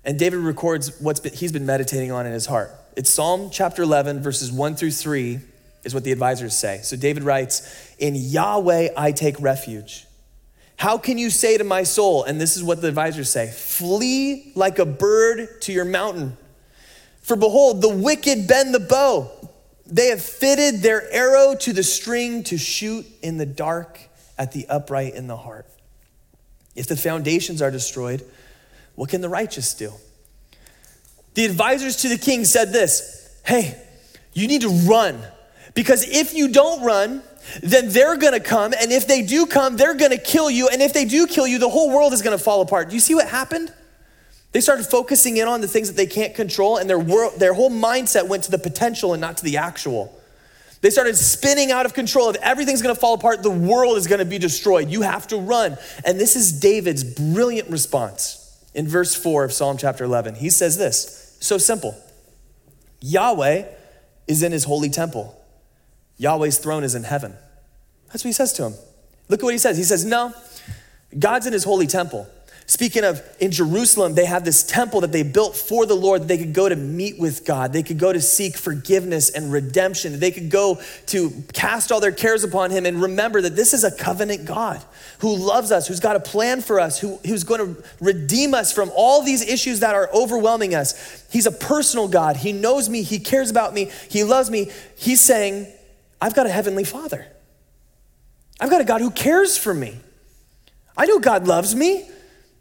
And 0.05 0.19
David 0.19 0.37
records 0.37 1.01
what 1.01 1.25
he's 1.25 1.51
been 1.51 1.65
meditating 1.65 2.11
on 2.11 2.27
in 2.27 2.31
his 2.31 2.45
heart. 2.45 2.69
It's 2.95 3.11
Psalm 3.11 3.49
chapter 3.51 3.81
11, 3.81 4.21
verses 4.21 4.51
1 4.51 4.75
through 4.75 4.91
3, 4.91 5.39
is 5.83 5.95
what 5.95 6.03
the 6.03 6.11
advisors 6.11 6.55
say. 6.55 6.81
So 6.83 6.95
David 6.95 7.23
writes, 7.23 7.91
In 7.97 8.13
Yahweh 8.13 8.89
I 8.95 9.11
take 9.11 9.41
refuge. 9.41 10.05
How 10.75 10.99
can 10.99 11.17
you 11.17 11.31
say 11.31 11.57
to 11.57 11.63
my 11.63 11.81
soul, 11.81 12.23
and 12.23 12.39
this 12.39 12.55
is 12.55 12.63
what 12.63 12.83
the 12.83 12.87
advisors 12.87 13.31
say, 13.31 13.49
flee 13.49 14.51
like 14.53 14.77
a 14.77 14.85
bird 14.85 15.59
to 15.61 15.73
your 15.73 15.85
mountain? 15.85 16.37
For 17.27 17.35
behold, 17.35 17.81
the 17.81 17.89
wicked 17.89 18.47
bend 18.47 18.75
the 18.75 18.79
bow 18.79 19.31
they 19.89 20.07
have 20.07 20.21
fitted 20.21 20.81
their 20.81 21.09
arrow 21.11 21.55
to 21.61 21.73
the 21.73 21.83
string 21.83 22.43
to 22.43 22.57
shoot 22.57 23.05
in 23.21 23.37
the 23.37 23.45
dark 23.45 23.99
at 24.37 24.51
the 24.51 24.67
upright 24.67 25.15
in 25.15 25.27
the 25.27 25.37
heart. 25.37 25.65
If 26.75 26.87
the 26.87 26.97
foundations 26.97 27.61
are 27.61 27.71
destroyed, 27.71 28.23
what 28.95 29.09
can 29.09 29.21
the 29.21 29.29
righteous 29.29 29.73
do? 29.73 29.93
The 31.33 31.45
advisors 31.45 31.97
to 31.97 32.09
the 32.09 32.17
king 32.17 32.45
said 32.45 32.73
this 32.73 33.39
Hey, 33.45 33.81
you 34.33 34.47
need 34.47 34.61
to 34.61 34.69
run 34.69 35.21
because 35.73 36.07
if 36.07 36.33
you 36.33 36.49
don't 36.49 36.83
run, 36.83 37.23
then 37.63 37.89
they're 37.89 38.17
gonna 38.17 38.39
come. 38.39 38.73
And 38.79 38.91
if 38.91 39.07
they 39.07 39.21
do 39.21 39.45
come, 39.45 39.77
they're 39.77 39.95
gonna 39.95 40.17
kill 40.17 40.49
you. 40.49 40.67
And 40.67 40.81
if 40.81 40.93
they 40.93 41.05
do 41.05 41.27
kill 41.27 41.47
you, 41.47 41.59
the 41.59 41.69
whole 41.69 41.89
world 41.89 42.13
is 42.13 42.21
gonna 42.21 42.37
fall 42.37 42.61
apart. 42.61 42.89
Do 42.89 42.95
you 42.95 42.99
see 42.99 43.15
what 43.15 43.27
happened? 43.27 43.71
They 44.57 44.61
started 44.61 44.87
focusing 44.87 45.37
in 45.37 45.47
on 45.47 45.61
the 45.61 45.67
things 45.67 45.87
that 45.87 45.95
they 45.95 46.07
can't 46.07 46.33
control, 46.33 46.77
and 46.77 46.89
their, 46.89 46.97
world, 46.97 47.39
their 47.39 47.53
whole 47.53 47.69
mindset 47.69 48.27
went 48.27 48.45
to 48.45 48.49
the 48.49 48.57
potential 48.57 49.13
and 49.13 49.21
not 49.21 49.37
to 49.37 49.43
the 49.43 49.57
actual. 49.57 50.19
They 50.81 50.89
started 50.89 51.15
spinning 51.15 51.71
out 51.71 51.85
of 51.85 51.93
control. 51.93 52.31
If 52.31 52.37
everything's 52.37 52.81
gonna 52.81 52.95
fall 52.95 53.13
apart, 53.13 53.43
the 53.43 53.51
world 53.51 53.97
is 53.97 54.07
gonna 54.07 54.25
be 54.25 54.39
destroyed. 54.39 54.89
You 54.89 55.03
have 55.03 55.27
to 55.27 55.37
run. 55.37 55.77
And 56.03 56.19
this 56.19 56.35
is 56.35 56.59
David's 56.59 57.03
brilliant 57.03 57.69
response 57.69 58.59
in 58.73 58.87
verse 58.87 59.13
4 59.13 59.43
of 59.43 59.53
Psalm 59.53 59.77
chapter 59.77 60.03
11. 60.03 60.33
He 60.33 60.49
says 60.49 60.75
this 60.75 61.37
so 61.39 61.59
simple 61.59 61.95
Yahweh 62.99 63.63
is 64.25 64.41
in 64.41 64.51
his 64.51 64.63
holy 64.63 64.89
temple, 64.89 65.39
Yahweh's 66.17 66.57
throne 66.57 66.83
is 66.83 66.95
in 66.95 67.03
heaven. 67.03 67.35
That's 68.07 68.23
what 68.23 68.29
he 68.29 68.33
says 68.33 68.53
to 68.53 68.63
him. 68.63 68.73
Look 69.29 69.41
at 69.41 69.43
what 69.43 69.53
he 69.53 69.59
says. 69.59 69.77
He 69.77 69.83
says, 69.83 70.03
No, 70.03 70.33
God's 71.19 71.45
in 71.45 71.53
his 71.53 71.63
holy 71.63 71.85
temple. 71.85 72.27
Speaking 72.69 73.05
of 73.05 73.23
in 73.39 73.51
Jerusalem, 73.51 74.13
they 74.13 74.25
have 74.25 74.43
this 74.43 74.61
temple 74.61 74.99
that 74.99 75.13
they 75.13 75.23
built 75.23 75.55
for 75.55 75.85
the 75.85 75.95
Lord 75.95 76.23
that 76.23 76.27
they 76.27 76.37
could 76.37 76.53
go 76.53 76.67
to 76.67 76.75
meet 76.75 77.17
with 77.17 77.45
God. 77.45 77.71
They 77.71 77.81
could 77.81 77.97
go 77.97 78.11
to 78.11 78.19
seek 78.19 78.57
forgiveness 78.57 79.29
and 79.29 79.53
redemption. 79.53 80.19
They 80.19 80.31
could 80.31 80.49
go 80.49 80.81
to 81.07 81.31
cast 81.53 81.93
all 81.93 82.01
their 82.01 82.11
cares 82.11 82.43
upon 82.43 82.71
Him 82.71 82.85
and 82.85 83.01
remember 83.01 83.39
that 83.39 83.55
this 83.55 83.73
is 83.73 83.85
a 83.85 83.91
covenant 83.91 84.43
God 84.43 84.83
who 85.19 85.33
loves 85.33 85.71
us, 85.71 85.87
who's 85.87 86.01
got 86.01 86.17
a 86.17 86.19
plan 86.19 86.59
for 86.59 86.77
us, 86.77 86.99
who, 86.99 87.15
who's 87.25 87.45
going 87.45 87.73
to 87.73 87.83
redeem 88.01 88.53
us 88.53 88.73
from 88.73 88.91
all 88.93 89.23
these 89.23 89.47
issues 89.47 89.79
that 89.79 89.95
are 89.95 90.09
overwhelming 90.13 90.75
us. 90.75 91.25
He's 91.31 91.45
a 91.45 91.53
personal 91.53 92.09
God. 92.09 92.35
He 92.35 92.51
knows 92.51 92.89
me, 92.89 93.01
He 93.01 93.19
cares 93.19 93.49
about 93.49 93.73
me, 93.73 93.89
He 94.09 94.25
loves 94.25 94.51
me. 94.51 94.69
He's 94.97 95.21
saying, 95.21 95.67
I've 96.21 96.35
got 96.35 96.45
a 96.45 96.51
heavenly 96.51 96.83
Father. 96.83 97.27
I've 98.59 98.69
got 98.69 98.81
a 98.81 98.85
God 98.85 98.99
who 98.99 99.11
cares 99.11 99.57
for 99.57 99.73
me. 99.73 99.97
I 100.97 101.05
know 101.05 101.19
God 101.19 101.47
loves 101.47 101.73
me. 101.73 102.09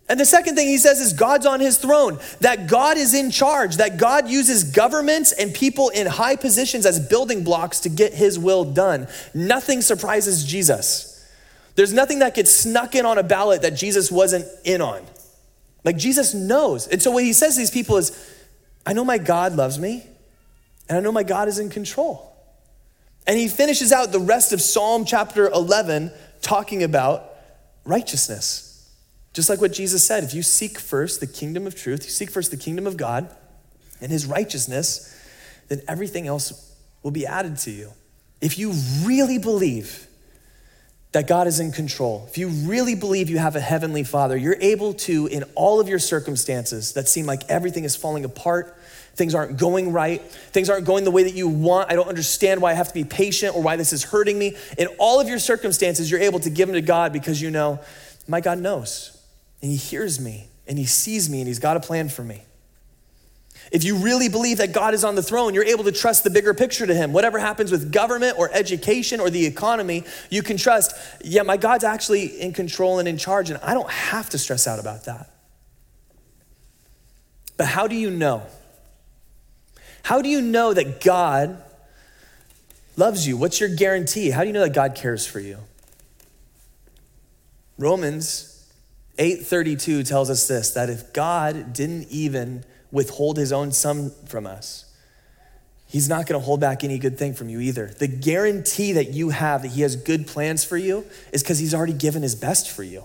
And 0.09 0.21
the 0.21 0.25
second 0.25 0.55
thing 0.55 0.69
he 0.69 0.79
says 0.79 1.01
is 1.01 1.13
God's 1.13 1.47
on 1.47 1.59
his 1.59 1.79
throne, 1.79 2.21
that 2.41 2.69
God 2.69 2.97
is 2.97 3.13
in 3.13 3.33
charge, 3.33 3.79
that 3.79 3.97
God 3.97 4.29
uses 4.29 4.63
governments 4.63 5.33
and 5.33 5.53
people 5.53 5.89
in 5.89 6.07
high 6.07 6.37
positions 6.37 6.87
as 6.87 7.01
building 7.01 7.43
blocks 7.43 7.81
to 7.81 7.89
get 7.89 8.15
his 8.15 8.39
will 8.39 8.65
done. 8.65 9.09
Nothing 9.35 9.83
surprises 9.83 10.45
Jesus. 10.45 11.13
There's 11.75 11.93
nothing 11.93 12.21
that 12.21 12.35
gets 12.35 12.53
snuck 12.53 12.95
in 12.95 13.05
on 13.05 13.19
a 13.19 13.25
ballot 13.25 13.63
that 13.63 13.73
Jesus 13.73 14.11
wasn't 14.11 14.47
in 14.65 14.81
on. 14.81 15.03
Like 15.85 15.97
Jesus 15.97 16.35
knows. 16.35 16.87
And 16.87 17.03
so 17.03 17.11
what 17.11 17.25
he 17.25 17.33
says 17.33 17.55
to 17.55 17.61
these 17.61 17.71
people 17.71 17.97
is, 17.97 18.35
I 18.87 18.93
know 18.93 19.05
my 19.05 19.19
God 19.19 19.55
loves 19.55 19.79
me, 19.79 20.07
and 20.89 20.97
I 20.97 21.01
know 21.01 21.13
my 21.13 21.25
God 21.25 21.49
is 21.49 21.59
in 21.59 21.69
control. 21.69 22.33
And 23.27 23.37
he 23.37 23.49
finishes 23.49 23.91
out 23.91 24.13
the 24.13 24.21
rest 24.21 24.53
of 24.53 24.61
Psalm 24.61 25.05
chapter 25.05 25.49
11 25.49 26.13
talking 26.43 26.85
about 26.85 27.29
righteousness. 27.85 28.66
Just 29.37 29.51
like 29.51 29.61
what 29.61 29.71
Jesus 29.71 30.03
said, 30.03 30.25
if 30.25 30.33
you 30.33 30.43
seek 30.43 30.79
first 30.79 31.21
the 31.21 31.27
kingdom 31.27 31.67
of 31.67 31.75
truth, 31.75 32.05
you 32.05 32.11
seek 32.11 32.31
first 32.31 32.51
the 32.51 32.57
kingdom 32.57 32.87
of 32.87 32.97
God 32.97 33.29
and 34.01 34.11
his 34.11 34.25
righteousness, 34.25 35.15
then 35.69 35.83
everything 35.87 36.27
else 36.27 36.75
will 37.03 37.11
be 37.11 37.27
added 37.27 37.59
to 37.59 37.71
you. 37.71 37.93
If 38.41 38.59
you 38.59 38.73
really 39.05 39.37
believe 39.37 40.07
that 41.13 41.27
God 41.27 41.47
is 41.49 41.61
in 41.61 41.71
control, 41.71 42.25
if 42.29 42.39
you 42.39 42.49
really 42.49 42.95
believe 42.95 43.29
you 43.29 43.37
have 43.37 43.57
a 43.57 43.61
heavenly 43.61 44.05
father, 44.05 44.39
you're 44.39 44.57
able 44.59 44.95
to, 44.95 45.27
in 45.27 45.45
all 45.55 45.81
of 45.81 45.89
your 45.91 45.99
circumstances 45.99 46.95
that 46.95 47.07
seem 47.07 47.27
like 47.27 47.43
everything 47.51 47.85
is 47.85 47.95
falling 47.95 48.25
apart, 48.25 48.75
things 49.17 49.35
aren't 49.35 49.59
going 49.59 49.93
right, 49.93 50.23
things 50.23 50.71
aren't 50.71 50.87
going 50.87 51.05
the 51.05 51.11
way 51.11 51.25
that 51.25 51.35
you 51.35 51.47
want, 51.47 51.93
I 51.93 51.95
don't 51.95 52.09
understand 52.09 52.63
why 52.63 52.71
I 52.71 52.75
have 52.75 52.89
to 52.89 52.95
be 52.95 53.05
patient 53.05 53.55
or 53.55 53.63
why 53.63 53.77
this 53.77 53.93
is 53.93 54.03
hurting 54.03 54.39
me. 54.39 54.57
In 54.79 54.87
all 54.99 55.21
of 55.21 55.29
your 55.29 55.39
circumstances, 55.39 56.11
you're 56.11 56.21
able 56.21 56.41
to 56.41 56.49
give 56.49 56.69
them 56.69 56.75
to 56.75 56.81
God 56.81 57.13
because 57.13 57.43
you 57.43 57.51
know, 57.51 57.81
my 58.27 58.41
God 58.41 58.61
knows 58.61 59.13
and 59.63 59.71
He 59.71 59.77
hears 59.77 60.21
me 60.21 60.49
and 60.67 60.79
He 60.79 60.87
sees 60.87 61.29
me 61.29 61.41
and 61.41 61.49
He's 61.49 61.59
got 61.59 61.77
a 61.77 61.81
plan 61.81 62.09
for 62.09 62.23
me. 62.23 62.43
If 63.73 63.83
you 63.83 63.97
really 63.97 64.29
believe 64.29 64.59
that 64.59 64.73
God 64.73 64.95
is 64.95 65.03
on 65.03 65.17
the 65.17 65.23
throne, 65.23 65.53
you're 65.53 65.65
able 65.65 65.85
to 65.85 65.93
trust 65.93 66.23
the 66.23 66.31
bigger 66.31 66.55
picture 66.55 66.87
to 66.87 66.95
Him. 66.95 67.13
Whatever 67.13 67.39
happens 67.39 67.73
with 67.73 67.93
government 67.93 68.39
or 68.39 68.49
education 68.53 69.19
or 69.19 69.29
the 69.29 69.45
economy, 69.45 70.05
you 70.31 70.43
can 70.43 70.57
trust, 70.57 70.95
yeah, 71.25 71.43
my 71.43 71.57
God's 71.57 71.83
actually 71.83 72.41
in 72.41 72.53
control 72.53 72.99
and 72.99 73.09
in 73.09 73.19
charge, 73.19 73.51
and 73.51 73.59
I 73.63 73.75
don't 73.75 73.91
have 73.91 74.31
to 74.31 74.39
stress 74.39 74.69
out 74.69 74.79
about 74.79 75.07
that. 75.07 75.31
But 77.57 77.67
how 77.67 77.89
do 77.89 77.97
you 77.97 78.11
know? 78.11 78.43
How 80.03 80.23
do 80.23 80.29
you 80.29 80.41
know 80.41 80.73
that 80.73 81.01
God 81.01 81.61
loves 82.97 83.27
you? 83.27 83.37
What's 83.37 83.59
your 83.59 83.75
guarantee? 83.75 84.31
How 84.31 84.43
do 84.43 84.47
you 84.47 84.53
know 84.53 84.61
that 84.61 84.75
God 84.75 84.95
cares 84.95 85.27
for 85.27 85.41
you? 85.41 85.59
Romans 87.79 88.56
832 89.19 90.03
tells 90.03 90.31
us 90.31 90.47
this 90.47 90.71
that 90.73 90.91
if 90.91 91.13
God 91.13 91.73
didn't 91.73 92.09
even 92.11 92.65
withhold 92.91 93.37
his 93.37 93.53
own 93.53 93.73
son 93.73 94.13
from 94.27 94.47
us, 94.47 94.85
he's 95.87 96.09
not 96.09 96.27
going 96.27 96.41
to 96.41 96.45
hold 96.45 96.61
back 96.61 96.85
any 96.85 96.99
good 96.99 97.19
thing 97.19 97.35
from 97.35 97.49
you 97.49 97.61
either. 97.61 97.87
The 97.99 98.09
guarantee 98.09 98.93
that 98.93 99.11
you 99.13 99.31
have 99.31 99.63
that 99.63 99.69
he 99.69 99.83
has 99.83 99.97
good 99.97 100.27
plans 100.27 100.65
for 100.65 100.77
you 100.77 101.05
is 101.33 101.43
because 101.43 101.59
he's 101.59 101.75
already 101.75 101.93
given 101.93 102.23
his 102.23 102.35
best 102.35 102.71
for 102.71 102.83
you. 102.83 103.05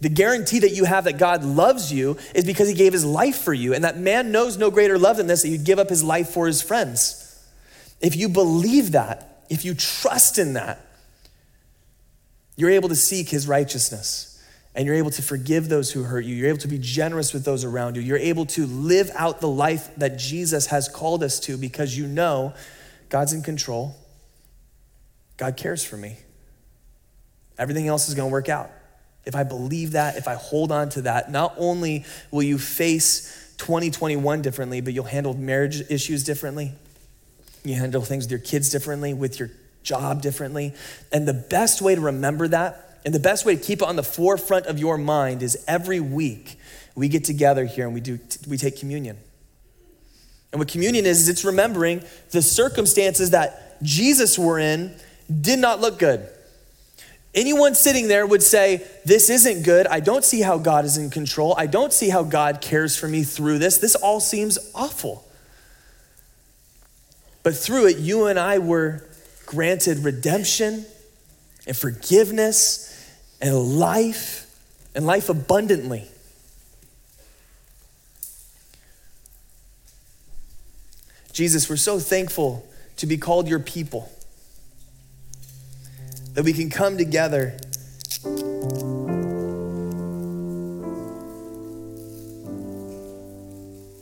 The 0.00 0.10
guarantee 0.10 0.58
that 0.58 0.72
you 0.72 0.84
have 0.84 1.04
that 1.04 1.16
God 1.16 1.42
loves 1.42 1.90
you 1.90 2.18
is 2.34 2.44
because 2.44 2.68
he 2.68 2.74
gave 2.74 2.92
his 2.92 3.04
life 3.04 3.38
for 3.38 3.54
you, 3.54 3.72
and 3.72 3.82
that 3.84 3.96
man 3.96 4.30
knows 4.30 4.58
no 4.58 4.70
greater 4.70 4.98
love 4.98 5.16
than 5.16 5.26
this 5.26 5.40
that 5.40 5.48
you'd 5.48 5.64
give 5.64 5.78
up 5.78 5.88
his 5.88 6.04
life 6.04 6.28
for 6.28 6.46
his 6.46 6.60
friends. 6.60 7.22
If 8.02 8.14
you 8.14 8.28
believe 8.28 8.92
that, 8.92 9.44
if 9.48 9.64
you 9.64 9.72
trust 9.74 10.38
in 10.38 10.52
that, 10.52 10.84
you're 12.56 12.70
able 12.70 12.90
to 12.90 12.94
seek 12.94 13.30
his 13.30 13.48
righteousness 13.48 14.35
and 14.76 14.84
you're 14.84 14.94
able 14.94 15.10
to 15.10 15.22
forgive 15.22 15.70
those 15.70 15.90
who 15.90 16.02
hurt 16.02 16.26
you. 16.26 16.34
You're 16.34 16.50
able 16.50 16.58
to 16.58 16.68
be 16.68 16.78
generous 16.78 17.32
with 17.32 17.46
those 17.46 17.64
around 17.64 17.96
you. 17.96 18.02
You're 18.02 18.18
able 18.18 18.44
to 18.46 18.66
live 18.66 19.10
out 19.14 19.40
the 19.40 19.48
life 19.48 19.88
that 19.96 20.18
Jesus 20.18 20.66
has 20.66 20.86
called 20.86 21.22
us 21.22 21.40
to 21.40 21.56
because 21.56 21.96
you 21.96 22.06
know 22.06 22.52
God's 23.08 23.32
in 23.32 23.42
control. 23.42 23.96
God 25.38 25.56
cares 25.56 25.82
for 25.82 25.96
me. 25.96 26.18
Everything 27.58 27.88
else 27.88 28.06
is 28.08 28.14
going 28.14 28.28
to 28.28 28.32
work 28.32 28.50
out. 28.50 28.70
if 29.24 29.34
I 29.34 29.42
believe 29.42 29.92
that, 29.92 30.16
if 30.16 30.28
I 30.28 30.34
hold 30.34 30.70
on 30.70 30.90
to 30.90 31.02
that, 31.02 31.32
not 31.32 31.54
only 31.56 32.04
will 32.30 32.44
you 32.44 32.58
face 32.58 33.54
2021 33.56 34.42
differently, 34.42 34.80
but 34.82 34.92
you'll 34.92 35.04
handle 35.04 35.34
marriage 35.34 35.82
issues 35.90 36.22
differently. 36.22 36.72
You 37.64 37.74
handle 37.74 38.02
things 38.02 38.26
with 38.26 38.30
your 38.30 38.40
kids 38.40 38.70
differently, 38.70 39.14
with 39.14 39.40
your 39.40 39.50
job 39.82 40.22
differently. 40.22 40.74
And 41.10 41.26
the 41.26 41.34
best 41.34 41.80
way 41.80 41.94
to 41.94 42.00
remember 42.00 42.46
that, 42.48 42.85
and 43.06 43.14
the 43.14 43.20
best 43.20 43.46
way 43.46 43.54
to 43.54 43.62
keep 43.62 43.82
it 43.82 43.88
on 43.88 43.94
the 43.94 44.02
forefront 44.02 44.66
of 44.66 44.80
your 44.80 44.98
mind 44.98 45.40
is 45.40 45.64
every 45.68 46.00
week 46.00 46.58
we 46.96 47.08
get 47.08 47.22
together 47.22 47.64
here 47.64 47.86
and 47.86 47.94
we 47.94 48.00
do 48.00 48.18
we 48.48 48.58
take 48.58 48.80
communion. 48.80 49.16
And 50.50 50.58
what 50.58 50.66
communion 50.66 51.06
is, 51.06 51.20
is 51.20 51.28
it's 51.28 51.44
remembering 51.44 52.02
the 52.32 52.42
circumstances 52.42 53.30
that 53.30 53.80
Jesus 53.80 54.36
were 54.36 54.58
in 54.58 54.92
did 55.40 55.60
not 55.60 55.80
look 55.80 56.00
good. 56.00 56.28
Anyone 57.32 57.76
sitting 57.76 58.08
there 58.08 58.26
would 58.26 58.42
say, 58.42 58.84
This 59.04 59.30
isn't 59.30 59.62
good. 59.62 59.86
I 59.86 60.00
don't 60.00 60.24
see 60.24 60.40
how 60.40 60.58
God 60.58 60.84
is 60.84 60.96
in 60.96 61.10
control. 61.10 61.54
I 61.56 61.66
don't 61.66 61.92
see 61.92 62.08
how 62.08 62.24
God 62.24 62.60
cares 62.60 62.96
for 62.96 63.06
me 63.06 63.22
through 63.22 63.60
this. 63.60 63.78
This 63.78 63.94
all 63.94 64.18
seems 64.18 64.58
awful. 64.74 65.24
But 67.44 67.54
through 67.54 67.86
it, 67.86 67.98
you 67.98 68.26
and 68.26 68.36
I 68.36 68.58
were 68.58 69.06
granted 69.46 69.98
redemption 69.98 70.86
and 71.68 71.76
forgiveness 71.76 72.85
and 73.40 73.78
life 73.78 74.46
and 74.94 75.06
life 75.06 75.28
abundantly. 75.28 76.08
Jesus, 81.32 81.68
we're 81.68 81.76
so 81.76 81.98
thankful 81.98 82.66
to 82.96 83.06
be 83.06 83.18
called 83.18 83.46
your 83.46 83.58
people, 83.58 84.10
that 86.32 86.44
we 86.44 86.54
can 86.54 86.70
come 86.70 86.96
together 86.96 87.58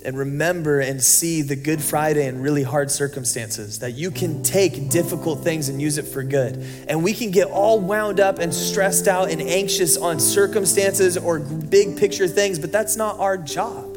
and 0.05 0.19
remember 0.19 0.81
and 0.81 1.03
see 1.03 1.43
the 1.43 1.57
Good 1.57 1.83
Friday 1.83 2.27
in 2.27 2.41
really 2.43 2.63
hard 2.63 2.91
circumstances, 2.91 3.79
that 3.79 3.93
you 3.93 4.11
can 4.11 4.43
take 4.43 4.91
difficult 4.91 5.43
things 5.43 5.69
and 5.69 5.81
use 5.81 5.99
it 5.99 6.07
for 6.07 6.23
good. 6.23 6.65
And 6.89 7.03
we 7.03 7.15
can 7.15 7.31
get 7.31 7.49
all 7.49 7.81
wound 7.81 8.21
up 8.21 8.39
and 8.39 8.53
stressed 8.53 9.09
out 9.09 9.31
and 9.31 9.41
anxious 9.41 9.97
on 9.97 10.21
circumstances 10.21 11.17
or 11.17 11.41
big 11.41 11.97
picture 11.97 12.29
things, 12.29 12.59
but 12.59 12.71
that's 12.71 12.97
not 12.97 13.19
our 13.19 13.39
job. 13.39 13.95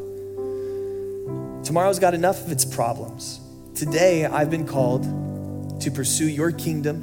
Tomorrow's 1.64 1.98
got 1.98 2.14
enough 2.14 2.44
of 2.46 2.52
its 2.52 2.64
problems. 2.64 3.40
Today, 3.74 4.24
I've 4.24 4.50
been 4.50 4.66
called 4.66 5.02
to 5.82 5.90
pursue 5.90 6.28
your 6.28 6.50
kingdom 6.50 7.02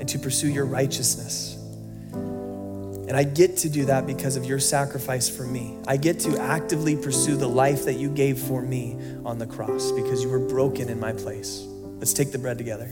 and 0.00 0.08
to 0.08 0.18
pursue 0.18 0.48
your 0.48 0.66
righteousness. 0.66 1.53
And 3.06 3.18
I 3.18 3.24
get 3.24 3.58
to 3.58 3.68
do 3.68 3.84
that 3.84 4.06
because 4.06 4.36
of 4.36 4.46
your 4.46 4.58
sacrifice 4.58 5.28
for 5.28 5.44
me. 5.44 5.76
I 5.86 5.98
get 5.98 6.20
to 6.20 6.38
actively 6.40 6.96
pursue 6.96 7.36
the 7.36 7.48
life 7.48 7.84
that 7.84 7.94
you 7.94 8.08
gave 8.08 8.38
for 8.38 8.62
me 8.62 8.98
on 9.26 9.38
the 9.38 9.46
cross 9.46 9.92
because 9.92 10.22
you 10.22 10.30
were 10.30 10.38
broken 10.38 10.88
in 10.88 10.98
my 10.98 11.12
place. 11.12 11.66
Let's 11.98 12.14
take 12.14 12.32
the 12.32 12.38
bread 12.38 12.56
together. 12.56 12.90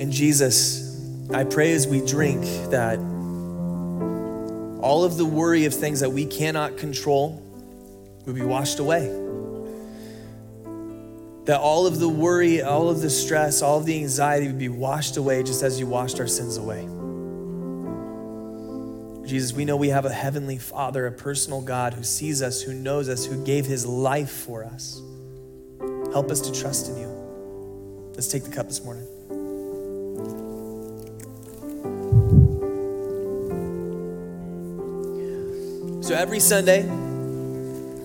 And 0.00 0.12
Jesus, 0.12 0.98
I 1.34 1.44
pray 1.44 1.72
as 1.72 1.86
we 1.86 2.00
drink 2.06 2.42
that 2.70 2.98
all 4.90 5.04
of 5.04 5.16
the 5.16 5.24
worry 5.24 5.66
of 5.66 5.72
things 5.72 6.00
that 6.00 6.10
we 6.10 6.26
cannot 6.26 6.76
control 6.76 7.40
would 8.26 8.34
be 8.34 8.42
washed 8.42 8.80
away. 8.80 9.06
That 11.44 11.60
all 11.60 11.86
of 11.86 12.00
the 12.00 12.08
worry, 12.08 12.60
all 12.60 12.88
of 12.88 13.00
the 13.00 13.08
stress, 13.08 13.62
all 13.62 13.78
of 13.78 13.86
the 13.86 13.96
anxiety 13.96 14.48
would 14.48 14.58
be 14.58 14.68
washed 14.68 15.16
away 15.16 15.44
just 15.44 15.62
as 15.62 15.78
you 15.78 15.86
washed 15.86 16.18
our 16.18 16.26
sins 16.26 16.56
away. 16.56 16.88
Jesus, 19.28 19.52
we 19.52 19.64
know 19.64 19.76
we 19.76 19.90
have 19.90 20.06
a 20.06 20.12
heavenly 20.12 20.58
Father, 20.58 21.06
a 21.06 21.12
personal 21.12 21.60
God 21.60 21.94
who 21.94 22.02
sees 22.02 22.42
us, 22.42 22.60
who 22.60 22.74
knows 22.74 23.08
us, 23.08 23.24
who 23.24 23.44
gave 23.44 23.66
his 23.66 23.86
life 23.86 24.32
for 24.32 24.64
us. 24.64 25.00
Help 26.12 26.32
us 26.32 26.40
to 26.40 26.60
trust 26.60 26.88
in 26.88 26.98
you. 26.98 28.10
Let's 28.14 28.26
take 28.26 28.42
the 28.42 28.50
cup 28.50 28.66
this 28.66 28.82
morning. 28.82 29.06
So 36.10 36.16
every 36.16 36.40
Sunday, 36.40 36.84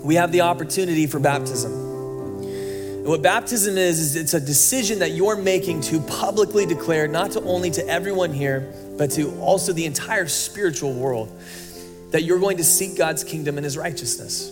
we 0.03 0.13
have 0.13 0.31
the 0.31 0.41
opportunity 0.41 1.07
for 1.07 1.17
baptism. 1.17 1.71
And 1.73 3.07
what 3.07 3.23
baptism 3.23 3.79
is, 3.79 3.99
is 3.99 4.15
it's 4.15 4.35
a 4.35 4.39
decision 4.39 4.99
that 4.99 5.13
you're 5.13 5.35
making 5.35 5.81
to 5.81 5.99
publicly 6.01 6.67
declare, 6.67 7.07
not 7.07 7.31
to 7.31 7.41
only 7.41 7.71
to 7.71 7.87
everyone 7.87 8.31
here, 8.31 8.71
but 8.95 9.09
to 9.13 9.35
also 9.39 9.73
the 9.73 9.87
entire 9.87 10.27
spiritual 10.27 10.93
world, 10.93 11.35
that 12.11 12.21
you're 12.21 12.37
going 12.37 12.57
to 12.57 12.63
seek 12.63 12.95
God's 12.95 13.23
kingdom 13.23 13.57
and 13.57 13.65
his 13.65 13.75
righteousness. 13.75 14.51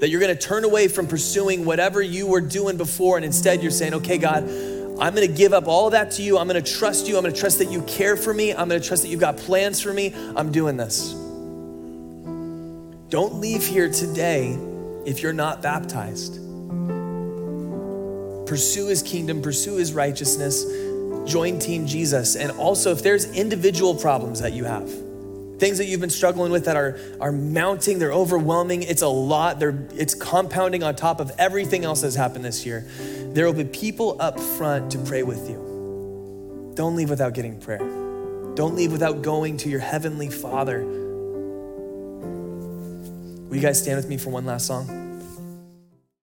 That 0.00 0.10
you're 0.10 0.20
going 0.20 0.36
to 0.36 0.46
turn 0.46 0.64
away 0.64 0.88
from 0.88 1.06
pursuing 1.06 1.64
whatever 1.64 2.02
you 2.02 2.26
were 2.26 2.42
doing 2.42 2.76
before, 2.76 3.16
and 3.16 3.24
instead 3.24 3.62
you're 3.62 3.70
saying, 3.70 3.94
okay, 3.94 4.18
God, 4.18 4.42
I'm 4.42 5.14
going 5.14 5.26
to 5.26 5.34
give 5.34 5.54
up 5.54 5.66
all 5.66 5.88
that 5.88 6.10
to 6.10 6.22
you. 6.22 6.36
I'm 6.36 6.46
going 6.46 6.62
to 6.62 6.72
trust 6.78 7.08
you. 7.08 7.16
I'm 7.16 7.22
going 7.22 7.32
to 7.32 7.40
trust 7.40 7.58
that 7.60 7.70
you 7.70 7.80
care 7.84 8.18
for 8.18 8.34
me. 8.34 8.52
I'm 8.52 8.68
going 8.68 8.82
to 8.82 8.86
trust 8.86 9.02
that 9.04 9.08
you've 9.08 9.18
got 9.18 9.38
plans 9.38 9.80
for 9.80 9.94
me. 9.94 10.14
I'm 10.36 10.52
doing 10.52 10.76
this. 10.76 11.21
Don't 13.12 13.34
leave 13.34 13.66
here 13.66 13.90
today 13.90 14.56
if 15.04 15.22
you're 15.22 15.34
not 15.34 15.60
baptized. 15.60 16.36
Pursue 18.46 18.86
his 18.86 19.02
kingdom, 19.02 19.42
pursue 19.42 19.76
his 19.76 19.92
righteousness, 19.92 20.64
join 21.30 21.58
Team 21.58 21.86
Jesus. 21.86 22.36
And 22.36 22.50
also, 22.52 22.90
if 22.90 23.02
there's 23.02 23.30
individual 23.36 23.94
problems 23.94 24.40
that 24.40 24.54
you 24.54 24.64
have, 24.64 24.88
things 25.58 25.76
that 25.76 25.88
you've 25.88 26.00
been 26.00 26.08
struggling 26.08 26.50
with 26.50 26.64
that 26.64 26.76
are, 26.76 26.98
are 27.20 27.32
mounting, 27.32 27.98
they're 27.98 28.14
overwhelming, 28.14 28.82
it's 28.82 29.02
a 29.02 29.08
lot, 29.08 29.58
they're, 29.58 29.86
it's 29.92 30.14
compounding 30.14 30.82
on 30.82 30.96
top 30.96 31.20
of 31.20 31.30
everything 31.38 31.84
else 31.84 32.00
that's 32.00 32.16
happened 32.16 32.46
this 32.46 32.64
year. 32.64 32.86
There 33.34 33.44
will 33.44 33.52
be 33.52 33.64
people 33.64 34.16
up 34.20 34.40
front 34.40 34.90
to 34.92 34.98
pray 34.98 35.22
with 35.22 35.50
you. 35.50 36.72
Don't 36.76 36.96
leave 36.96 37.10
without 37.10 37.34
getting 37.34 37.60
prayer. 37.60 37.86
Don't 38.54 38.74
leave 38.74 38.90
without 38.90 39.20
going 39.20 39.58
to 39.58 39.68
your 39.68 39.80
heavenly 39.80 40.30
Father 40.30 41.01
Will 43.52 43.58
you 43.58 43.62
guys 43.64 43.82
stand 43.82 43.98
with 43.98 44.08
me 44.08 44.16
for 44.16 44.30
one 44.30 44.46
last 44.46 44.66
song? 44.66 45.01